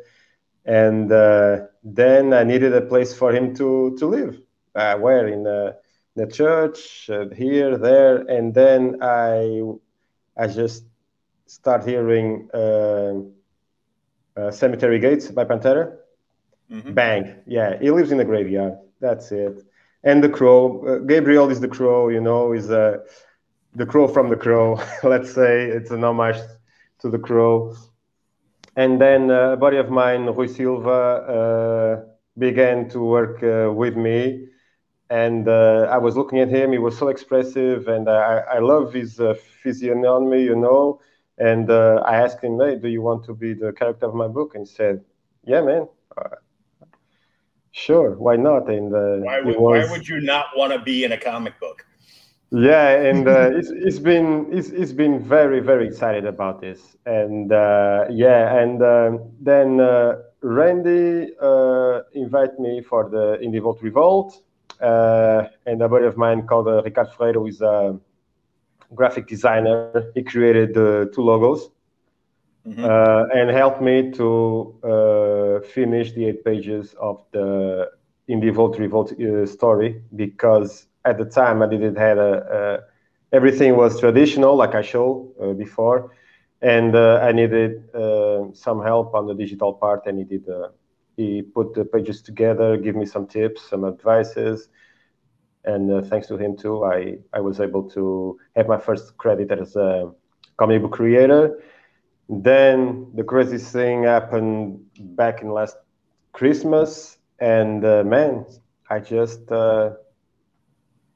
And 0.64 1.10
uh, 1.10 1.60
then 1.82 2.34
i 2.34 2.44
needed 2.44 2.74
a 2.74 2.82
place 2.82 3.14
for 3.14 3.32
him 3.32 3.54
to 3.56 3.96
to 3.98 4.06
live. 4.06 4.40
Uh, 4.74 4.96
where? 4.96 5.26
In 5.26 5.42
the, 5.42 5.76
the 6.14 6.26
church 6.26 7.10
uh, 7.10 7.28
here 7.34 7.76
there. 7.76 8.18
And 8.18 8.54
then 8.54 9.02
i 9.02 9.62
i 10.36 10.46
just 10.46 10.84
start 11.46 11.84
hearing 11.84 12.48
uh, 12.54 13.14
uh, 14.36 14.50
cemetery 14.52 15.00
gates 15.00 15.28
by 15.28 15.44
pantera. 15.44 15.96
Mm-hmm. 16.70 16.92
bang. 16.92 17.34
Yeah 17.46 17.78
he 17.80 17.90
lives 17.90 18.12
in 18.12 18.18
the 18.18 18.24
graveyard. 18.24 18.74
That's 19.00 19.32
it 19.32 19.64
and 20.04 20.22
the 20.22 20.28
crow. 20.28 20.84
Uh, 20.86 20.98
Gabriel 20.98 21.50
is 21.50 21.60
the 21.60 21.68
crow, 21.68 22.08
you 22.08 22.20
know, 22.20 22.52
is 22.52 22.70
uh, 22.70 22.98
the 23.74 23.86
crow 23.86 24.08
from 24.08 24.28
the 24.28 24.36
crow. 24.36 24.80
Let's 25.02 25.32
say 25.32 25.64
it's 25.66 25.90
an 25.90 26.04
homage 26.04 26.40
to 27.00 27.10
the 27.10 27.18
crow. 27.18 27.74
And 28.76 29.00
then 29.00 29.30
uh, 29.30 29.52
a 29.52 29.56
buddy 29.56 29.76
of 29.76 29.90
mine, 29.90 30.26
Rui 30.26 30.46
Silva, 30.46 30.90
uh, 30.90 32.04
began 32.38 32.88
to 32.90 33.00
work 33.00 33.42
uh, 33.42 33.72
with 33.72 33.96
me. 33.96 34.46
And 35.10 35.48
uh, 35.48 35.88
I 35.90 35.98
was 35.98 36.16
looking 36.16 36.38
at 36.40 36.48
him. 36.48 36.72
He 36.72 36.78
was 36.78 36.96
so 36.96 37.08
expressive, 37.08 37.88
and 37.88 38.08
I, 38.08 38.42
I 38.54 38.58
love 38.58 38.92
his 38.92 39.20
physiognomy, 39.62 40.42
you 40.42 40.54
know. 40.54 41.00
And 41.38 41.70
I 41.70 42.16
asked 42.16 42.44
him, 42.44 42.60
"Hey, 42.60 42.76
do 42.76 42.88
you 42.88 43.00
want 43.00 43.24
to 43.24 43.34
be 43.34 43.54
the 43.54 43.72
character 43.72 44.04
of 44.04 44.14
my 44.14 44.28
book?" 44.28 44.54
And 44.54 44.66
he 44.66 44.72
said, 44.72 45.02
"Yeah, 45.44 45.62
man." 45.62 45.88
Sure, 47.72 48.16
why 48.16 48.36
not? 48.36 48.68
And 48.68 48.94
uh, 48.94 49.18
why, 49.18 49.40
would, 49.40 49.56
was, 49.56 49.88
why 49.88 49.90
would 49.90 50.08
you 50.08 50.20
not 50.20 50.46
want 50.56 50.72
to 50.72 50.78
be 50.78 51.04
in 51.04 51.12
a 51.12 51.18
comic 51.18 51.58
book? 51.60 51.84
Yeah, 52.50 52.88
and 52.88 53.28
uh, 53.28 53.50
it's, 53.54 53.70
it's 53.70 53.98
been 53.98 54.46
it's, 54.50 54.70
it's 54.70 54.92
been 54.92 55.22
very 55.22 55.60
very 55.60 55.86
excited 55.86 56.24
about 56.24 56.60
this, 56.60 56.96
and 57.06 57.52
uh, 57.52 58.06
yeah, 58.10 58.58
and 58.58 58.82
um, 58.82 59.30
then 59.40 59.80
uh, 59.80 60.22
Randy 60.40 61.34
uh, 61.40 62.00
invited 62.14 62.58
me 62.58 62.80
for 62.80 63.08
the 63.10 63.38
Indie 63.44 63.60
Vault 63.60 63.82
Revolt, 63.82 64.42
uh, 64.80 65.44
and 65.66 65.82
a 65.82 65.88
buddy 65.88 66.06
of 66.06 66.16
mine 66.16 66.46
called 66.46 66.68
uh, 66.68 66.82
Ricardo 66.82 67.10
Freire, 67.10 67.34
who 67.34 67.46
is 67.46 67.60
a 67.60 67.98
graphic 68.94 69.26
designer. 69.26 70.10
He 70.14 70.22
created 70.22 70.72
the 70.72 71.10
two 71.14 71.22
logos 71.22 71.70
mm-hmm. 72.68 72.84
uh, 72.84 73.24
and 73.34 73.50
helped 73.50 73.80
me 73.80 74.10
to 74.12 74.74
uh, 74.82 75.60
finish 75.66 76.12
the 76.12 76.26
eight 76.26 76.44
pages 76.44 76.94
of 77.00 77.24
the 77.32 77.90
Indie 78.28 78.52
Vault 78.52 78.78
Revolt 78.78 79.12
uh, 79.20 79.46
story 79.46 80.02
because 80.14 80.86
at 81.04 81.18
the 81.18 81.24
time 81.24 81.62
I 81.62 81.68
didn't 81.68 81.96
have 81.96 82.18
a, 82.18 82.84
everything 83.32 83.76
was 83.76 83.98
traditional 83.98 84.56
like 84.56 84.74
I 84.74 84.82
showed 84.82 85.32
uh, 85.40 85.52
before, 85.52 86.12
and 86.60 86.94
uh, 86.94 87.20
I 87.22 87.32
needed 87.32 87.94
uh, 87.94 88.52
some 88.52 88.82
help 88.82 89.14
on 89.14 89.26
the 89.26 89.34
digital 89.34 89.72
part, 89.72 90.06
and 90.06 90.18
he 90.18 90.24
did. 90.24 90.44
he 91.16 91.42
put 91.42 91.74
the 91.74 91.84
pages 91.84 92.22
together, 92.22 92.76
give 92.76 92.94
me 92.94 93.06
some 93.06 93.26
tips, 93.26 93.62
some 93.70 93.84
advices, 93.84 94.68
and 95.64 96.06
thanks 96.08 96.26
to 96.28 96.36
him 96.36 96.56
too, 96.56 96.84
I 96.84 97.18
I 97.32 97.40
was 97.40 97.60
able 97.60 97.84
to 97.96 98.38
have 98.56 98.68
my 98.68 98.78
first 98.78 99.16
credit 99.16 99.50
as 99.50 99.76
a 99.76 100.12
comic 100.58 100.82
book 100.82 100.92
creator 100.92 101.42
then 102.28 103.10
the 103.14 103.24
craziest 103.24 103.72
thing 103.72 104.04
happened 104.04 104.84
back 105.16 105.40
in 105.40 105.50
last 105.50 105.76
Christmas, 106.32 107.16
and 107.40 107.84
uh, 107.84 108.04
man, 108.04 108.44
I 108.90 109.00
just 109.00 109.50
uh, 109.50 109.92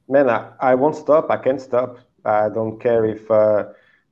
man, 0.09 0.29
I, 0.29 0.51
I 0.59 0.75
won't 0.75 0.95
stop. 0.95 1.29
I 1.29 1.37
can't 1.37 1.61
stop. 1.61 1.99
I 2.25 2.49
don't 2.49 2.79
care 2.79 3.05
if 3.05 3.29
uh, 3.29 3.65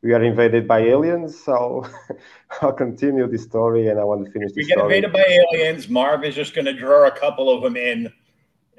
we 0.03 0.13
are 0.13 0.23
invaded 0.23 0.67
by 0.67 0.79
aliens. 0.79 1.43
So 1.43 1.87
I'll 2.61 2.73
continue 2.73 3.27
the 3.27 3.37
story, 3.37 3.87
and 3.87 3.99
I 3.99 4.03
want 4.03 4.25
to 4.25 4.31
finish. 4.31 4.51
If 4.51 4.57
we 4.57 4.65
get 4.65 4.77
story. 4.77 4.97
invaded 4.97 5.11
by 5.11 5.39
aliens, 5.53 5.89
Marv 5.89 6.23
is 6.23 6.35
just 6.35 6.53
going 6.53 6.65
to 6.65 6.73
draw 6.73 7.07
a 7.07 7.11
couple 7.11 7.49
of 7.49 7.63
them 7.63 7.77
in, 7.77 8.13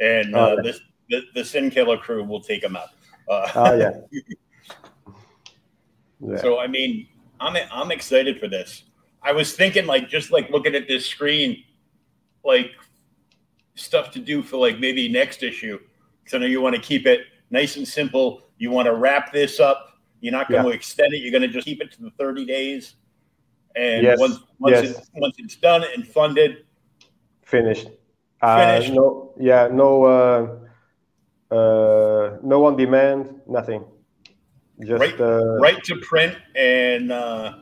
and 0.00 0.34
uh, 0.34 0.56
oh, 0.58 0.62
this, 0.62 0.80
the 1.10 1.22
the 1.34 1.44
Sin 1.44 1.70
Killer 1.70 1.96
crew 1.96 2.22
will 2.22 2.40
take 2.40 2.62
them 2.62 2.76
out. 2.76 2.90
Uh, 3.28 3.50
oh 3.56 3.74
yeah. 3.74 3.90
yeah. 4.12 4.20
So 6.40 6.60
I 6.60 6.68
mean, 6.68 7.08
I'm 7.42 7.56
I'm 7.72 7.90
excited 7.90 8.38
for 8.38 8.48
this. 8.48 8.84
I 9.22 9.32
was 9.32 9.54
thinking 9.54 9.86
like 9.86 10.08
just 10.08 10.30
like 10.30 10.50
looking 10.50 10.74
at 10.74 10.88
this 10.88 11.06
screen, 11.06 11.64
like 12.44 12.72
stuff 13.74 14.10
to 14.12 14.18
do 14.18 14.42
for 14.42 14.56
like 14.56 14.78
maybe 14.78 15.08
next 15.08 15.42
issue. 15.42 15.78
So 16.26 16.38
I 16.38 16.40
know 16.40 16.46
you 16.46 16.60
want 16.60 16.76
to 16.76 16.80
keep 16.80 17.06
it 17.06 17.22
nice 17.50 17.76
and 17.76 17.86
simple. 17.86 18.42
You 18.58 18.70
want 18.70 18.86
to 18.86 18.94
wrap 18.94 19.32
this 19.32 19.60
up. 19.60 19.98
You're 20.20 20.32
not 20.32 20.48
going 20.48 20.64
yeah. 20.64 20.70
to 20.70 20.76
extend 20.76 21.12
it. 21.14 21.18
You're 21.18 21.32
going 21.32 21.42
to 21.42 21.48
just 21.48 21.64
keep 21.64 21.80
it 21.80 21.90
to 21.92 22.02
the 22.02 22.10
30 22.12 22.46
days. 22.46 22.94
And 23.74 24.04
yes. 24.04 24.18
once 24.20 24.38
once, 24.58 24.76
yes. 24.76 24.98
It's, 24.98 25.10
once 25.14 25.34
it's 25.38 25.56
done 25.56 25.84
and 25.94 26.06
funded, 26.06 26.64
finished. 27.42 27.88
Uh, 28.40 28.76
finished. 28.76 28.92
no, 28.92 29.34
yeah, 29.38 29.68
no, 29.72 30.04
uh, 30.04 31.54
uh, 31.54 32.38
no 32.42 32.64
on 32.66 32.76
demand, 32.76 33.40
nothing. 33.48 33.84
Just 34.80 35.00
right, 35.00 35.20
uh, 35.20 35.58
right 35.60 35.82
to 35.84 35.96
print 35.96 36.36
and 36.56 37.12
uh, 37.12 37.58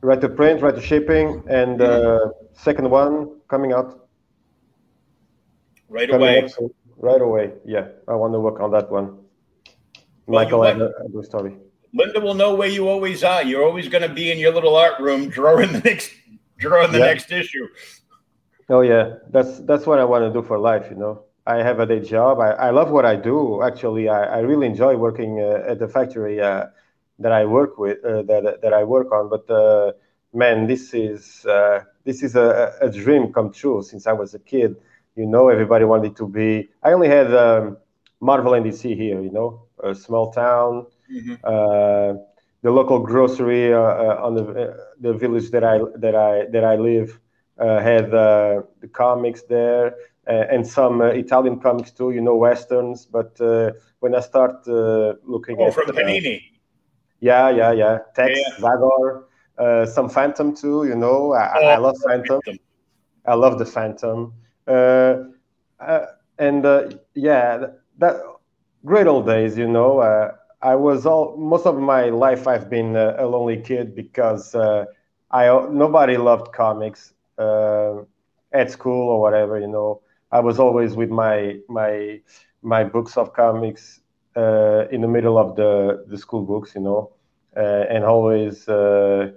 right 0.00 0.20
to 0.20 0.28
print, 0.28 0.62
right 0.62 0.74
to 0.74 0.80
shipping, 0.80 1.42
and 1.48 1.80
uh, 1.80 2.30
second 2.52 2.90
one 2.90 3.38
coming 3.48 3.72
out 3.72 4.08
right 5.88 6.10
coming 6.10 6.28
away. 6.28 6.48
Soon, 6.48 6.70
right 6.96 7.20
away, 7.20 7.52
yeah. 7.64 7.88
I 8.08 8.14
want 8.14 8.32
to 8.32 8.40
work 8.40 8.60
on 8.60 8.70
that 8.72 8.90
one. 8.90 9.18
Well, 10.26 10.42
Michael 10.42 10.62
had 10.62 10.80
a, 10.80 10.92
a 11.16 11.22
story. 11.22 11.56
Linda 11.94 12.20
will 12.20 12.34
know 12.34 12.54
where 12.54 12.68
you 12.68 12.88
always 12.88 13.22
are. 13.22 13.42
You're 13.42 13.64
always 13.64 13.88
going 13.88 14.02
to 14.02 14.12
be 14.12 14.32
in 14.32 14.38
your 14.38 14.52
little 14.52 14.76
art 14.76 15.00
room 15.00 15.28
drawing 15.28 15.72
the 15.72 15.80
next 15.80 16.12
drawing 16.58 16.92
the 16.92 16.98
yeah. 16.98 17.06
next 17.06 17.30
issue. 17.30 17.68
Oh 18.68 18.80
yeah, 18.80 19.16
that's 19.30 19.60
that's 19.60 19.86
what 19.86 19.98
I 19.98 20.04
want 20.04 20.24
to 20.24 20.32
do 20.32 20.46
for 20.46 20.58
life, 20.58 20.86
you 20.90 20.96
know. 20.96 21.22
I 21.46 21.62
have 21.62 21.78
a 21.78 21.86
day 21.86 22.00
job. 22.00 22.40
I, 22.40 22.50
I 22.50 22.70
love 22.70 22.90
what 22.90 23.06
I 23.06 23.14
do. 23.14 23.62
Actually, 23.62 24.08
I, 24.08 24.24
I 24.24 24.38
really 24.40 24.66
enjoy 24.66 24.96
working 24.96 25.40
uh, 25.40 25.70
at 25.70 25.78
the 25.78 25.88
factory 25.88 26.40
uh, 26.40 26.66
that 27.20 27.32
I 27.32 27.44
work 27.44 27.78
with, 27.78 28.04
uh, 28.04 28.22
that 28.22 28.60
that 28.62 28.72
I 28.72 28.82
work 28.82 29.12
on. 29.12 29.30
But 29.30 29.48
uh, 29.48 29.92
man, 30.34 30.66
this 30.66 30.92
is 30.92 31.46
uh, 31.46 31.84
this 32.04 32.22
is 32.22 32.34
a, 32.34 32.74
a, 32.80 32.90
dream 32.90 33.32
come 33.32 33.52
true. 33.52 33.82
Since 33.82 34.08
I 34.08 34.12
was 34.12 34.34
a 34.34 34.40
kid, 34.40 34.76
you 35.14 35.26
know, 35.26 35.48
everybody 35.48 35.84
wanted 35.84 36.16
to 36.16 36.26
be. 36.26 36.68
I 36.82 36.92
only 36.92 37.08
had 37.08 37.32
um, 37.32 37.76
Marvel 38.20 38.54
and 38.54 38.66
DC 38.66 38.96
here. 38.96 39.22
You 39.22 39.30
know, 39.30 39.62
a 39.82 39.94
small 39.94 40.32
town. 40.32 40.86
Mm-hmm. 41.12 41.34
Uh, 41.44 42.20
the 42.62 42.72
local 42.72 42.98
grocery 42.98 43.72
on 43.72 44.34
the 44.34 44.76
the 45.00 45.12
village 45.12 45.50
that 45.52 45.62
I 45.62 45.78
that 45.94 46.16
I 46.16 46.46
that 46.50 46.64
I 46.64 46.74
live 46.74 47.20
had 47.56 48.10
the 48.10 48.66
comics 48.92 49.42
there 49.42 49.94
Uh, 50.28 50.44
and 50.50 50.66
some 50.66 51.00
uh, 51.00 51.06
Italian 51.06 51.60
comics 51.60 51.92
too, 51.92 52.10
you 52.10 52.20
know, 52.20 52.34
westerns. 52.34 53.06
But 53.06 53.40
uh, 53.40 53.72
when 54.00 54.14
I 54.14 54.20
start 54.20 54.66
uh, 54.66 55.14
looking 55.24 55.56
oh, 55.60 55.68
at 55.68 55.74
from 55.74 55.90
uh, 55.90 55.92
Panini. 55.92 56.42
Yeah, 57.20 57.50
yeah, 57.50 57.72
yeah. 57.72 57.98
Tex, 58.14 58.38
yeah. 58.38 58.56
Zagor, 58.58 59.86
some 59.86 60.08
Phantom 60.08 60.54
too. 60.54 60.84
You 60.84 60.96
know, 60.96 61.32
I, 61.32 61.58
oh, 61.60 61.66
I 61.66 61.76
love 61.76 61.96
Phantom. 62.04 62.40
Phantom. 62.44 62.64
I 63.24 63.34
love 63.34 63.58
the 63.58 63.66
Phantom. 63.66 64.34
and 66.38 66.64
yeah, 67.14 67.56
that, 67.58 67.80
that 67.98 68.16
great 68.84 69.06
old 69.06 69.26
days. 69.26 69.56
You 69.56 69.68
know, 69.68 70.00
I 70.60 70.74
was 70.74 71.06
all 71.06 71.36
most 71.36 71.66
of 71.66 71.78
my 71.78 72.06
life 72.06 72.48
I've 72.48 72.68
been 72.68 72.96
a 72.96 73.24
lonely 73.26 73.58
kid 73.58 73.94
because 73.94 74.54
uh, 74.54 74.86
I 75.30 75.46
nobody 75.70 76.16
loved 76.16 76.52
comics 76.52 77.12
uh, 77.38 77.98
at 78.52 78.70
school 78.70 79.08
or 79.08 79.20
whatever, 79.20 79.60
you 79.60 79.68
know. 79.68 80.02
I 80.32 80.40
was 80.40 80.58
always 80.58 80.96
with 80.96 81.10
my 81.10 81.58
my 81.68 82.20
my 82.62 82.84
books 82.84 83.16
of 83.16 83.32
comics 83.32 84.00
uh, 84.36 84.86
in 84.90 85.00
the 85.00 85.08
middle 85.08 85.38
of 85.38 85.56
the 85.56 86.04
the 86.08 86.18
school 86.18 86.42
books, 86.42 86.74
you 86.74 86.80
know, 86.82 87.12
uh, 87.56 87.84
and 87.88 88.04
always 88.04 88.68
uh, 88.68 89.30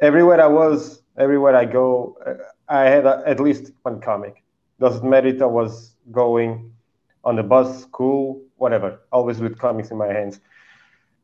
everywhere 0.00 0.40
I 0.40 0.46
was, 0.46 1.02
everywhere 1.18 1.54
I 1.56 1.64
go, 1.64 2.16
uh, 2.26 2.34
I 2.68 2.82
had 2.84 3.06
a, 3.06 3.22
at 3.26 3.40
least 3.40 3.72
one 3.82 4.00
comic. 4.00 4.42
Doesn't 4.80 5.08
matter 5.08 5.28
if 5.28 5.40
I 5.42 5.46
was 5.46 5.94
going 6.12 6.72
on 7.24 7.36
the 7.36 7.42
bus, 7.42 7.82
school, 7.82 8.42
whatever. 8.56 9.00
Always 9.12 9.40
with 9.40 9.58
comics 9.58 9.90
in 9.90 9.96
my 9.98 10.08
hands, 10.08 10.40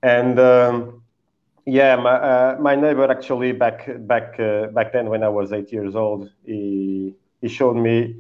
and. 0.02 0.38
Um, 0.38 1.02
yeah, 1.64 1.94
my 1.96 2.10
uh, 2.14 2.56
my 2.60 2.74
neighbor 2.74 3.08
actually 3.10 3.52
back 3.52 3.88
back 4.06 4.38
uh, 4.40 4.66
back 4.68 4.92
then 4.92 5.08
when 5.10 5.22
I 5.22 5.28
was 5.28 5.52
eight 5.52 5.72
years 5.72 5.94
old, 5.94 6.28
he 6.44 7.14
he 7.40 7.48
showed 7.48 7.76
me 7.76 8.16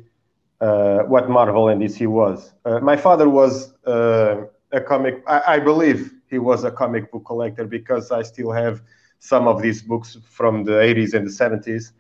what 0.62 1.28
Marvel 1.28 1.68
and 1.68 1.80
DC 1.82 2.06
was. 2.06 2.52
Uh, 2.64 2.78
my 2.80 2.96
father 2.96 3.28
was 3.28 3.74
uh, 3.84 4.42
a 4.72 4.80
comic, 4.80 5.22
I, 5.26 5.54
I, 5.54 5.58
believe 5.58 6.12
he 6.30 6.38
was 6.38 6.64
a 6.64 6.70
comic 6.70 7.10
book 7.10 7.24
collector 7.26 7.66
because 7.66 8.10
I 8.10 8.22
still 8.22 8.52
have 8.52 8.82
some 9.18 9.46
of 9.46 9.60
these 9.60 9.82
books 9.82 10.18
from 10.24 10.64
the 10.64 10.72
80s 10.72 11.14
and 11.14 11.26
the 11.26 11.30
70s. 11.30 11.92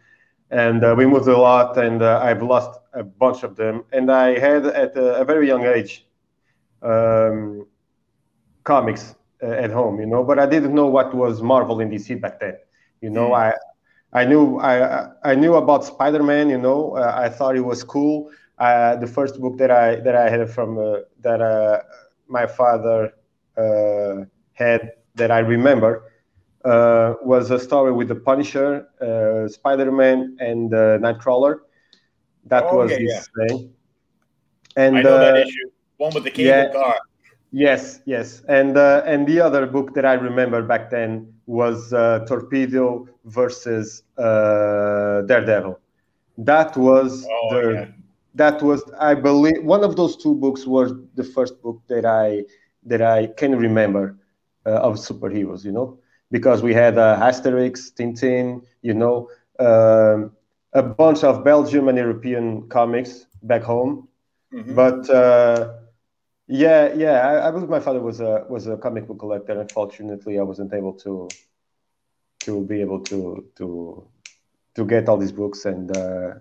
And 0.50 0.84
uh, 0.84 0.94
we 0.96 1.06
moved 1.06 1.28
a 1.28 1.36
lot, 1.36 1.78
and 1.78 2.02
uh, 2.02 2.20
I've 2.22 2.42
lost 2.42 2.78
a 2.92 3.02
bunch 3.02 3.42
of 3.42 3.56
them. 3.56 3.84
And 3.92 4.12
I 4.12 4.38
had 4.38 4.66
at 4.66 4.94
a, 4.96 5.20
a 5.20 5.24
very 5.24 5.48
young 5.48 5.64
age 5.64 6.06
um, 6.82 7.66
comics 8.64 9.14
uh, 9.42 9.46
at 9.46 9.70
home, 9.70 9.98
you 9.98 10.06
know, 10.06 10.22
but 10.22 10.38
I 10.38 10.46
didn't 10.46 10.74
know 10.74 10.86
what 10.86 11.14
was 11.14 11.42
Marvel 11.42 11.80
and 11.80 11.90
DC 11.90 12.20
back 12.20 12.38
then. 12.40 12.58
You 13.00 13.10
know, 13.10 13.30
mm. 13.30 13.52
I 14.12 14.20
I 14.20 14.24
knew 14.26 14.58
I 14.58 15.08
I 15.24 15.34
knew 15.34 15.54
about 15.54 15.84
Spider-Man. 15.84 16.50
You 16.50 16.58
know, 16.58 16.96
uh, 16.96 17.14
I 17.16 17.28
thought 17.28 17.56
it 17.56 17.60
was 17.72 17.82
cool, 17.82 18.30
uh, 18.58 18.96
the 18.96 19.06
first 19.06 19.40
book 19.40 19.58
that 19.58 19.70
I 19.70 19.96
that 19.96 20.14
I 20.14 20.28
had 20.28 20.48
from 20.50 20.78
uh, 20.78 20.98
that 21.20 21.40
uh, 21.40 21.80
my 22.28 22.46
father 22.46 23.12
uh, 23.56 24.24
had 24.52 24.92
that 25.14 25.30
I 25.30 25.40
remember 25.40 26.04
uh, 26.64 27.14
was 27.22 27.50
a 27.50 27.58
story 27.58 27.92
with 27.92 28.08
the 28.08 28.14
Punisher, 28.14 28.86
uh, 29.00 29.48
Spider-Man, 29.48 30.36
and 30.38 30.70
Nightcrawler. 30.70 31.60
That 32.46 32.64
oh, 32.64 32.78
was 32.78 32.92
yeah, 32.92 32.98
his 32.98 33.10
yeah. 33.10 33.46
thing. 33.46 33.72
And 34.76 34.98
I 34.98 35.02
know 35.02 35.18
that 35.18 35.46
issue. 35.46 35.70
One 35.96 36.14
with 36.14 36.24
the 36.24 36.30
cable 36.30 36.48
yeah, 36.48 36.72
car. 36.72 36.98
Yes, 37.54 38.00
yes, 38.06 38.42
and 38.48 38.78
and 38.78 39.26
the 39.26 39.40
other 39.40 39.66
book 39.66 39.92
that 39.94 40.06
I 40.06 40.14
remember 40.14 40.62
back 40.62 40.88
then 40.88 41.34
was 41.46 41.90
Torpedo 42.26 43.06
versus 43.24 44.04
Daredevil. 44.16 45.78
That 46.38 46.76
was 46.76 47.26
oh, 47.30 47.48
the 47.50 47.92
that 48.34 48.62
was 48.62 48.82
i 48.98 49.14
believe 49.14 49.62
one 49.62 49.84
of 49.84 49.96
those 49.96 50.16
two 50.16 50.34
books 50.34 50.66
was 50.66 50.92
the 51.14 51.24
first 51.24 51.60
book 51.62 51.80
that 51.88 52.04
i 52.04 52.42
that 52.84 53.02
i 53.02 53.26
can 53.26 53.56
remember 53.56 54.16
uh, 54.66 54.70
of 54.70 54.94
superheroes 54.96 55.64
you 55.64 55.72
know? 55.72 55.98
Because 56.30 56.62
we 56.62 56.72
had 56.72 56.96
uh, 56.96 57.18
asterix 57.20 57.92
tintin 57.92 58.62
you 58.80 58.94
know 58.94 59.28
um, 59.58 60.32
a 60.72 60.82
bunch 60.82 61.24
of 61.24 61.44
belgium 61.44 61.88
and 61.88 61.98
european 61.98 62.68
comics 62.68 63.26
back 63.42 63.62
home. 63.62 64.08
Mm-hmm. 64.52 64.74
but 64.74 65.08
uh, 65.10 65.74
yeah 66.46 66.92
yeah 66.94 67.26
I, 67.28 67.48
I, 67.48 67.50
believe 67.50 67.68
my 67.68 67.80
father 67.80 68.00
was 68.00 68.20
a 68.20 68.44
was 68.48 68.66
a 68.66 68.76
comic 68.76 69.06
book 69.06 69.18
collector. 69.18 69.58
Unfortunately 69.58 70.38
i 70.38 70.42
wasn't 70.42 70.72
able 70.72 70.94
to 71.04 71.28
to 72.40 72.64
be 72.64 72.80
able 72.80 73.00
to 73.00 73.46
to 73.56 74.06
to 74.74 74.84
get 74.84 75.08
all 75.08 75.16
these 75.16 75.32
books 75.32 75.64
and 75.64 75.96
uh, 75.96 76.34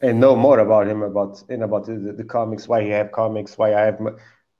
and 0.00 0.20
know 0.20 0.36
more 0.36 0.58
about 0.58 0.86
him 0.88 1.02
about 1.02 1.42
in 1.48 1.62
about 1.62 1.86
the, 1.86 2.14
the, 2.16 2.24
comics 2.24 2.68
why 2.68 2.82
he 2.82 2.90
have 2.90 3.10
comics 3.12 3.56
why 3.56 3.74
i 3.74 3.80
have 3.80 3.98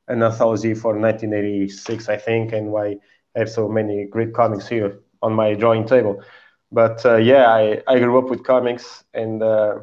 an 0.09 0.23
anthology 0.23 0.75
for 0.75 0.99
1986, 0.99 2.09
I 2.09 2.17
think, 2.17 2.53
and 2.53 2.71
why 2.71 2.97
I 3.35 3.39
have 3.41 3.51
so 3.51 3.69
many 3.69 4.07
great 4.07 4.35
comics 4.35 4.69
here 4.69 5.01
on 5.23 5.33
my 5.33 5.55
drawing 5.55 5.87
table. 5.87 6.23
But 6.71 7.05
uh, 7.05 7.17
yeah, 7.17 7.49
I, 7.49 7.83
I 7.87 7.99
grew 7.99 8.19
up 8.19 8.31
with 8.31 8.45
comics, 8.45 9.05
and 9.15 9.43
uh, 9.43 9.81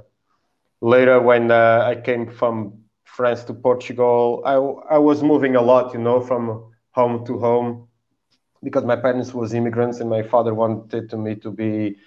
later 0.81 1.19
when 1.19 1.51
uh, 1.51 1.83
I 1.85 1.95
came 1.95 2.29
from 2.29 2.83
France 3.03 3.43
to 3.45 3.53
Portugal, 3.53 4.41
I, 4.45 4.95
I 4.95 4.97
was 4.97 5.23
moving 5.23 5.55
a 5.55 5.61
lot, 5.61 5.93
you 5.93 5.99
know, 5.99 6.19
from 6.19 6.71
home 6.91 7.25
to 7.25 7.39
home 7.39 7.87
because 8.63 8.85
my 8.85 8.95
parents 8.95 9.33
was 9.33 9.53
immigrants 9.53 9.99
and 9.99 10.09
my 10.09 10.23
father 10.23 10.53
wanted 10.53 11.11
me 11.13 11.35
to 11.35 11.51
be 11.51 11.97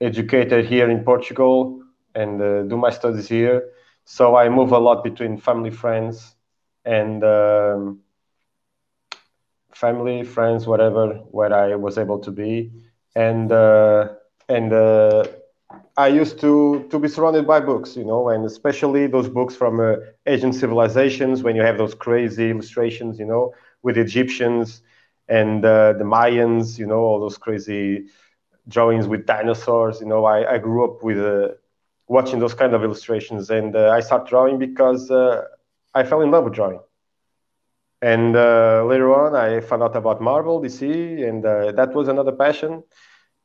educated 0.00 0.66
here 0.66 0.90
in 0.90 1.04
Portugal 1.04 1.83
and 2.14 2.40
uh, 2.40 2.62
do 2.62 2.76
my 2.76 2.90
studies 2.90 3.28
here. 3.28 3.62
So 4.04 4.36
I 4.36 4.48
move 4.48 4.72
a 4.72 4.78
lot 4.78 5.02
between 5.04 5.36
family, 5.38 5.70
friends, 5.70 6.34
and 6.84 7.22
um, 7.24 8.00
family, 9.72 10.22
friends, 10.24 10.66
whatever, 10.66 11.14
where 11.30 11.52
I 11.52 11.74
was 11.76 11.98
able 11.98 12.18
to 12.20 12.30
be, 12.30 12.70
and 13.14 13.50
uh, 13.52 14.08
and 14.48 14.72
uh, 14.72 15.24
I 15.96 16.08
used 16.08 16.40
to 16.40 16.86
to 16.90 16.98
be 16.98 17.08
surrounded 17.08 17.46
by 17.46 17.60
books, 17.60 17.96
you 17.96 18.04
know, 18.04 18.28
and 18.28 18.44
especially 18.44 19.06
those 19.06 19.28
books 19.28 19.54
from 19.56 19.80
uh, 19.80 19.96
Asian 20.26 20.52
civilizations 20.52 21.42
when 21.42 21.56
you 21.56 21.62
have 21.62 21.78
those 21.78 21.94
crazy 21.94 22.50
illustrations, 22.50 23.18
you 23.18 23.26
know, 23.26 23.52
with 23.82 23.96
Egyptians 23.96 24.82
and 25.28 25.64
uh, 25.64 25.92
the 25.94 26.04
Mayans, 26.04 26.78
you 26.78 26.86
know, 26.86 26.98
all 27.00 27.20
those 27.20 27.38
crazy 27.38 28.04
drawings 28.68 29.06
with 29.08 29.26
dinosaurs. 29.26 30.00
You 30.00 30.06
know, 30.06 30.24
I, 30.24 30.54
I 30.54 30.58
grew 30.58 30.84
up 30.84 31.02
with 31.02 31.18
uh, 31.18 31.48
watching 32.06 32.38
those 32.38 32.54
kind 32.54 32.74
of 32.74 32.84
illustrations, 32.84 33.50
and 33.50 33.74
uh, 33.74 33.90
I 33.90 34.00
started 34.00 34.28
drawing 34.28 34.58
because 34.58 35.10
uh, 35.10 35.42
I 35.94 36.04
fell 36.04 36.20
in 36.20 36.30
love 36.30 36.44
with 36.44 36.54
drawing. 36.54 36.80
And 38.02 38.36
uh, 38.36 38.84
later 38.84 39.14
on, 39.14 39.34
I 39.34 39.60
found 39.60 39.82
out 39.82 39.96
about 39.96 40.20
Marvel, 40.20 40.60
DC, 40.60 41.26
and 41.26 41.44
uh, 41.44 41.72
that 41.72 41.94
was 41.94 42.08
another 42.08 42.32
passion. 42.32 42.82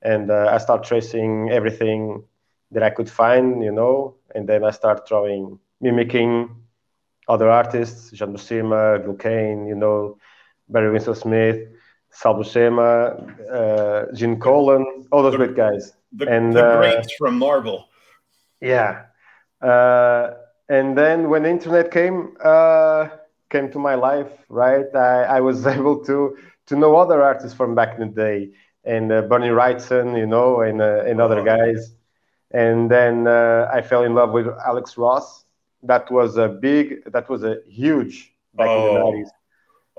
And 0.02 0.32
I 0.32 0.58
started 0.58 0.88
tracing 0.88 1.50
everything 1.50 2.24
that 2.72 2.84
I 2.84 2.90
could 2.90 3.10
find, 3.10 3.64
you 3.64 3.72
know, 3.72 4.16
and 4.36 4.48
then 4.48 4.64
I 4.64 4.72
started 4.72 5.06
drawing, 5.06 5.60
mimicking 5.82 6.56
other 7.28 7.50
artists, 7.50 8.12
Jean 8.12 8.34
Buscema, 8.34 9.04
Gil 9.04 9.16
Kane, 9.16 9.68
you 9.68 9.76
know, 9.76 10.18
Barry 10.68 10.92
Windsor 10.92 11.16
Smith, 11.16 11.68
Sal 12.12 12.36
Buscema, 12.36 12.92
uh, 13.52 14.14
Gene 14.14 14.40
Colan, 14.40 15.08
all 15.12 15.24
those 15.24 15.34
the, 15.34 15.38
great 15.38 15.56
guys. 15.56 15.94
The, 16.14 16.28
and, 16.28 16.54
the 16.54 16.66
uh, 16.66 16.78
greats 16.78 17.14
from 17.18 17.38
Marvel. 17.38 17.89
Yeah. 18.62 19.04
Uh, 19.62 20.32
and 20.70 20.98
then 20.98 21.30
when 21.30 21.44
the 21.44 21.50
internet 21.50 21.92
came, 21.92 22.36
uh, 22.44 23.08
came 23.50 23.72
to 23.72 23.80
my 23.80 23.96
life, 23.96 24.32
right, 24.50 24.86
I, 24.96 25.24
I 25.24 25.42
was 25.42 25.66
able 25.78 26.04
to, 26.06 26.38
to 26.68 26.76
know 26.76 26.96
other 26.96 27.22
artists 27.22 27.56
from 27.56 27.76
back 27.76 28.00
in 28.00 28.08
the 28.10 28.14
day 28.14 28.52
and 28.84 29.12
uh, 29.12 29.22
Bernie 29.24 29.50
Wrightson, 29.50 30.18
you 30.18 30.28
know, 30.28 30.62
and, 30.62 30.82
uh, 30.82 31.04
and 31.06 31.20
other 31.20 31.40
oh, 31.40 31.46
guys. 31.46 31.94
And 32.52 32.90
then 32.90 33.28
I 33.28 33.82
fell 33.82 34.04
in 34.04 34.16
love 34.16 34.32
with 34.32 34.48
Alex 34.66 34.98
Ross. 34.98 35.46
That 35.84 36.10
was 36.12 36.38
a 36.38 36.48
big, 36.48 37.04
that 37.12 37.30
was 37.30 37.44
a 37.44 37.58
huge 37.68 38.34
back 38.56 38.68
oh. 38.70 38.88
in 38.88 39.22
the 39.22 39.26
90s 39.26 39.30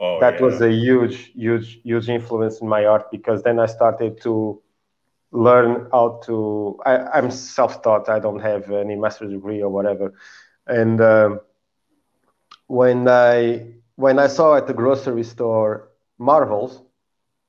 Oh, 0.01 0.19
that 0.21 0.35
yeah. 0.35 0.47
was 0.47 0.61
a 0.63 0.71
huge, 0.71 1.31
huge, 1.35 1.81
huge 1.83 2.09
influence 2.09 2.61
in 2.63 2.69
my 2.69 2.87
art 2.87 3.11
because 3.11 3.43
then 3.43 3.59
I 3.61 3.67
started 3.67 4.19
to 4.23 4.61
learn 5.33 5.89
how 5.93 6.21
to. 6.25 6.79
I, 6.85 7.19
am 7.19 7.31
self-taught. 7.31 8.09
I 8.09 8.19
don't 8.19 8.41
have 8.41 8.71
any 8.71 8.97
master's 8.97 9.33
degree 9.33 9.63
or 9.63 9.71
whatever. 9.71 10.15
And 10.67 11.01
um, 11.01 11.41
when 12.67 13.09
I 13.09 13.67
when 13.97 14.19
I 14.19 14.27
saw 14.27 14.57
at 14.57 14.67
the 14.67 14.75
grocery 14.75 15.25
store 15.25 15.91
Marvels, 16.19 16.83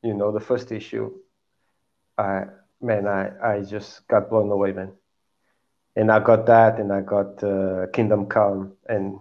you 0.03 0.13
know, 0.13 0.31
the 0.31 0.39
first 0.39 0.71
issue, 0.71 1.11
I 2.17 2.45
man, 2.81 3.07
I 3.07 3.31
I 3.43 3.61
just 3.61 4.07
got 4.07 4.29
blown 4.29 4.51
away, 4.51 4.73
man. 4.73 4.93
And 5.95 6.11
I 6.11 6.19
got 6.19 6.45
that, 6.45 6.79
and 6.79 6.91
I 6.93 7.01
got 7.01 7.43
uh, 7.43 7.87
Kingdom 7.91 8.27
Come, 8.27 8.73
and 8.87 9.19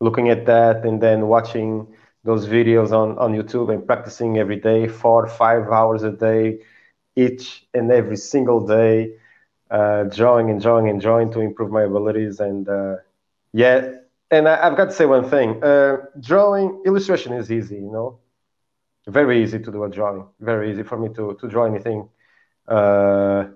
looking 0.00 0.30
at 0.30 0.46
that, 0.46 0.86
and 0.86 1.00
then 1.00 1.28
watching 1.28 1.86
those 2.24 2.46
videos 2.46 2.92
on, 2.92 3.18
on 3.18 3.32
YouTube 3.32 3.72
and 3.72 3.86
practicing 3.86 4.38
every 4.38 4.56
day, 4.56 4.88
four, 4.88 5.26
five 5.26 5.68
hours 5.68 6.02
a 6.02 6.10
day, 6.10 6.60
each 7.16 7.66
and 7.74 7.90
every 7.90 8.16
single 8.16 8.66
day, 8.66 9.14
uh, 9.70 10.04
drawing 10.04 10.50
and 10.50 10.60
drawing 10.60 10.88
and 10.88 11.00
drawing 11.00 11.30
to 11.32 11.40
improve 11.40 11.70
my 11.70 11.82
abilities. 11.82 12.40
And 12.40 12.68
uh, 12.68 12.96
yeah, 13.52 13.92
and 14.30 14.48
I, 14.48 14.64
have 14.64 14.76
got 14.76 14.86
to 14.86 14.92
say 14.92 15.06
one 15.06 15.28
thing: 15.28 15.62
uh, 15.62 15.98
drawing, 16.20 16.82
illustration 16.86 17.32
is 17.32 17.50
easy, 17.50 17.76
you 17.76 17.90
know, 17.90 18.18
very 19.06 19.42
easy 19.42 19.58
to 19.58 19.72
do 19.72 19.84
a 19.84 19.90
drawing, 19.90 20.26
very 20.40 20.70
easy 20.70 20.82
for 20.82 20.98
me 20.98 21.08
to 21.14 21.36
to 21.40 21.48
draw 21.48 21.64
anything. 21.64 22.08
Uh, 22.68 23.46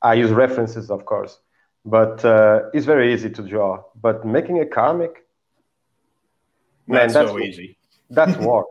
I 0.00 0.14
use 0.14 0.30
references, 0.30 0.90
of 0.90 1.04
course, 1.04 1.38
but 1.84 2.24
uh, 2.24 2.70
it's 2.74 2.86
very 2.86 3.14
easy 3.14 3.30
to 3.30 3.42
draw. 3.42 3.84
But 4.00 4.26
making 4.26 4.60
a 4.60 4.66
comic, 4.66 5.24
man, 6.88 7.02
that's, 7.02 7.14
that's 7.14 7.30
so 7.30 7.38
easy 7.38 7.78
that's 8.12 8.36
war. 8.46 8.66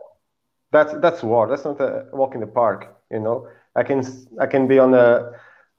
That's 0.70 0.94
that's 1.00 1.22
war. 1.22 1.48
That's 1.48 1.64
not 1.64 1.80
a 1.80 2.06
walk 2.12 2.34
in 2.34 2.40
the 2.40 2.46
park. 2.46 2.96
You 3.10 3.20
know, 3.20 3.48
I 3.74 3.82
can 3.82 4.04
I 4.40 4.46
can 4.46 4.66
be 4.66 4.78
on 4.78 4.90
the 4.90 5.32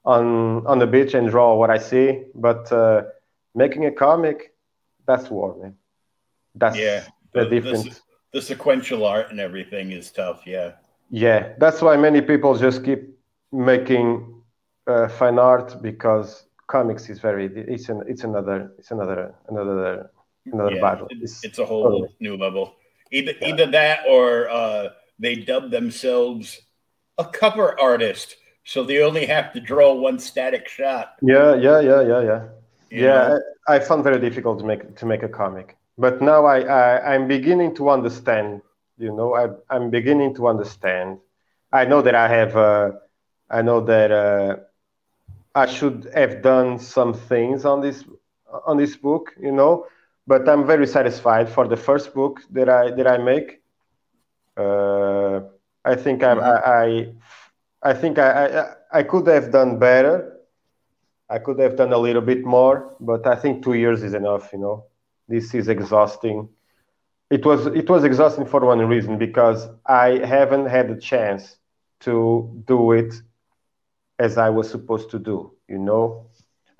on 0.04 0.66
on 0.66 0.78
the 0.78 0.86
beach 0.86 1.14
and 1.14 1.28
draw 1.30 1.54
what 1.54 1.70
I 1.70 1.78
see, 1.78 2.24
but 2.34 2.70
uh, 2.72 3.02
making 3.54 3.86
a 3.86 3.92
comic, 3.92 4.54
that's 5.06 5.30
war, 5.30 5.56
man. 5.60 5.74
That's 6.54 6.76
yeah, 6.76 7.04
the, 7.32 7.44
the 7.44 7.50
difference. 7.50 7.84
The, 7.84 8.00
the 8.34 8.42
sequential 8.42 9.04
art 9.04 9.30
and 9.30 9.40
everything 9.40 9.92
is 9.92 10.10
tough. 10.10 10.42
Yeah. 10.46 10.72
Yeah, 11.10 11.52
that's 11.58 11.80
why 11.82 11.96
many 11.96 12.20
people 12.20 12.56
just 12.56 12.84
keep 12.84 13.02
making 13.52 14.42
uh, 14.86 15.08
fine 15.08 15.38
art 15.38 15.80
because 15.82 16.46
comics 16.66 17.08
is 17.08 17.20
very 17.20 17.46
it's 17.46 17.88
an 17.88 18.02
it's 18.08 18.24
another 18.24 18.72
it's 18.78 18.90
another 18.90 19.34
another 19.48 20.10
another 20.46 20.74
yeah, 20.74 20.80
battle. 20.80 21.06
It's, 21.10 21.44
it's 21.44 21.58
a 21.58 21.64
whole 21.64 21.84
totally. 21.84 22.16
new 22.20 22.36
level. 22.36 22.74
Either 23.12 23.32
yeah. 23.40 23.48
either 23.48 23.66
that 23.70 24.00
or 24.08 24.48
uh, 24.48 24.88
they 25.18 25.36
dub 25.36 25.70
themselves 25.70 26.60
a 27.18 27.24
cover 27.24 27.78
artist, 27.80 28.36
so 28.64 28.84
they 28.84 29.02
only 29.02 29.26
have 29.26 29.52
to 29.52 29.60
draw 29.60 29.94
one 29.94 30.18
static 30.18 30.68
shot. 30.68 31.16
Yeah, 31.22 31.54
yeah, 31.54 31.80
yeah, 31.80 32.02
yeah, 32.02 32.20
yeah. 32.20 32.42
You 32.90 33.04
yeah, 33.06 33.38
I, 33.68 33.76
I, 33.76 33.78
found 33.80 34.04
very 34.04 34.20
difficult 34.20 34.58
to 34.60 34.64
make 34.64 34.96
to 34.96 35.06
make 35.06 35.22
a 35.22 35.28
comic, 35.28 35.76
but 35.98 36.22
now 36.22 36.44
I, 36.44 36.60
I 36.60 37.14
I'm 37.14 37.26
beginning 37.26 37.74
to 37.76 37.90
understand. 37.90 38.62
You 38.98 39.12
know, 39.12 39.34
I 39.34 39.48
I'm 39.74 39.90
beginning 39.90 40.34
to 40.36 40.48
understand. 40.48 41.18
I 41.72 41.84
know 41.84 42.02
that 42.02 42.14
I 42.14 42.28
have. 42.28 42.56
Uh, 42.56 42.92
I 43.50 43.62
know 43.62 43.80
that 43.80 44.10
uh, 44.10 44.56
I 45.54 45.66
should 45.66 46.10
have 46.14 46.42
done 46.42 46.78
some 46.78 47.14
things 47.14 47.64
on 47.64 47.80
this 47.80 48.04
on 48.66 48.76
this 48.76 48.96
book. 48.96 49.34
You 49.40 49.52
know, 49.52 49.86
but 50.26 50.48
I'm 50.48 50.66
very 50.66 50.86
satisfied 50.86 51.48
for 51.48 51.66
the 51.66 51.76
first 51.76 52.14
book 52.14 52.42
that 52.50 52.68
I 52.68 52.90
that 52.92 53.06
I 53.06 53.18
make. 53.18 53.60
Uh, 54.56 55.40
I 55.84 55.94
think 55.94 56.22
mm-hmm. 56.22 56.40
I, 56.40 56.56
I, 56.82 57.14
I 57.82 57.94
think 57.94 58.18
I, 58.18 58.46
I 58.46 58.74
I 59.00 59.02
could 59.02 59.26
have 59.28 59.50
done 59.52 59.78
better. 59.78 60.32
I 61.28 61.38
could 61.38 61.58
have 61.58 61.76
done 61.76 61.92
a 61.92 61.98
little 61.98 62.22
bit 62.22 62.44
more, 62.44 62.94
but 63.00 63.26
I 63.26 63.34
think 63.36 63.62
two 63.64 63.74
years 63.74 64.02
is 64.02 64.14
enough. 64.14 64.52
You 64.52 64.58
know, 64.58 64.84
this 65.28 65.54
is 65.54 65.68
exhausting. 65.68 66.48
It 67.30 67.44
was 67.44 67.66
it 67.66 67.88
was 67.88 68.04
exhausting 68.04 68.46
for 68.46 68.60
one 68.64 68.78
reason 68.80 69.18
because 69.18 69.68
I 69.86 70.18
haven't 70.24 70.66
had 70.66 70.88
the 70.88 71.00
chance 71.00 71.56
to 72.00 72.62
do 72.66 72.92
it 72.92 73.14
as 74.18 74.38
I 74.38 74.50
was 74.50 74.70
supposed 74.70 75.10
to 75.10 75.18
do. 75.18 75.52
You 75.68 75.78
know, 75.78 76.26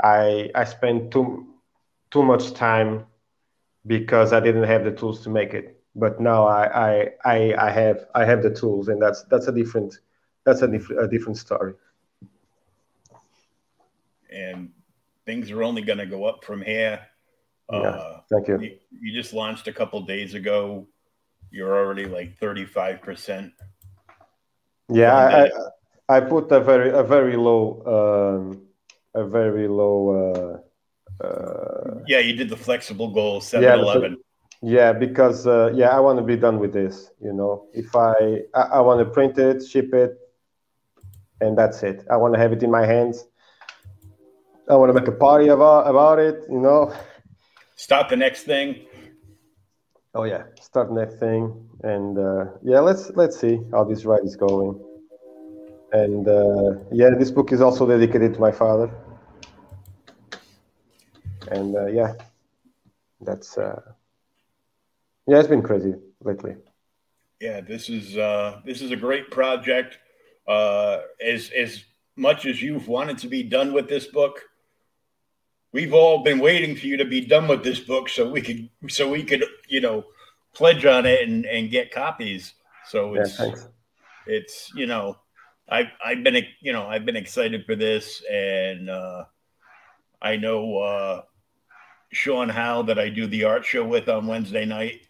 I 0.03 0.51
I 0.55 0.65
spent 0.65 1.11
too 1.13 1.47
too 2.11 2.23
much 2.23 2.53
time 2.55 3.07
because 3.87 4.33
I 4.33 4.41
didn't 4.41 4.65
have 4.65 4.85
the 4.85 4.93
tools 4.93 5.23
to 5.25 5.31
make 5.31 5.55
it. 5.55 5.74
But 5.97 6.21
now 6.21 6.47
I 6.47 7.11
I 7.25 7.55
I, 7.55 7.71
have 7.71 8.07
I 8.15 8.25
have 8.25 8.43
the 8.43 8.51
tools, 8.51 8.89
and 8.89 9.01
that's 9.01 9.23
that's 9.25 9.47
a 9.47 9.53
different 9.53 9.99
that's 10.45 10.63
a, 10.63 10.69
diff- 10.69 10.91
a 10.91 11.09
different 11.09 11.39
story. 11.39 11.75
And 14.31 14.71
things 15.25 15.51
are 15.51 15.63
only 15.63 15.83
going 15.83 15.99
to 15.99 16.07
go 16.07 16.25
up 16.25 16.45
from 16.45 16.63
here. 16.63 17.01
Yeah, 17.71 17.79
uh, 17.79 18.21
thank 18.31 18.49
you. 18.49 18.61
you. 18.61 18.79
you. 19.01 19.13
just 19.13 19.33
launched 19.33 19.69
a 19.69 19.73
couple 19.73 20.01
days 20.03 20.35
ago. 20.35 20.87
You're 21.51 21.77
already 21.79 22.05
like 22.07 22.37
35 22.39 23.01
percent. 23.01 23.53
Yeah, 24.89 25.49
I, 26.09 26.17
I, 26.17 26.21
put 26.21 26.53
a 26.53 26.61
very 26.61 26.91
a 26.91 27.03
very 27.03 27.37
low 27.37 27.83
um, 27.87 28.63
a 29.15 29.27
very 29.27 29.69
low. 29.69 30.63
Uh, 31.21 31.25
uh, 31.25 32.01
yeah, 32.07 32.19
you 32.19 32.35
did 32.35 32.49
the 32.49 32.57
flexible 32.57 33.09
goal, 33.09 33.41
7-Eleven. 33.41 34.13
Yeah, 34.13 34.19
yeah, 34.65 34.93
because 34.95 35.47
uh, 35.47 35.71
yeah, 35.75 35.91
I 35.91 36.01
want 36.01 36.19
to 36.19 36.25
be 36.25 36.37
done 36.37 36.59
with 36.59 36.73
this. 36.73 37.11
You 37.21 37.35
know, 37.35 37.67
if 37.75 37.95
I 37.95 38.43
I, 38.55 38.63
I 38.63 38.81
want 38.81 39.01
to 39.01 39.05
print 39.05 39.39
it, 39.39 39.63
ship 39.67 39.93
it, 39.93 40.17
and 41.41 41.57
that's 41.57 41.83
it. 41.83 42.07
I 42.11 42.17
want 42.17 42.33
to 42.35 42.41
have 42.41 42.53
it 42.53 42.63
in 42.63 42.71
my 42.71 42.87
hands. 42.87 43.27
I 44.69 44.77
want 44.77 44.89
to 44.89 44.99
make 44.99 45.09
a 45.09 45.13
party 45.13 45.49
about 45.49 45.87
about 45.87 46.19
it. 46.19 46.45
You 46.49 46.61
know. 46.61 46.95
Start 47.77 48.09
the 48.09 48.17
next 48.17 48.45
thing. 48.45 48.87
Oh 50.15 50.25
yeah, 50.25 50.45
starting 50.61 50.95
that 50.95 51.19
thing, 51.19 51.69
and 51.83 52.17
uh, 52.17 52.45
yeah, 52.63 52.81
let's 52.81 53.11
let's 53.17 53.39
see 53.39 53.61
how 53.73 53.85
this 53.85 54.07
ride 54.07 54.25
is 54.25 54.37
going. 54.37 54.81
And 55.93 56.27
uh, 56.27 56.79
yeah, 56.91 57.11
this 57.19 57.31
book 57.31 57.53
is 57.53 57.61
also 57.61 57.87
dedicated 57.87 58.33
to 58.35 58.41
my 58.41 58.53
father. 58.53 58.91
And 61.51 61.77
uh, 61.77 61.87
yeah, 61.87 62.15
that's 63.21 63.59
uh, 63.59 63.83
yeah, 65.27 65.39
it's 65.39 65.49
been 65.49 65.63
crazy 65.63 65.95
lately. 66.23 66.57
Yeah, 67.41 67.61
this 67.61 67.89
is 67.89 68.17
uh, 68.17 68.61
this 68.65 68.81
is 68.81 68.91
a 68.91 68.97
great 68.97 69.31
project. 69.31 69.99
Uh, 70.47 71.01
as 71.25 71.51
as 71.57 71.85
much 72.17 72.47
as 72.47 72.63
you've 72.63 72.89
wanted 72.89 73.19
to 73.19 73.29
be 73.29 73.43
done 73.43 73.73
with 73.73 73.89
this 73.89 74.07
book, 74.07 74.41
we've 75.73 75.95
all 75.95 76.23
been 76.23 76.39
waiting 76.39 76.77
for 76.77 76.87
you 76.87 76.97
to 76.97 77.05
be 77.05 77.21
done 77.21 77.49
with 77.49 77.65
this 77.65 77.81
book 77.81 78.09
so 78.09 78.31
we 78.31 78.41
could 78.41 78.69
so 78.89 79.11
we 79.11 79.25
could 79.25 79.45
you 79.69 79.81
know 79.81 80.05
pledge 80.55 80.85
on 80.85 81.07
it 81.07 81.29
and, 81.29 81.45
and 81.47 81.71
get 81.71 81.91
copies. 81.91 82.55
So 82.87 83.15
it's 83.15 83.39
yeah, 83.39 83.55
it's 84.27 84.73
you 84.75 84.87
know 84.87 85.17
I've 85.69 85.89
I've 86.05 86.23
been 86.23 86.47
you 86.61 86.73
know 86.73 86.87
I've 86.87 87.05
been 87.05 87.17
excited 87.17 87.65
for 87.67 87.77
this 87.77 88.23
and 88.31 88.91
uh, 88.91 89.25
I 90.23 90.37
know 90.37 90.79
uh, 90.79 91.23
Sean 92.13 92.49
Howe 92.49 92.83
that 92.83 92.99
I 92.99 93.09
do 93.09 93.27
the 93.27 93.45
art 93.45 93.65
show 93.65 93.85
with 93.85 94.09
on 94.09 94.27
Wednesday 94.27 94.65
night 94.65 95.01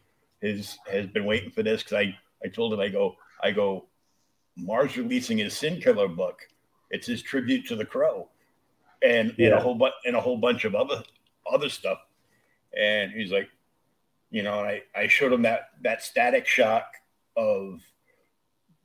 has 0.44 0.78
has 0.90 1.06
been 1.06 1.24
waiting 1.24 1.50
for 1.50 1.62
this 1.62 1.82
because 1.82 1.98
I 1.98 2.18
I 2.44 2.48
told 2.48 2.72
him 2.72 2.80
I 2.80 2.88
go 2.88 3.16
I 3.42 3.50
go 3.50 3.86
Marv's 4.56 4.96
releasing 4.96 5.38
his 5.38 5.56
Sin 5.56 5.80
Killer 5.80 6.08
book. 6.08 6.40
It's 6.90 7.06
his 7.06 7.22
tribute 7.22 7.66
to 7.66 7.76
the 7.76 7.84
Crow 7.84 8.28
and, 9.02 9.34
yeah. 9.36 9.48
and 9.48 9.54
a 9.56 9.60
whole 9.60 9.74
bunch 9.74 9.94
and 10.04 10.16
a 10.16 10.20
whole 10.20 10.36
bunch 10.36 10.64
of 10.64 10.74
other 10.74 11.02
other 11.52 11.68
stuff. 11.68 11.98
And 12.78 13.12
he's 13.12 13.32
like, 13.32 13.48
you 14.30 14.42
know, 14.42 14.60
and 14.60 14.68
I, 14.68 14.82
I 14.94 15.08
showed 15.08 15.32
him 15.32 15.42
that 15.42 15.70
that 15.82 16.02
static 16.02 16.46
shock 16.46 16.86
of 17.36 17.80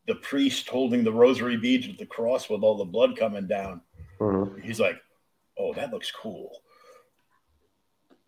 the 0.07 0.15
priest 0.15 0.67
holding 0.67 1.03
the 1.03 1.13
rosary 1.13 1.57
beads 1.57 1.87
with 1.87 1.97
the 1.97 2.05
cross 2.05 2.49
with 2.49 2.63
all 2.63 2.77
the 2.77 2.85
blood 2.85 3.15
coming 3.17 3.47
down. 3.47 3.81
Mm-hmm. 4.19 4.61
He's 4.61 4.79
like, 4.79 4.99
Oh, 5.57 5.73
that 5.73 5.91
looks 5.91 6.09
cool. 6.09 6.61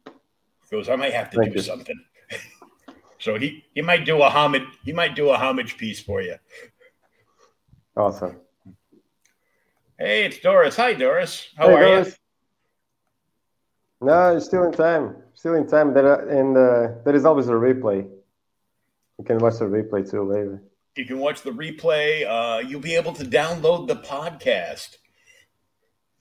He 0.06 0.78
goes, 0.78 0.90
I 0.90 0.96
might 0.96 1.14
have 1.14 1.30
to 1.32 1.38
Thank 1.38 1.54
do 1.54 1.60
you. 1.60 1.64
something. 1.64 2.00
so 3.22 3.38
he, 3.38 3.64
he 3.74 3.82
might 3.82 4.04
do 4.04 4.22
a 4.22 4.30
homage 4.30 4.64
he 4.84 4.92
might 4.92 5.16
do 5.16 5.30
a 5.30 5.38
homage 5.38 5.78
piece 5.78 6.02
for 6.02 6.22
you. 6.22 6.36
Awesome. 7.96 8.38
Hey, 9.98 10.26
it's 10.26 10.40
Doris. 10.40 10.76
Hi, 10.78 10.94
Doris. 10.94 11.50
How 11.56 11.68
hey, 11.68 11.74
are 11.76 11.82
Doris. 11.82 12.08
you? 14.02 14.08
No, 14.08 14.32
you're 14.32 14.42
still 14.42 14.64
in 14.64 14.72
time. 14.72 15.16
Still 15.36 15.54
in 15.54 15.68
time. 15.68 15.94
There 15.94 16.28
and 16.30 16.58
uh, 16.58 17.02
there 17.06 17.16
is 17.16 17.26
always 17.26 17.48
a 17.48 17.54
replay. 17.54 18.10
You 19.20 19.26
can 19.26 19.38
watch 19.38 19.60
the 19.60 19.66
replay 19.66 20.10
too 20.10 20.24
later. 20.24 20.64
You 20.98 21.06
can 21.06 21.20
watch 21.20 21.44
the 21.44 21.52
replay. 21.52 22.26
Uh, 22.28 22.60
you'll 22.68 22.82
be 22.82 22.96
able 22.96 23.14
to 23.14 23.24
download 23.24 23.88
the 23.88 23.98
podcast 23.98 24.98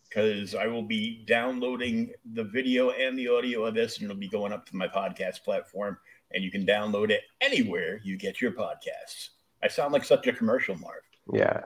because 0.09 0.55
I 0.55 0.67
will 0.67 0.83
be 0.83 1.25
downloading 1.27 2.13
the 2.35 2.45
video 2.45 2.91
and 2.91 3.19
the 3.19 3.29
audio 3.29 3.65
of 3.65 3.75
this, 3.75 3.97
and 3.97 4.05
it'll 4.05 4.21
be 4.21 4.29
going 4.29 4.53
up 4.53 4.67
to 4.67 4.77
my 4.77 4.89
podcast 4.89 5.43
platform. 5.45 5.97
And 6.33 6.45
you 6.45 6.51
can 6.51 6.65
download 6.65 7.11
it 7.11 7.23
anywhere 7.41 8.01
you 8.05 8.17
get 8.17 8.41
your 8.41 8.53
podcasts. 8.53 9.31
I 9.63 9.69
sound 9.69 9.93
like 9.93 10.05
such 10.05 10.27
a 10.27 10.33
commercial, 10.33 10.77
Marv. 10.77 11.03
Yeah, 11.33 11.63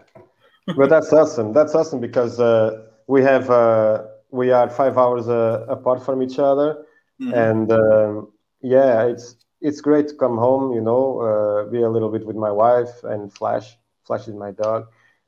but 0.76 0.88
that's 0.88 1.12
awesome. 1.20 1.52
That's 1.52 1.74
awesome 1.74 2.00
because 2.00 2.40
uh, 2.40 2.86
we 3.06 3.22
have 3.22 3.50
uh, 3.50 4.04
we 4.30 4.50
are 4.50 4.68
five 4.68 4.98
hours 4.98 5.28
uh, 5.28 5.64
apart 5.68 6.04
from 6.04 6.22
each 6.22 6.38
other, 6.38 6.84
mm-hmm. 7.20 7.34
and 7.34 7.72
um, 7.72 8.32
yeah, 8.60 9.04
it's 9.04 9.36
it's 9.60 9.80
great 9.80 10.08
to 10.08 10.14
come 10.14 10.36
home. 10.36 10.72
You 10.72 10.80
know, 10.80 11.20
uh, 11.20 11.70
be 11.70 11.82
a 11.82 11.88
little 11.88 12.10
bit 12.10 12.26
with 12.26 12.36
my 12.36 12.50
wife 12.50 13.04
and 13.04 13.32
Flash. 13.32 13.76
Flash 14.04 14.26
is 14.28 14.34
my 14.34 14.50
dog, 14.50 14.86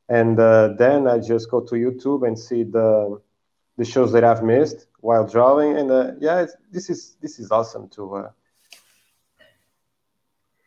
and 0.09 0.39
uh, 0.41 0.75
then 0.79 1.07
I 1.07 1.19
just 1.19 1.51
go 1.51 1.61
to 1.61 1.75
YouTube 1.75 2.27
and 2.27 2.39
see 2.39 2.65
the 2.65 3.21
the 3.77 3.85
shows 3.85 4.13
that 4.13 4.25
I've 4.25 4.43
missed 4.43 4.87
while 5.01 5.27
drawing. 5.27 5.79
And 5.79 5.91
uh, 5.91 6.13
yeah, 6.19 6.47
this 6.73 6.91
is 6.91 7.17
this 7.21 7.39
is 7.39 7.51
awesome 7.51 7.89
to. 7.91 8.31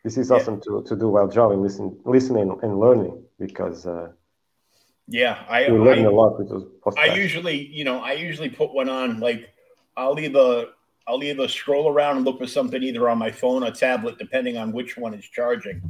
This 0.04 0.16
is 0.16 0.30
awesome 0.30 0.60
to, 0.62 0.82
to 0.86 0.96
do 0.96 1.08
while 1.08 1.28
drawing, 1.28 1.62
listen, 1.62 1.98
listening 2.04 2.58
and 2.62 2.80
learning 2.80 3.22
because 3.38 3.86
yeah, 5.10 5.44
I 5.48 5.68
we 5.68 5.78
learn 5.78 6.06
a 6.06 6.10
lot 6.10 6.38
with 6.38 6.48
those. 6.48 6.66
I 6.96 7.16
usually, 7.16 7.66
you 7.66 7.82
know, 7.82 7.98
I 7.98 8.12
usually 8.12 8.48
put 8.48 8.72
one 8.72 8.88
on. 8.88 9.18
Like, 9.18 9.52
I'll 9.96 10.18
either 10.20 10.66
I'll 11.08 11.22
either 11.24 11.48
scroll 11.48 11.88
around 11.88 12.18
and 12.18 12.24
look 12.24 12.38
for 12.38 12.46
something 12.46 12.80
either 12.80 13.08
on 13.10 13.18
my 13.18 13.32
phone 13.32 13.64
or 13.64 13.72
tablet, 13.72 14.18
depending 14.18 14.56
on 14.56 14.70
which 14.70 14.96
one 14.96 15.12
is 15.12 15.24
charging. 15.24 15.82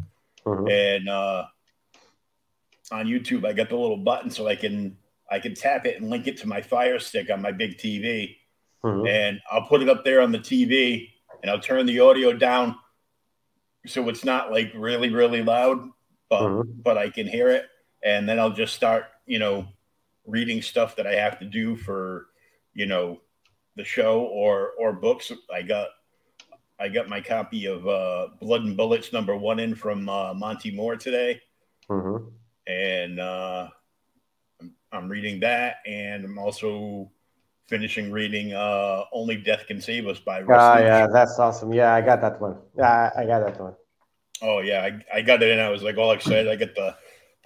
Mm-hmm. 0.46 0.68
And 0.68 1.08
uh, 1.10 1.44
on 2.90 3.06
YouTube, 3.06 3.44
I 3.46 3.52
got 3.52 3.68
the 3.68 3.76
little 3.76 3.98
button 3.98 4.30
so 4.30 4.48
I 4.48 4.56
can 4.56 4.96
I 5.30 5.38
can 5.38 5.54
tap 5.54 5.84
it 5.84 6.00
and 6.00 6.08
link 6.08 6.26
it 6.26 6.38
to 6.38 6.48
my 6.48 6.62
Fire 6.62 6.98
Stick 6.98 7.28
on 7.30 7.42
my 7.42 7.52
big 7.52 7.76
TV, 7.76 8.36
mm-hmm. 8.82 9.06
and 9.06 9.38
I'll 9.52 9.66
put 9.66 9.82
it 9.82 9.90
up 9.90 10.02
there 10.02 10.22
on 10.22 10.32
the 10.32 10.38
TV, 10.38 11.10
and 11.42 11.50
I'll 11.50 11.60
turn 11.60 11.84
the 11.84 12.00
audio 12.00 12.32
down 12.32 12.74
so 13.86 14.08
it's 14.08 14.24
not 14.24 14.50
like 14.50 14.72
really 14.74 15.10
really 15.10 15.42
loud, 15.42 15.88
but 16.28 16.42
mm-hmm. 16.42 16.70
but 16.82 16.98
I 16.98 17.10
can 17.10 17.26
hear 17.26 17.50
it 17.50 17.66
and 18.02 18.28
then 18.28 18.38
I'll 18.38 18.52
just 18.52 18.74
start, 18.74 19.06
you 19.26 19.38
know, 19.38 19.66
reading 20.26 20.62
stuff 20.62 20.96
that 20.96 21.06
I 21.06 21.14
have 21.14 21.38
to 21.40 21.44
do 21.44 21.76
for, 21.76 22.26
you 22.74 22.86
know, 22.86 23.20
the 23.76 23.84
show 23.84 24.22
or 24.22 24.70
or 24.78 24.92
books. 24.92 25.32
I 25.52 25.62
got 25.62 25.88
I 26.78 26.88
got 26.88 27.08
my 27.08 27.20
copy 27.20 27.66
of 27.66 27.86
uh, 27.86 28.28
Blood 28.40 28.64
and 28.64 28.76
Bullets 28.76 29.12
number 29.12 29.36
one 29.36 29.58
in 29.58 29.74
from 29.74 30.08
uh, 30.08 30.34
Monty 30.34 30.70
Moore 30.70 30.96
today, 30.96 31.40
mm-hmm. 31.88 32.28
and 32.66 33.20
uh, 33.20 33.68
I'm, 34.60 34.74
I'm 34.92 35.08
reading 35.08 35.40
that, 35.40 35.76
and 35.86 36.24
I'm 36.24 36.38
also 36.38 37.10
finishing 37.70 38.10
reading 38.10 38.52
uh, 38.52 39.04
Only 39.12 39.36
Death 39.36 39.66
Can 39.66 39.80
Save 39.80 40.08
Us 40.08 40.18
by. 40.18 40.42
Russ 40.42 40.78
oh 40.78 40.82
yeah, 40.82 41.06
that's 41.06 41.38
awesome. 41.38 41.72
Yeah, 41.72 41.94
I 41.94 42.02
got 42.02 42.20
that 42.20 42.40
one. 42.40 42.58
Yeah, 42.76 43.10
I 43.16 43.24
got 43.24 43.46
that 43.46 43.58
one. 43.58 43.74
Oh 44.42 44.58
yeah, 44.58 44.82
I, 44.82 45.18
I 45.18 45.22
got 45.22 45.42
it, 45.42 45.50
and 45.52 45.60
I 45.60 45.70
was 45.70 45.82
like 45.82 45.96
all 45.96 46.12
excited. 46.12 46.48
I 46.48 46.56
get 46.56 46.74
the 46.74 46.94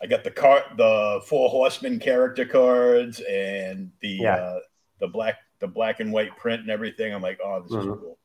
I 0.03 0.07
got 0.07 0.25
the 0.25 0.31
car, 0.31 0.65
the 0.77 1.21
four 1.27 1.49
horsemen 1.51 2.01
character 2.01 2.45
cards, 2.45 3.21
and 3.21 3.93
the 4.01 4.09
yeah. 4.09 4.37
uh, 4.37 4.59
the 4.99 5.09
black 5.09 5.37
the 5.61 5.69
black 5.69 6.01
and 6.01 6.13
white 6.13 6.37
print 6.37 6.63
and 6.63 6.71
everything. 6.71 7.15
I'm 7.15 7.23
like, 7.23 7.39
oh, 7.45 7.63
this 7.63 7.73
mm-hmm. 7.73 7.93
is 7.93 7.99
cool. 8.01 8.19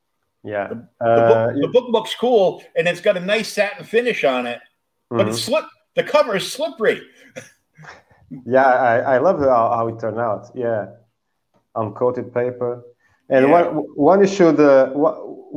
Yeah, 0.44 0.70
the, 0.70 1.06
uh, 1.06 1.28
book, 1.28 1.62
the, 1.62 1.68
book, 1.68 1.90
looks 1.90 2.16
cool, 2.16 2.64
and 2.78 2.88
it's 2.88 3.02
got 3.02 3.18
a 3.18 3.20
nice 3.20 3.52
satin 3.52 3.84
finish 3.84 4.24
on 4.24 4.48
it, 4.48 4.62
but 5.10 5.20
mm-hmm. 5.20 5.30
it's 5.30 5.42
slip. 5.42 5.66
The 5.96 6.04
cover 6.04 6.38
is 6.38 6.50
slippery. 6.50 7.02
yeah, 8.46 8.64
I, 8.64 9.16
I 9.16 9.18
love 9.18 9.40
how, 9.40 9.70
how 9.76 9.88
it 9.90 10.00
turned 10.00 10.18
out. 10.18 10.50
Yeah, 10.56 10.86
uncoated 11.82 12.34
paper, 12.34 12.84
and 13.30 13.42
yeah. 13.46 13.52
one 13.58 13.66
one 14.12 14.20
you 14.22 14.28
should 14.28 14.60
uh, 14.60 14.90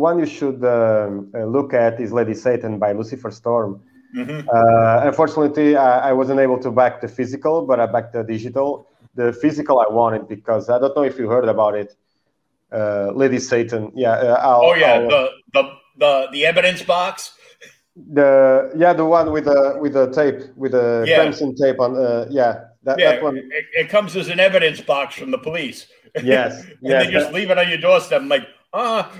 one 0.08 0.18
you 0.18 0.26
should 0.26 0.60
um, 0.64 1.30
uh, 1.34 1.44
look 1.44 1.74
at 1.74 2.00
is 2.00 2.12
Lady 2.12 2.34
Satan 2.34 2.78
by 2.78 2.92
Lucifer 2.92 3.30
Storm 3.30 3.80
Mm-hmm. 4.14 4.48
Uh, 4.52 5.06
unfortunately, 5.06 5.76
I, 5.76 6.10
I, 6.10 6.12
wasn't 6.12 6.38
able 6.38 6.58
to 6.60 6.70
back 6.70 7.00
the 7.00 7.08
physical, 7.08 7.66
but 7.66 7.80
I 7.80 7.86
backed 7.86 8.12
the 8.12 8.22
digital. 8.22 8.86
The 9.14 9.32
physical 9.32 9.80
I 9.80 9.86
wanted 9.88 10.28
because 10.28 10.68
I 10.68 10.78
don't 10.78 10.94
know 10.94 11.02
if 11.02 11.18
you 11.18 11.28
heard 11.28 11.48
about 11.48 11.74
it. 11.74 11.96
Uh, 12.70 13.10
Lady 13.14 13.38
Satan, 13.38 13.90
yeah. 13.94 14.12
Uh, 14.12 14.58
oh 14.62 14.74
yeah, 14.74 14.94
I'll, 14.94 15.08
the, 15.08 15.28
the 15.52 15.72
the 15.98 16.28
the 16.32 16.46
evidence 16.46 16.82
box. 16.82 17.34
The 17.94 18.72
yeah, 18.76 18.92
the 18.94 19.04
one 19.04 19.32
with 19.32 19.44
the 19.44 19.76
with 19.80 19.92
the 19.92 20.10
tape 20.10 20.54
with 20.56 20.72
the 20.72 21.04
yeah. 21.06 21.16
crimson 21.16 21.54
tape 21.54 21.80
on. 21.80 21.96
Uh, 21.96 22.26
yeah, 22.30 22.64
that, 22.84 22.98
yeah, 22.98 23.12
that 23.12 23.22
one. 23.22 23.36
It, 23.36 23.44
it, 23.74 23.88
comes 23.90 24.16
as 24.16 24.28
an 24.28 24.40
evidence 24.40 24.80
box 24.80 25.14
from 25.16 25.30
the 25.30 25.38
police. 25.38 25.86
Yes, 26.22 26.64
and 26.82 26.90
they 26.90 27.10
just 27.10 27.26
that, 27.26 27.34
leave 27.34 27.50
it 27.50 27.58
on 27.58 27.68
your 27.68 27.78
doorstep. 27.78 28.22
I'm 28.22 28.28
like, 28.28 28.46
ah. 28.72 29.10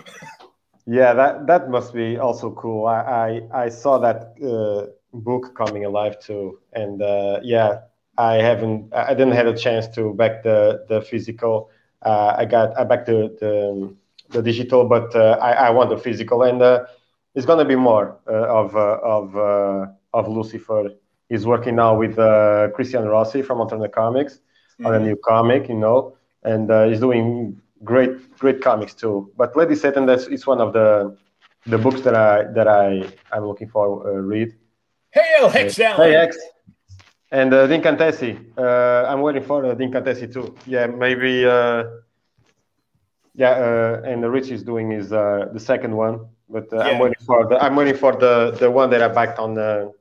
Yeah, 0.87 1.15
that 1.15 1.47
that 1.47 1.71
must 1.71 1.95
be 1.95 2.19
also 2.19 2.51
cool. 2.51 2.87
I 2.87 3.41
I, 3.53 3.65
I 3.65 3.69
saw 3.69 3.99
that 3.99 4.35
uh, 4.43 4.91
book 5.13 5.55
coming 5.55 5.85
alive 5.85 6.19
too, 6.19 6.59
and 6.73 7.01
uh, 7.01 7.39
yeah, 7.43 7.83
I 8.19 8.35
haven't 8.35 8.93
I 8.93 9.15
didn't 9.15 9.35
have 9.35 9.47
a 9.47 9.57
chance 9.57 9.87
to 9.95 10.13
back 10.15 10.43
the 10.43 10.85
the 10.89 11.01
physical. 11.01 11.71
Uh, 12.05 12.35
I 12.37 12.47
got 12.47 12.77
I 12.77 12.85
back 12.85 13.07
the 13.07 13.37
the, 13.39 13.95
the 14.31 14.43
digital, 14.43 14.85
but 14.85 15.15
uh, 15.15 15.39
I 15.41 15.53
I 15.53 15.71
want 15.71 15.91
the 15.91 15.99
physical, 15.99 16.43
and 16.43 16.61
uh, 16.61 16.85
it's 17.37 17.47
gonna 17.47 17.65
be 17.65 17.77
more 17.77 18.19
uh, 18.27 18.49
of 18.49 18.75
of 18.75 19.37
of 20.13 20.29
Lucifer. 20.29 20.91
He's 21.29 21.47
working 21.47 21.77
now 21.77 21.95
with 21.95 22.17
Christian 22.75 23.05
Rossi 23.05 23.41
from 23.41 23.59
Alterna 23.59 23.91
Comics 23.91 24.35
mm-hmm. 24.35 24.87
on 24.87 24.95
a 24.95 24.97
mm-hmm. 24.97 25.07
new 25.07 25.17
comic, 25.25 25.69
you 25.69 25.77
know, 25.77 26.17
and 26.45 26.71
he's 26.91 27.01
doing 27.01 27.61
great 27.85 28.37
great 28.39 28.61
comics 28.61 28.95
too. 28.95 29.31
But 29.37 29.57
Lady 29.57 29.75
Satan, 29.75 30.07
that's 30.07 30.27
it's 30.27 30.47
one 30.47 30.61
of 30.61 30.73
the 30.73 31.17
the 31.67 31.79
books 31.79 32.01
that 32.03 32.15
I 32.15 32.45
that 32.53 32.69
I 32.69 33.09
I'm 33.33 33.47
looking 33.47 33.69
for 33.69 34.07
uh, 34.07 34.21
read. 34.21 34.55
Hail 35.11 35.49
Hex 35.49 35.79
uh, 35.79 35.97
Hey 35.97 36.13
Hex. 36.13 36.37
And 37.31 37.55
uh, 37.55 37.67
D'Incantessi. 37.67 38.39
Uh, 38.59 39.07
I'm 39.09 39.23
waiting 39.23 39.43
for 39.43 39.65
uh, 39.65 39.75
D'Incantessi 39.75 40.27
too. 40.31 40.55
Yeah, 40.67 40.87
maybe. 40.87 41.47
Uh, 41.47 41.85
yeah, 43.35 43.51
uh, 43.51 44.03
and 44.05 44.31
Rich 44.31 44.51
is 44.51 44.63
doing 44.63 44.91
his 44.91 45.13
uh, 45.13 45.49
the 45.53 45.61
second 45.61 45.97
one. 45.97 46.27
but 46.53 46.73
uh, 46.73 46.77
yeah. 46.77 46.83
I'm 46.85 46.99
waiting 46.99 47.25
for 47.25 47.49
the 47.49 47.57
I'm 47.65 47.75
waiting 47.75 47.97
for 47.97 48.13
the 48.15 48.53
the 48.61 48.71
one 48.71 48.91
that 48.91 49.03
I 49.03 49.09
backed 49.09 49.39
on 49.39 49.55
the 49.55 49.93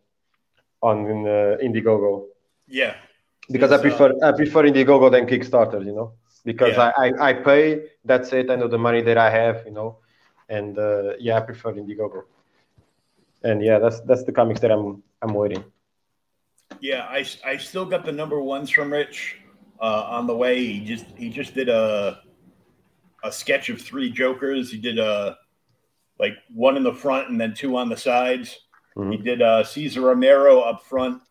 on 0.81 1.05
uh, 1.25 1.57
Indiegogo. 1.63 2.25
Yeah, 2.67 2.95
because 3.49 3.71
I 3.71 3.77
prefer 3.77 4.11
uh, 4.21 4.29
I 4.29 4.31
prefer 4.33 4.63
Indiegogo 4.63 5.09
than 5.09 5.25
Kickstarter. 5.25 5.83
You 5.83 5.95
know, 5.95 6.13
because 6.43 6.75
yeah. 6.75 6.91
I, 6.97 7.07
I 7.07 7.29
I 7.29 7.33
pay. 7.33 7.89
That's 8.05 8.33
it. 8.33 8.49
I 8.49 8.55
know 8.55 8.67
the 8.67 8.77
money 8.77 9.01
that 9.01 9.17
I 9.17 9.29
have. 9.29 9.63
You 9.65 9.71
know, 9.71 9.97
and 10.49 10.77
uh, 10.77 11.13
yeah, 11.19 11.37
I 11.37 11.41
prefer 11.41 11.73
Indiegogo. 11.73 12.23
And 13.43 13.63
yeah, 13.63 13.79
that's 13.79 14.01
that's 14.01 14.23
the 14.23 14.31
comics 14.31 14.59
that 14.61 14.71
I'm 14.71 15.01
I'm 15.21 15.33
waiting. 15.33 15.63
Yeah, 16.79 17.05
I, 17.09 17.25
I 17.45 17.57
still 17.57 17.85
got 17.85 18.05
the 18.05 18.11
number 18.11 18.41
ones 18.41 18.69
from 18.69 18.91
Rich 18.91 19.37
uh, 19.79 20.03
on 20.09 20.27
the 20.27 20.35
way. 20.35 20.63
He 20.63 20.85
just 20.85 21.05
he 21.15 21.29
just 21.29 21.53
did 21.53 21.69
a 21.69 22.21
a 23.23 23.31
sketch 23.31 23.69
of 23.69 23.81
three 23.81 24.11
Jokers. 24.11 24.71
He 24.71 24.77
did 24.77 24.99
a 24.99 25.37
like 26.19 26.33
one 26.53 26.77
in 26.77 26.83
the 26.83 26.93
front 26.93 27.29
and 27.29 27.39
then 27.39 27.53
two 27.53 27.75
on 27.75 27.89
the 27.89 27.97
sides. 27.97 28.59
Mm-hmm. 28.95 29.11
He 29.11 29.17
did 29.17 29.41
uh, 29.41 29.63
Cesar 29.63 30.01
Romero 30.01 30.59
up 30.61 30.83
front, 30.83 31.21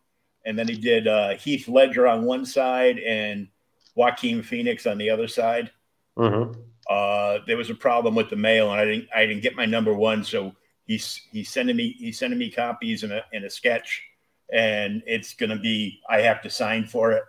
and 0.45 0.59
then 0.59 0.67
he 0.67 0.77
did 0.77 1.07
uh, 1.07 1.37
Heath 1.37 1.69
Ledger 1.69 2.07
on 2.07 2.25
one 2.25 2.45
side 2.45 2.99
and 2.99 3.49
Joaquin 3.95 4.43
Phoenix 4.43 4.87
on 4.87 4.99
the 4.99 5.11
other 5.11 5.29
side. 5.29 5.71
Mm-hmm. 6.17 6.61
Uh, 6.89 7.39
there 7.47 7.57
was 7.57 7.71
a 7.71 7.75
problem 7.75 8.15
with 8.15 8.31
the 8.31 8.37
mail, 8.37 8.71
and 8.71 8.81
I 8.81 8.85
didn't 8.85 9.09
I 9.15 9.27
didn't 9.27 9.43
get 9.43 9.57
my 9.57 9.67
number 9.67 9.95
one, 9.95 10.25
so 10.25 10.55
he's 10.87 11.23
he's 11.31 11.51
sending 11.51 11.77
me 11.77 11.95
he's 11.99 12.19
sending 12.19 12.39
me 12.39 12.51
copies 12.51 13.05
in 13.05 13.13
a 13.13 13.23
in 13.33 13.45
a 13.45 13.51
sketch, 13.51 14.03
and 14.53 15.03
it's 15.07 15.35
gonna 15.35 15.59
be 15.59 16.01
I 16.09 16.21
have 16.23 16.43
to 16.43 16.51
sign 16.51 16.87
for 16.87 17.13
it 17.13 17.23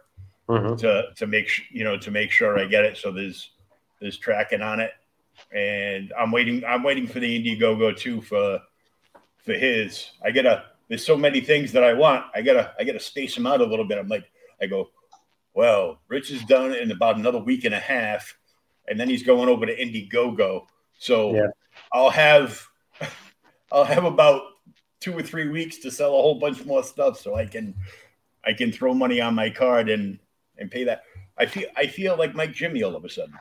mm-hmm. 0.49 0.75
to 0.77 1.03
to 1.15 1.27
make 1.27 1.49
you 1.69 1.83
know 1.83 1.97
to 1.97 2.11
make 2.11 2.31
sure 2.31 2.59
I 2.59 2.65
get 2.65 2.85
it. 2.85 2.97
So 2.97 3.11
there's 3.11 3.51
there's 3.99 4.17
tracking 4.17 4.61
on 4.61 4.79
it, 4.79 4.91
and 5.53 6.11
I'm 6.17 6.31
waiting 6.31 6.63
I'm 6.65 6.83
waiting 6.83 7.07
for 7.07 7.19
the 7.19 7.39
Indiegogo 7.39 7.95
too 7.95 8.21
for 8.21 8.59
for 9.37 9.53
his. 9.53 10.09
I 10.23 10.31
gotta 10.31 10.65
there's 10.87 11.05
so 11.05 11.15
many 11.15 11.41
things 11.41 11.71
that 11.71 11.83
I 11.83 11.93
want. 11.93 12.25
I 12.35 12.41
gotta 12.41 12.73
I 12.79 12.83
gotta 12.83 12.99
space 12.99 13.35
them 13.35 13.47
out 13.47 13.61
a 13.61 13.65
little 13.65 13.85
bit. 13.85 13.97
I'm 13.97 14.07
like 14.07 14.29
I 14.61 14.67
go, 14.67 14.89
well, 15.53 15.99
Rich 16.07 16.31
is 16.31 16.43
done 16.45 16.73
in 16.73 16.91
about 16.91 17.17
another 17.17 17.39
week 17.39 17.65
and 17.65 17.75
a 17.75 17.79
half, 17.79 18.37
and 18.87 18.99
then 18.99 19.09
he's 19.09 19.23
going 19.23 19.49
over 19.49 19.65
to 19.65 19.75
Indiegogo. 19.75 20.65
So 20.97 21.35
yeah. 21.35 21.47
I'll 21.93 22.09
have 22.09 22.61
I'll 23.71 23.85
have 23.85 24.05
about 24.05 24.41
two 24.99 25.17
or 25.17 25.23
three 25.23 25.49
weeks 25.49 25.77
to 25.79 25.91
sell 25.91 26.09
a 26.09 26.21
whole 26.21 26.35
bunch 26.35 26.65
more 26.65 26.83
stuff 26.83 27.19
so 27.19 27.35
I 27.35 27.45
can 27.45 27.73
I 28.45 28.53
can 28.53 28.71
throw 28.71 28.93
money 28.93 29.19
on 29.19 29.35
my 29.35 29.49
card 29.49 29.89
and 29.89 30.19
and 30.57 30.69
pay 30.69 30.83
that. 30.85 31.03
I 31.37 31.45
feel 31.45 31.67
I 31.75 31.87
feel 31.87 32.17
like 32.17 32.35
Mike 32.35 32.53
Jimmy 32.53 32.83
all 32.83 32.95
of 32.95 33.03
a 33.03 33.09
sudden. 33.09 33.33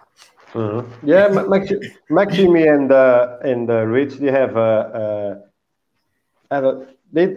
Mm-hmm. 0.53 1.07
Yeah, 1.07 1.29
Mike, 1.29 1.71
Mike 2.09 2.31
Jimmy 2.31 2.67
and 2.67 2.91
uh, 2.91 3.37
and 3.45 3.71
uh, 3.71 3.85
Rich 3.87 4.15
they 4.15 4.33
have 4.33 4.57
a, 4.57 5.41
uh, 6.51 6.55
have 6.55 6.65
a 6.65 6.87
they 7.13 7.37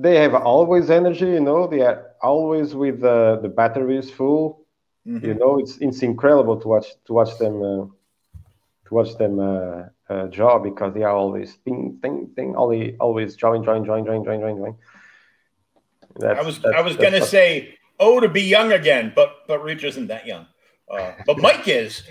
they 0.00 0.16
have 0.16 0.34
always 0.34 0.90
energy. 0.90 1.26
You 1.26 1.40
know, 1.40 1.66
they 1.66 1.82
are 1.82 2.12
always 2.22 2.74
with 2.74 3.02
uh, 3.04 3.36
the 3.36 3.48
batteries 3.48 4.10
full. 4.10 4.66
Mm-hmm. 5.06 5.26
You 5.26 5.34
know, 5.34 5.58
it's 5.58 5.76
it's 5.78 6.02
incredible 6.02 6.60
to 6.60 6.68
watch 6.68 6.86
to 7.06 7.12
watch 7.12 7.38
them 7.38 7.62
uh, 7.62 7.84
to 8.86 8.94
watch 8.94 9.16
them 9.16 9.38
uh, 9.38 9.82
uh, 10.08 10.26
draw 10.26 10.58
because 10.58 10.94
they 10.94 11.02
are 11.02 11.14
always 11.14 11.54
thing 11.64 11.98
thing 12.02 12.30
thing 12.34 12.56
always 12.56 12.96
always 13.00 13.36
drawing 13.36 13.62
drawing 13.62 13.84
drawing 13.84 14.04
drawing 14.04 14.24
drawing 14.24 14.40
drawing 14.40 14.56
drawing. 14.56 14.76
That's, 16.16 16.40
I 16.40 16.42
was 16.42 16.64
I 16.64 16.80
was 16.80 16.96
gonna 16.96 17.24
say 17.24 17.78
oh 17.98 18.20
to 18.20 18.28
be 18.28 18.42
young 18.42 18.72
again, 18.72 19.12
but 19.14 19.46
but 19.46 19.62
Rich 19.62 19.84
isn't 19.84 20.08
that 20.08 20.26
young. 20.26 20.46
Uh, 20.90 21.12
but 21.26 21.38
Mike 21.46 21.68
is. 21.68 22.02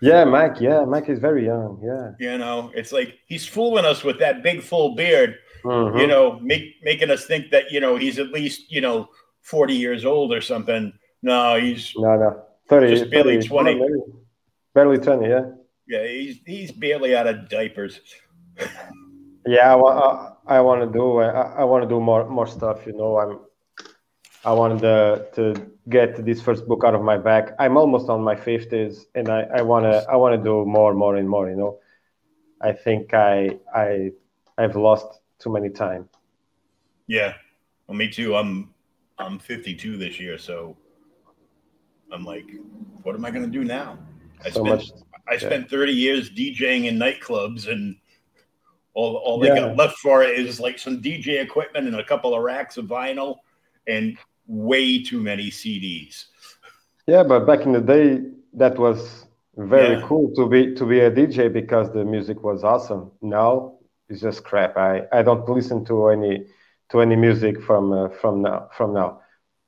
yeah, 0.00 0.24
Mike. 0.24 0.60
Yeah, 0.60 0.84
Mike 0.84 1.08
is 1.08 1.18
very 1.18 1.44
young. 1.44 1.80
Yeah. 1.82 2.12
You 2.18 2.38
know, 2.38 2.70
it's 2.74 2.92
like 2.92 3.18
he's 3.26 3.46
fooling 3.46 3.84
us 3.84 4.04
with 4.04 4.18
that 4.20 4.42
big 4.42 4.62
full 4.62 4.94
beard. 4.94 5.36
Mm-hmm. 5.66 5.98
You 5.98 6.06
know, 6.06 6.38
make, 6.40 6.76
making 6.82 7.10
us 7.10 7.26
think 7.26 7.50
that 7.50 7.70
you 7.70 7.80
know 7.80 7.96
he's 7.96 8.18
at 8.18 8.30
least 8.30 8.70
you 8.70 8.80
know 8.80 9.08
forty 9.42 9.74
years 9.74 10.04
old 10.04 10.32
or 10.32 10.40
something. 10.40 10.92
No, 11.22 11.58
he's 11.58 11.92
no, 11.96 12.16
no, 12.16 12.42
30, 12.68 12.96
just 12.96 13.10
barely 13.10 13.36
30, 13.36 13.48
twenty. 13.48 13.74
Barely 14.74 14.98
twenty. 14.98 15.28
Yeah. 15.28 15.44
Yeah, 15.88 16.06
he's 16.06 16.40
he's 16.46 16.72
barely 16.72 17.16
out 17.16 17.26
of 17.26 17.48
diapers. 17.48 18.00
yeah, 19.46 19.74
I, 19.74 19.78
I, 19.78 20.32
I 20.46 20.60
want 20.60 20.82
to 20.82 20.98
do 20.98 21.18
I, 21.18 21.62
I 21.62 21.64
want 21.64 21.82
to 21.82 21.88
do 21.88 22.00
more 22.00 22.28
more 22.28 22.46
stuff. 22.46 22.86
You 22.86 22.92
know, 22.92 23.18
I'm 23.18 23.40
I 24.44 24.52
wanted 24.52 24.80
to, 24.82 25.26
to 25.34 25.70
get 25.88 26.24
this 26.24 26.40
first 26.40 26.68
book 26.68 26.84
out 26.84 26.94
of 26.94 27.02
my 27.02 27.18
back. 27.18 27.54
I'm 27.58 27.76
almost 27.76 28.08
on 28.08 28.22
my 28.22 28.36
fifties, 28.36 29.06
and 29.16 29.28
I 29.28 29.42
I 29.58 29.62
want 29.62 29.84
to 29.84 30.06
I 30.08 30.14
want 30.16 30.36
to 30.36 30.42
do 30.42 30.64
more, 30.64 30.94
more, 30.94 31.16
and 31.16 31.28
more. 31.28 31.50
You 31.50 31.56
know, 31.56 31.78
I 32.60 32.72
think 32.72 33.12
I 33.12 33.58
I 33.74 34.12
I've 34.56 34.76
lost 34.76 35.20
too 35.38 35.52
many 35.52 35.70
time. 35.70 36.08
Yeah, 37.06 37.34
well, 37.86 37.96
me 37.96 38.08
too. 38.08 38.34
I'm 38.34 38.74
I'm 39.18 39.38
52 39.38 39.96
this 39.96 40.20
year, 40.20 40.38
so 40.38 40.76
I'm 42.12 42.24
like, 42.24 42.46
what 43.02 43.14
am 43.14 43.24
I 43.24 43.30
going 43.30 43.44
to 43.44 43.50
do 43.50 43.64
now? 43.64 43.98
I 44.44 44.50
so 44.50 44.64
spent 44.64 44.66
much, 44.66 44.90
I 45.28 45.36
spent 45.38 45.70
30 45.70 45.92
years 45.92 46.30
DJing 46.30 46.84
in 46.86 46.98
nightclubs, 46.98 47.70
and 47.70 47.96
all 48.94 49.16
all 49.16 49.38
they 49.38 49.48
yeah. 49.48 49.60
got 49.60 49.76
left 49.76 49.98
for 49.98 50.22
it 50.22 50.38
is 50.38 50.60
like 50.60 50.78
some 50.78 51.00
DJ 51.00 51.42
equipment 51.42 51.86
and 51.86 51.96
a 51.96 52.04
couple 52.04 52.34
of 52.34 52.42
racks 52.42 52.76
of 52.76 52.86
vinyl, 52.86 53.36
and 53.86 54.18
way 54.46 55.02
too 55.02 55.20
many 55.20 55.50
CDs. 55.50 56.26
Yeah, 57.06 57.22
but 57.22 57.46
back 57.46 57.60
in 57.60 57.72
the 57.72 57.80
day, 57.80 58.22
that 58.54 58.78
was 58.78 59.26
very 59.56 59.98
yeah. 59.98 60.06
cool 60.06 60.32
to 60.34 60.48
be 60.48 60.74
to 60.74 60.84
be 60.84 61.00
a 61.00 61.10
DJ 61.10 61.52
because 61.52 61.92
the 61.92 62.04
music 62.04 62.42
was 62.42 62.64
awesome. 62.64 63.10
Now 63.22 63.75
it's 64.08 64.20
just 64.20 64.44
crap. 64.44 64.76
I, 64.76 65.02
I 65.12 65.22
don't 65.22 65.48
listen 65.48 65.84
to 65.86 66.08
any 66.08 66.46
to 66.90 67.00
any 67.00 67.16
music 67.16 67.62
from 67.62 67.92
uh, 67.92 68.08
from 68.08 68.42
now 68.42 68.68
from 68.76 68.94
now. 68.94 69.20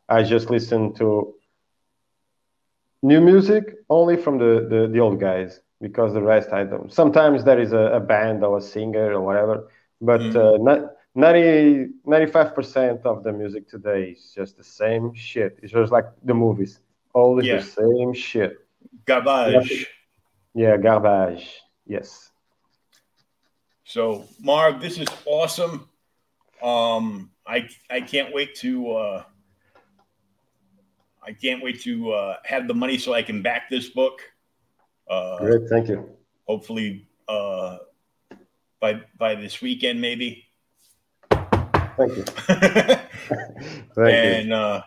I 0.09 0.23
just 0.23 0.51
listen 0.51 0.95
to 0.95 1.35
new 3.03 3.21
music 3.21 3.75
only 3.91 4.17
from 4.17 4.39
the, 4.39 4.67
the, 4.69 4.89
the 4.89 4.99
old 5.01 5.21
guys 5.21 5.61
because 5.81 6.13
the 6.13 6.23
rest 6.23 6.53
I 6.53 6.65
don't. 6.65 6.93
Sometimes 6.93 7.45
there 7.45 7.61
is 7.61 7.73
a, 7.73 7.93
a 7.95 8.01
band 8.01 8.43
or 8.45 8.59
a 8.59 8.61
singer 8.61 9.13
or 9.13 9.21
whatever, 9.21 9.69
but 10.01 10.21
mm. 10.21 10.37
uh, 10.37 10.63
not, 10.63 10.93
90, 11.15 11.89
95% 12.07 13.05
of 13.05 13.23
the 13.25 13.33
music 13.33 13.69
today 13.69 14.15
is 14.17 14.33
just 14.35 14.57
the 14.57 14.65
same 14.65 15.13
shit. 15.15 15.59
It's 15.63 15.73
just 15.73 15.93
like 15.93 16.07
the 16.23 16.35
movies, 16.35 16.81
always 17.13 17.47
yeah. 17.47 17.57
the 17.57 17.63
same 17.63 18.15
shit. 18.15 18.57
Garbage. 19.05 19.87
Yeah, 20.55 20.77
garbage. 20.77 21.61
Yes. 21.87 22.31
So, 23.89 24.29
Marv, 24.39 24.83
this 24.83 24.99
is 24.99 25.09
awesome. 25.25 25.89
Um, 26.63 27.31
I 27.47 27.71
I 27.89 28.03
can't 28.03 28.35
wait 28.35 28.55
to 28.57 28.93
uh, 28.93 29.25
I 31.23 31.33
can't 31.33 31.63
wait 31.63 31.81
to 31.85 32.13
uh, 32.13 32.37
have 32.45 32.69
the 32.69 32.75
money 32.75 32.99
so 32.99 33.15
I 33.15 33.23
can 33.23 33.41
back 33.41 33.71
this 33.71 33.89
book. 33.89 34.21
Uh, 35.09 35.39
Great, 35.39 35.71
thank 35.71 35.89
you. 35.89 36.07
Hopefully, 36.47 37.09
uh, 37.29 37.79
by 38.79 39.01
by 39.17 39.35
this 39.35 39.63
weekend, 39.63 40.03
maybe. 40.03 40.45
Thank 41.31 42.15
you. 42.15 42.25
thank 42.47 43.09
and 43.97 44.49
you. 44.49 44.55
Uh, 44.55 44.83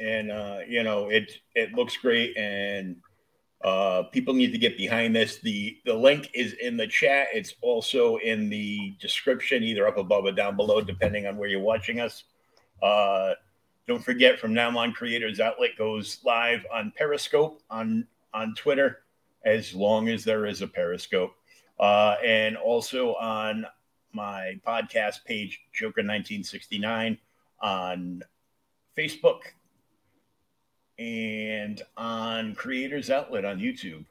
and 0.00 0.30
uh, 0.32 0.58
you 0.66 0.84
know 0.84 1.10
it 1.10 1.30
it 1.54 1.74
looks 1.74 1.98
great, 1.98 2.34
and 2.34 2.96
uh, 3.64 4.04
people 4.12 4.34
need 4.34 4.52
to 4.52 4.58
get 4.58 4.76
behind 4.76 5.16
this. 5.16 5.38
the 5.38 5.78
The 5.84 5.94
link 5.94 6.30
is 6.32 6.52
in 6.54 6.76
the 6.76 6.86
chat. 6.86 7.28
It's 7.32 7.54
also 7.60 8.16
in 8.18 8.48
the 8.48 8.94
description, 9.00 9.62
either 9.64 9.88
up 9.88 9.98
above 9.98 10.26
or 10.26 10.32
down 10.32 10.56
below, 10.56 10.80
depending 10.80 11.26
on 11.26 11.36
where 11.36 11.48
you're 11.48 11.60
watching 11.60 12.00
us. 12.00 12.24
Uh, 12.82 13.34
don't 13.88 14.04
forget, 14.04 14.38
from 14.38 14.54
now 14.54 14.76
on, 14.78 14.92
Creators 14.92 15.40
Outlet 15.40 15.70
goes 15.76 16.18
live 16.24 16.64
on 16.72 16.92
Periscope 16.96 17.60
on 17.70 18.06
on 18.32 18.54
Twitter, 18.54 19.00
as 19.44 19.74
long 19.74 20.08
as 20.08 20.22
there 20.22 20.46
is 20.46 20.62
a 20.62 20.66
Periscope, 20.68 21.32
uh, 21.80 22.16
and 22.24 22.56
also 22.56 23.14
on 23.14 23.66
my 24.12 24.60
podcast 24.66 25.24
page, 25.24 25.60
Joker 25.72 26.02
1969, 26.02 27.18
on 27.60 28.22
Facebook, 28.96 29.40
and 30.98 31.82
on 31.96 32.54
Creators 32.54 33.10
Outlet 33.10 33.44
on 33.44 33.58
YouTube. 33.58 34.04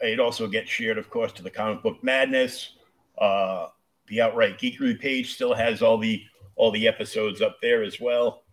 It 0.00 0.20
also 0.20 0.48
gets 0.48 0.70
shared, 0.70 0.98
of 0.98 1.10
course, 1.10 1.32
to 1.32 1.42
the 1.42 1.50
Comic 1.50 1.82
Book 1.82 2.02
Madness. 2.02 2.74
Uh, 3.18 3.68
the 4.08 4.20
Outright 4.20 4.58
Geekery 4.58 4.98
page 4.98 5.34
still 5.34 5.54
has 5.54 5.82
all 5.82 5.98
the 5.98 6.22
all 6.56 6.70
the 6.70 6.86
episodes 6.86 7.42
up 7.42 7.56
there 7.60 7.82
as 7.82 8.00
well. 8.00 8.44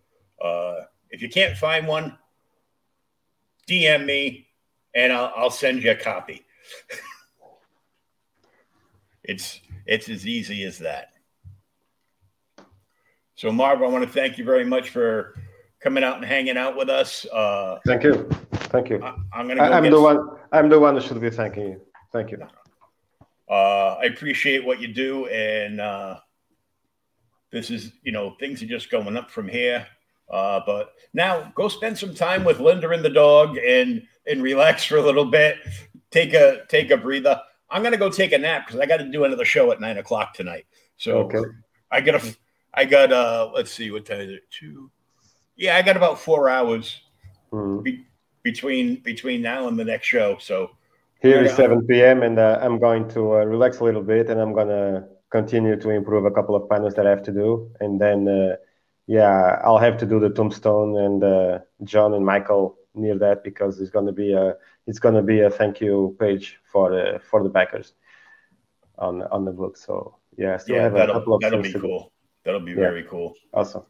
Uh, 0.44 0.82
if 1.12 1.22
you 1.22 1.30
can't 1.30 1.58
find 1.58 1.88
one, 1.88 2.18
DM 3.68 4.06
me 4.06 4.48
and 4.96 5.14
I'll, 5.14 5.32
I'll 5.36 5.52
send 5.52 5.84
you 5.84 5.92
a 5.92 5.96
copy. 5.96 6.46
it's 9.24 9.60
it's 9.86 10.10
as 10.10 10.28
easy 10.28 10.64
as 10.64 10.80
that. 10.80 11.10
So, 13.36 13.52
Marv, 13.52 13.82
I 13.82 13.88
want 13.88 14.06
to 14.06 14.10
thank 14.10 14.38
you 14.38 14.46
very 14.46 14.66
much 14.66 14.90
for 14.90 15.36
coming 15.82 16.04
out 16.04 16.18
and 16.18 16.26
hanging 16.26 16.58
out 16.58 16.78
with 16.78 16.90
us. 16.90 17.26
Uh, 17.26 17.80
thank 17.86 18.04
you, 18.04 18.30
thank 18.54 18.90
you. 18.90 19.02
I, 19.04 19.40
am 19.40 19.48
gonna. 19.48 19.56
Go 19.56 19.64
I'm 19.64 19.90
the 19.90 20.02
one. 20.02 20.30
I'm 20.52 20.70
the 20.70 20.80
one 20.80 20.96
who 20.96 21.02
should 21.02 21.20
be 21.20 21.30
thanking 21.30 21.64
you. 21.64 21.82
Thank 22.12 22.32
you. 22.32 22.40
Uh, 23.50 23.98
I 24.02 24.06
appreciate 24.06 24.64
what 24.64 24.80
you 24.80 24.94
do, 24.94 25.28
and 25.28 25.82
uh, 25.82 26.20
this 27.52 27.70
is 27.70 27.92
you 28.04 28.12
know 28.12 28.36
things 28.40 28.62
are 28.64 28.68
just 28.68 28.90
going 28.90 29.18
up 29.18 29.30
from 29.30 29.48
here. 29.48 29.86
Uh, 30.30 30.62
but 30.66 30.94
now 31.14 31.52
go 31.56 31.68
spend 31.68 31.98
some 31.98 32.16
time 32.16 32.46
with 32.46 32.60
Linda 32.60 32.90
and 32.92 33.04
the 33.04 33.10
dog 33.10 33.58
and 33.58 34.04
and 34.28 34.42
relax 34.42 34.86
for 34.86 34.98
a 34.98 35.02
little 35.02 35.26
bit. 35.26 35.58
Take 36.10 36.34
a 36.34 36.62
take 36.70 36.92
a 36.92 36.98
breather. 36.98 37.42
I'm 37.70 37.84
gonna 37.84 37.98
go 37.98 38.10
take 38.10 38.32
a 38.32 38.38
nap 38.38 38.68
because 38.68 38.80
I 38.80 38.86
got 38.86 38.98
to 38.98 39.10
do 39.10 39.24
another 39.24 39.46
show 39.46 39.72
at 39.72 39.82
nine 39.82 39.98
o'clock 39.98 40.34
tonight. 40.34 40.66
So 40.98 41.20
okay. 41.20 41.42
I 41.90 42.02
got 42.02 42.24
a 42.24 42.36
I 42.74 42.86
got 42.86 43.12
uh 43.12 43.52
let's 43.54 43.72
see 43.72 43.92
what 43.92 44.06
time 44.06 44.22
is 44.22 44.32
it 44.32 44.44
two. 44.50 44.90
Yeah, 45.62 45.78
I 45.78 45.84
got 45.84 45.96
about 45.96 46.20
four 46.20 46.50
hours 46.50 47.02
mm-hmm. 47.54 47.84
be, 47.84 48.04
between 48.42 48.96
between 49.04 49.44
now 49.44 49.68
and 49.68 49.78
the 49.78 49.86
next 49.86 50.08
show. 50.08 50.38
So 50.40 50.72
here 51.22 51.44
is 51.44 51.54
7 51.56 51.86
p.m. 51.86 52.24
and 52.24 52.40
uh, 52.40 52.58
I'm 52.60 52.80
going 52.80 53.08
to 53.10 53.36
uh, 53.36 53.46
relax 53.46 53.80
a 53.80 53.84
little 53.84 54.02
bit 54.02 54.32
and 54.32 54.42
I'm 54.42 54.54
gonna 54.54 55.08
continue 55.30 55.76
to 55.80 55.90
improve 55.92 56.26
a 56.26 56.32
couple 56.32 56.56
of 56.56 56.68
panels 56.68 56.96
that 56.96 57.06
I 57.06 57.12
have 57.12 57.22
to 57.24 57.32
do, 57.32 57.70
and 57.80 58.02
then 58.02 58.28
uh, 58.28 58.56
yeah, 59.06 59.62
I'll 59.64 59.78
have 59.78 59.98
to 60.00 60.06
do 60.08 60.20
the 60.20 60.32
tombstone 60.32 60.98
and 60.98 61.24
uh, 61.24 61.60
John 61.84 62.16
and 62.16 62.26
Michael 62.26 62.78
near 62.96 63.20
that 63.20 63.44
because 63.44 63.80
it's 63.80 63.92
gonna 63.92 64.12
be 64.12 64.34
a 64.34 64.56
it's 64.88 64.98
gonna 64.98 65.22
be 65.22 65.42
a 65.42 65.52
thank 65.52 65.80
you 65.80 66.18
page 66.20 66.58
for 66.72 66.90
the 66.90 67.22
for 67.30 67.44
the 67.44 67.50
backers 67.50 67.94
on 68.98 69.22
on 69.30 69.46
the 69.46 69.52
book. 69.52 69.78
So 69.78 70.18
yeah, 70.40 70.58
still 70.58 70.78
yeah, 70.78 70.82
have 70.90 70.96
a 70.96 71.06
couple 71.06 71.36
of 71.36 71.42
that'll 71.42 71.62
be 71.62 71.72
cool. 71.72 72.12
That'll 72.46 72.62
be 72.62 72.72
yeah. 72.72 72.78
very 72.78 73.04
cool. 73.04 73.36
Awesome. 73.54 73.84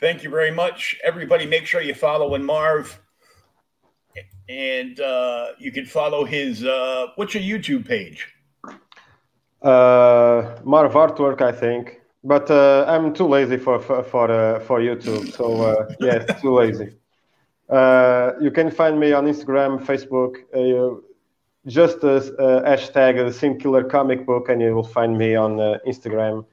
Thank 0.00 0.22
you 0.22 0.30
very 0.30 0.50
much, 0.50 0.98
everybody. 1.04 1.46
Make 1.46 1.66
sure 1.66 1.82
you 1.82 1.94
follow 1.94 2.34
in 2.34 2.42
Marv 2.42 2.98
and 4.48 4.98
uh, 4.98 5.48
you 5.58 5.70
can 5.70 5.84
follow 5.84 6.24
his. 6.24 6.64
Uh, 6.64 7.08
what's 7.16 7.34
your 7.34 7.42
YouTube 7.42 7.86
page? 7.86 8.26
Uh, 9.62 10.56
Marv 10.64 10.92
Artwork, 10.94 11.42
I 11.42 11.52
think, 11.52 12.00
but 12.24 12.50
uh, 12.50 12.86
I'm 12.88 13.12
too 13.12 13.28
lazy 13.28 13.58
for 13.58 13.78
for 13.78 14.02
for, 14.02 14.30
uh, 14.30 14.60
for 14.60 14.80
YouTube. 14.80 15.32
So 15.32 15.62
uh, 15.62 15.94
yes, 16.00 16.40
too 16.40 16.54
lazy. 16.54 16.96
Uh, 17.68 18.32
you 18.40 18.50
can 18.50 18.70
find 18.70 18.98
me 18.98 19.12
on 19.12 19.26
Instagram, 19.26 19.84
Facebook. 19.84 20.32
Uh, 20.52 21.00
just 21.66 22.02
uh, 22.04 22.20
hashtag 22.64 23.24
the 23.24 23.32
Sin 23.32 23.58
Killer 23.58 23.84
Comic 23.84 24.24
Book, 24.26 24.48
and 24.48 24.62
you 24.62 24.74
will 24.74 24.90
find 24.98 25.16
me 25.16 25.36
on 25.36 25.60
uh, 25.60 25.78
Instagram. 25.86 26.46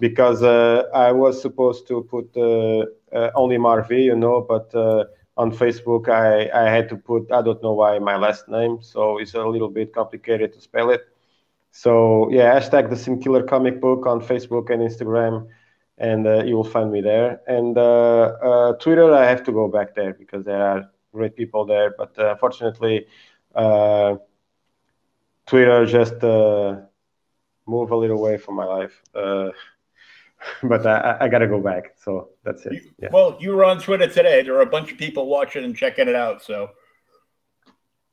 Because 0.00 0.42
uh, 0.42 0.84
I 0.94 1.12
was 1.12 1.40
supposed 1.42 1.88
to 1.88 2.02
put 2.04 2.30
uh, 2.36 2.86
uh, 3.12 3.30
only 3.34 3.58
Marv, 3.58 3.90
you 3.90 4.14
know, 4.14 4.40
but 4.40 4.72
on 5.36 5.52
Facebook 5.52 6.08
I, 6.08 6.50
I 6.52 6.68
had 6.68 6.88
to 6.90 6.96
put 6.96 7.30
I 7.32 7.42
don't 7.42 7.62
know 7.62 7.72
why 7.72 7.98
my 7.98 8.16
last 8.16 8.48
name, 8.48 8.78
so 8.82 9.18
it's 9.18 9.34
a 9.34 9.44
little 9.44 9.68
bit 9.68 9.94
complicated 9.94 10.52
to 10.54 10.60
spell 10.60 10.90
it. 10.90 11.02
So 11.70 12.28
yeah, 12.30 12.58
hashtag 12.58 12.90
the 12.90 12.96
Sin 12.96 13.20
Killer 13.20 13.42
comic 13.42 13.80
book 13.80 14.06
on 14.06 14.20
Facebook 14.20 14.70
and 14.70 14.82
Instagram, 14.82 15.48
and 15.98 16.26
uh, 16.26 16.42
you 16.44 16.56
will 16.56 16.64
find 16.64 16.90
me 16.90 17.00
there. 17.00 17.40
And 17.46 17.76
uh, 17.78 18.36
uh, 18.42 18.72
Twitter, 18.74 19.12
I 19.14 19.24
have 19.26 19.42
to 19.44 19.52
go 19.52 19.68
back 19.68 19.94
there 19.94 20.12
because 20.12 20.44
there 20.44 20.62
are 20.62 20.90
great 21.12 21.36
people 21.36 21.64
there, 21.64 21.94
but 21.96 22.12
unfortunately, 22.18 23.06
Twitter 25.46 25.86
just 25.86 26.20
move 27.66 27.90
a 27.90 27.96
little 27.96 28.18
away 28.18 28.36
from 28.38 28.56
my 28.56 28.64
life. 28.64 29.02
but 30.62 30.86
I, 30.86 31.16
I 31.20 31.28
got 31.28 31.38
to 31.38 31.48
go 31.48 31.60
back. 31.60 31.94
So 32.02 32.30
that's 32.44 32.64
it. 32.66 32.82
Yeah. 32.98 33.08
Well, 33.12 33.36
you 33.40 33.54
were 33.54 33.64
on 33.64 33.80
Twitter 33.80 34.08
today. 34.08 34.42
There 34.42 34.56
are 34.56 34.62
a 34.62 34.66
bunch 34.66 34.92
of 34.92 34.98
people 34.98 35.26
watching 35.26 35.64
and 35.64 35.76
checking 35.76 36.08
it 36.08 36.14
out. 36.14 36.42
So 36.42 36.70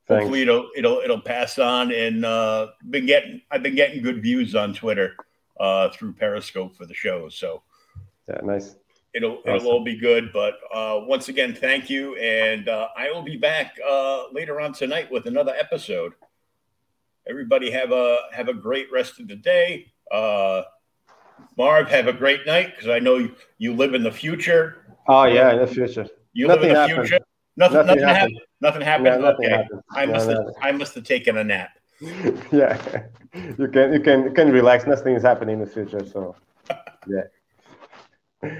Thanks. 0.07 0.23
hopefully 0.23 0.41
it'll 0.41 0.69
it'll 0.75 0.99
it'll 0.99 1.21
pass 1.21 1.59
on. 1.59 1.91
And 1.91 2.25
uh, 2.25 2.67
been 2.89 3.05
getting 3.05 3.41
I've 3.51 3.63
been 3.63 3.75
getting 3.75 4.01
good 4.01 4.21
views 4.21 4.55
on 4.55 4.73
Twitter 4.73 5.15
uh, 5.59 5.89
through 5.89 6.13
Periscope 6.13 6.75
for 6.75 6.85
the 6.85 6.93
show. 6.93 7.29
So 7.29 7.63
yeah, 8.27 8.41
nice. 8.43 8.75
It'll 9.13 9.37
awesome. 9.37 9.55
it'll 9.55 9.71
all 9.71 9.83
be 9.83 9.97
good. 9.97 10.31
But 10.33 10.55
uh, 10.73 11.01
once 11.03 11.29
again, 11.29 11.53
thank 11.53 11.89
you, 11.89 12.15
and 12.17 12.67
uh, 12.67 12.89
I 12.97 13.11
will 13.11 13.23
be 13.23 13.37
back 13.37 13.77
uh, 13.87 14.25
later 14.31 14.59
on 14.59 14.73
tonight 14.73 15.09
with 15.11 15.25
another 15.25 15.53
episode. 15.57 16.13
Everybody 17.27 17.71
have 17.71 17.91
a 17.91 18.19
have 18.33 18.49
a 18.49 18.53
great 18.53 18.91
rest 18.91 19.19
of 19.19 19.27
the 19.27 19.35
day. 19.35 19.93
Uh, 20.11 20.63
Marv, 21.57 21.87
have 21.89 22.07
a 22.07 22.13
great 22.13 22.45
night 22.45 22.75
because 22.75 22.89
I 22.89 22.99
know 22.99 23.17
you, 23.17 23.35
you 23.57 23.73
live 23.73 23.93
in 23.93 24.03
the 24.03 24.11
future. 24.11 24.77
Oh 25.07 25.25
yeah, 25.25 25.53
in 25.53 25.59
the 25.59 25.67
future. 25.67 26.07
You 26.33 26.47
nothing 26.47 26.63
live 26.63 26.69
in 26.69 26.73
the 26.73 26.87
happened. 26.87 27.07
future. 27.07 27.25
Nothing, 27.57 27.77
nothing, 27.77 27.87
nothing 27.87 28.07
happened. 28.07 28.41
Nothing 28.61 28.81
happened. 28.81 29.05
Yeah, 29.07 29.17
nothing 29.17 29.45
okay. 29.45 29.55
Happened. 29.55 29.81
I 29.91 30.05
must 30.05 30.27
no, 30.27 30.35
have, 30.35 30.45
I 30.61 30.71
must 30.71 30.95
have 30.95 31.03
taken 31.05 31.37
a 31.37 31.43
nap. 31.43 31.69
yeah, 32.51 32.77
you 33.57 33.67
can 33.69 33.93
you 33.93 33.99
can 34.01 34.23
you 34.25 34.31
can 34.31 34.51
relax. 34.51 34.85
Nothing 34.85 35.15
is 35.15 35.23
happening 35.23 35.59
in 35.59 35.65
the 35.65 35.71
future, 35.71 36.05
so 36.05 36.35
yeah. 37.07 38.59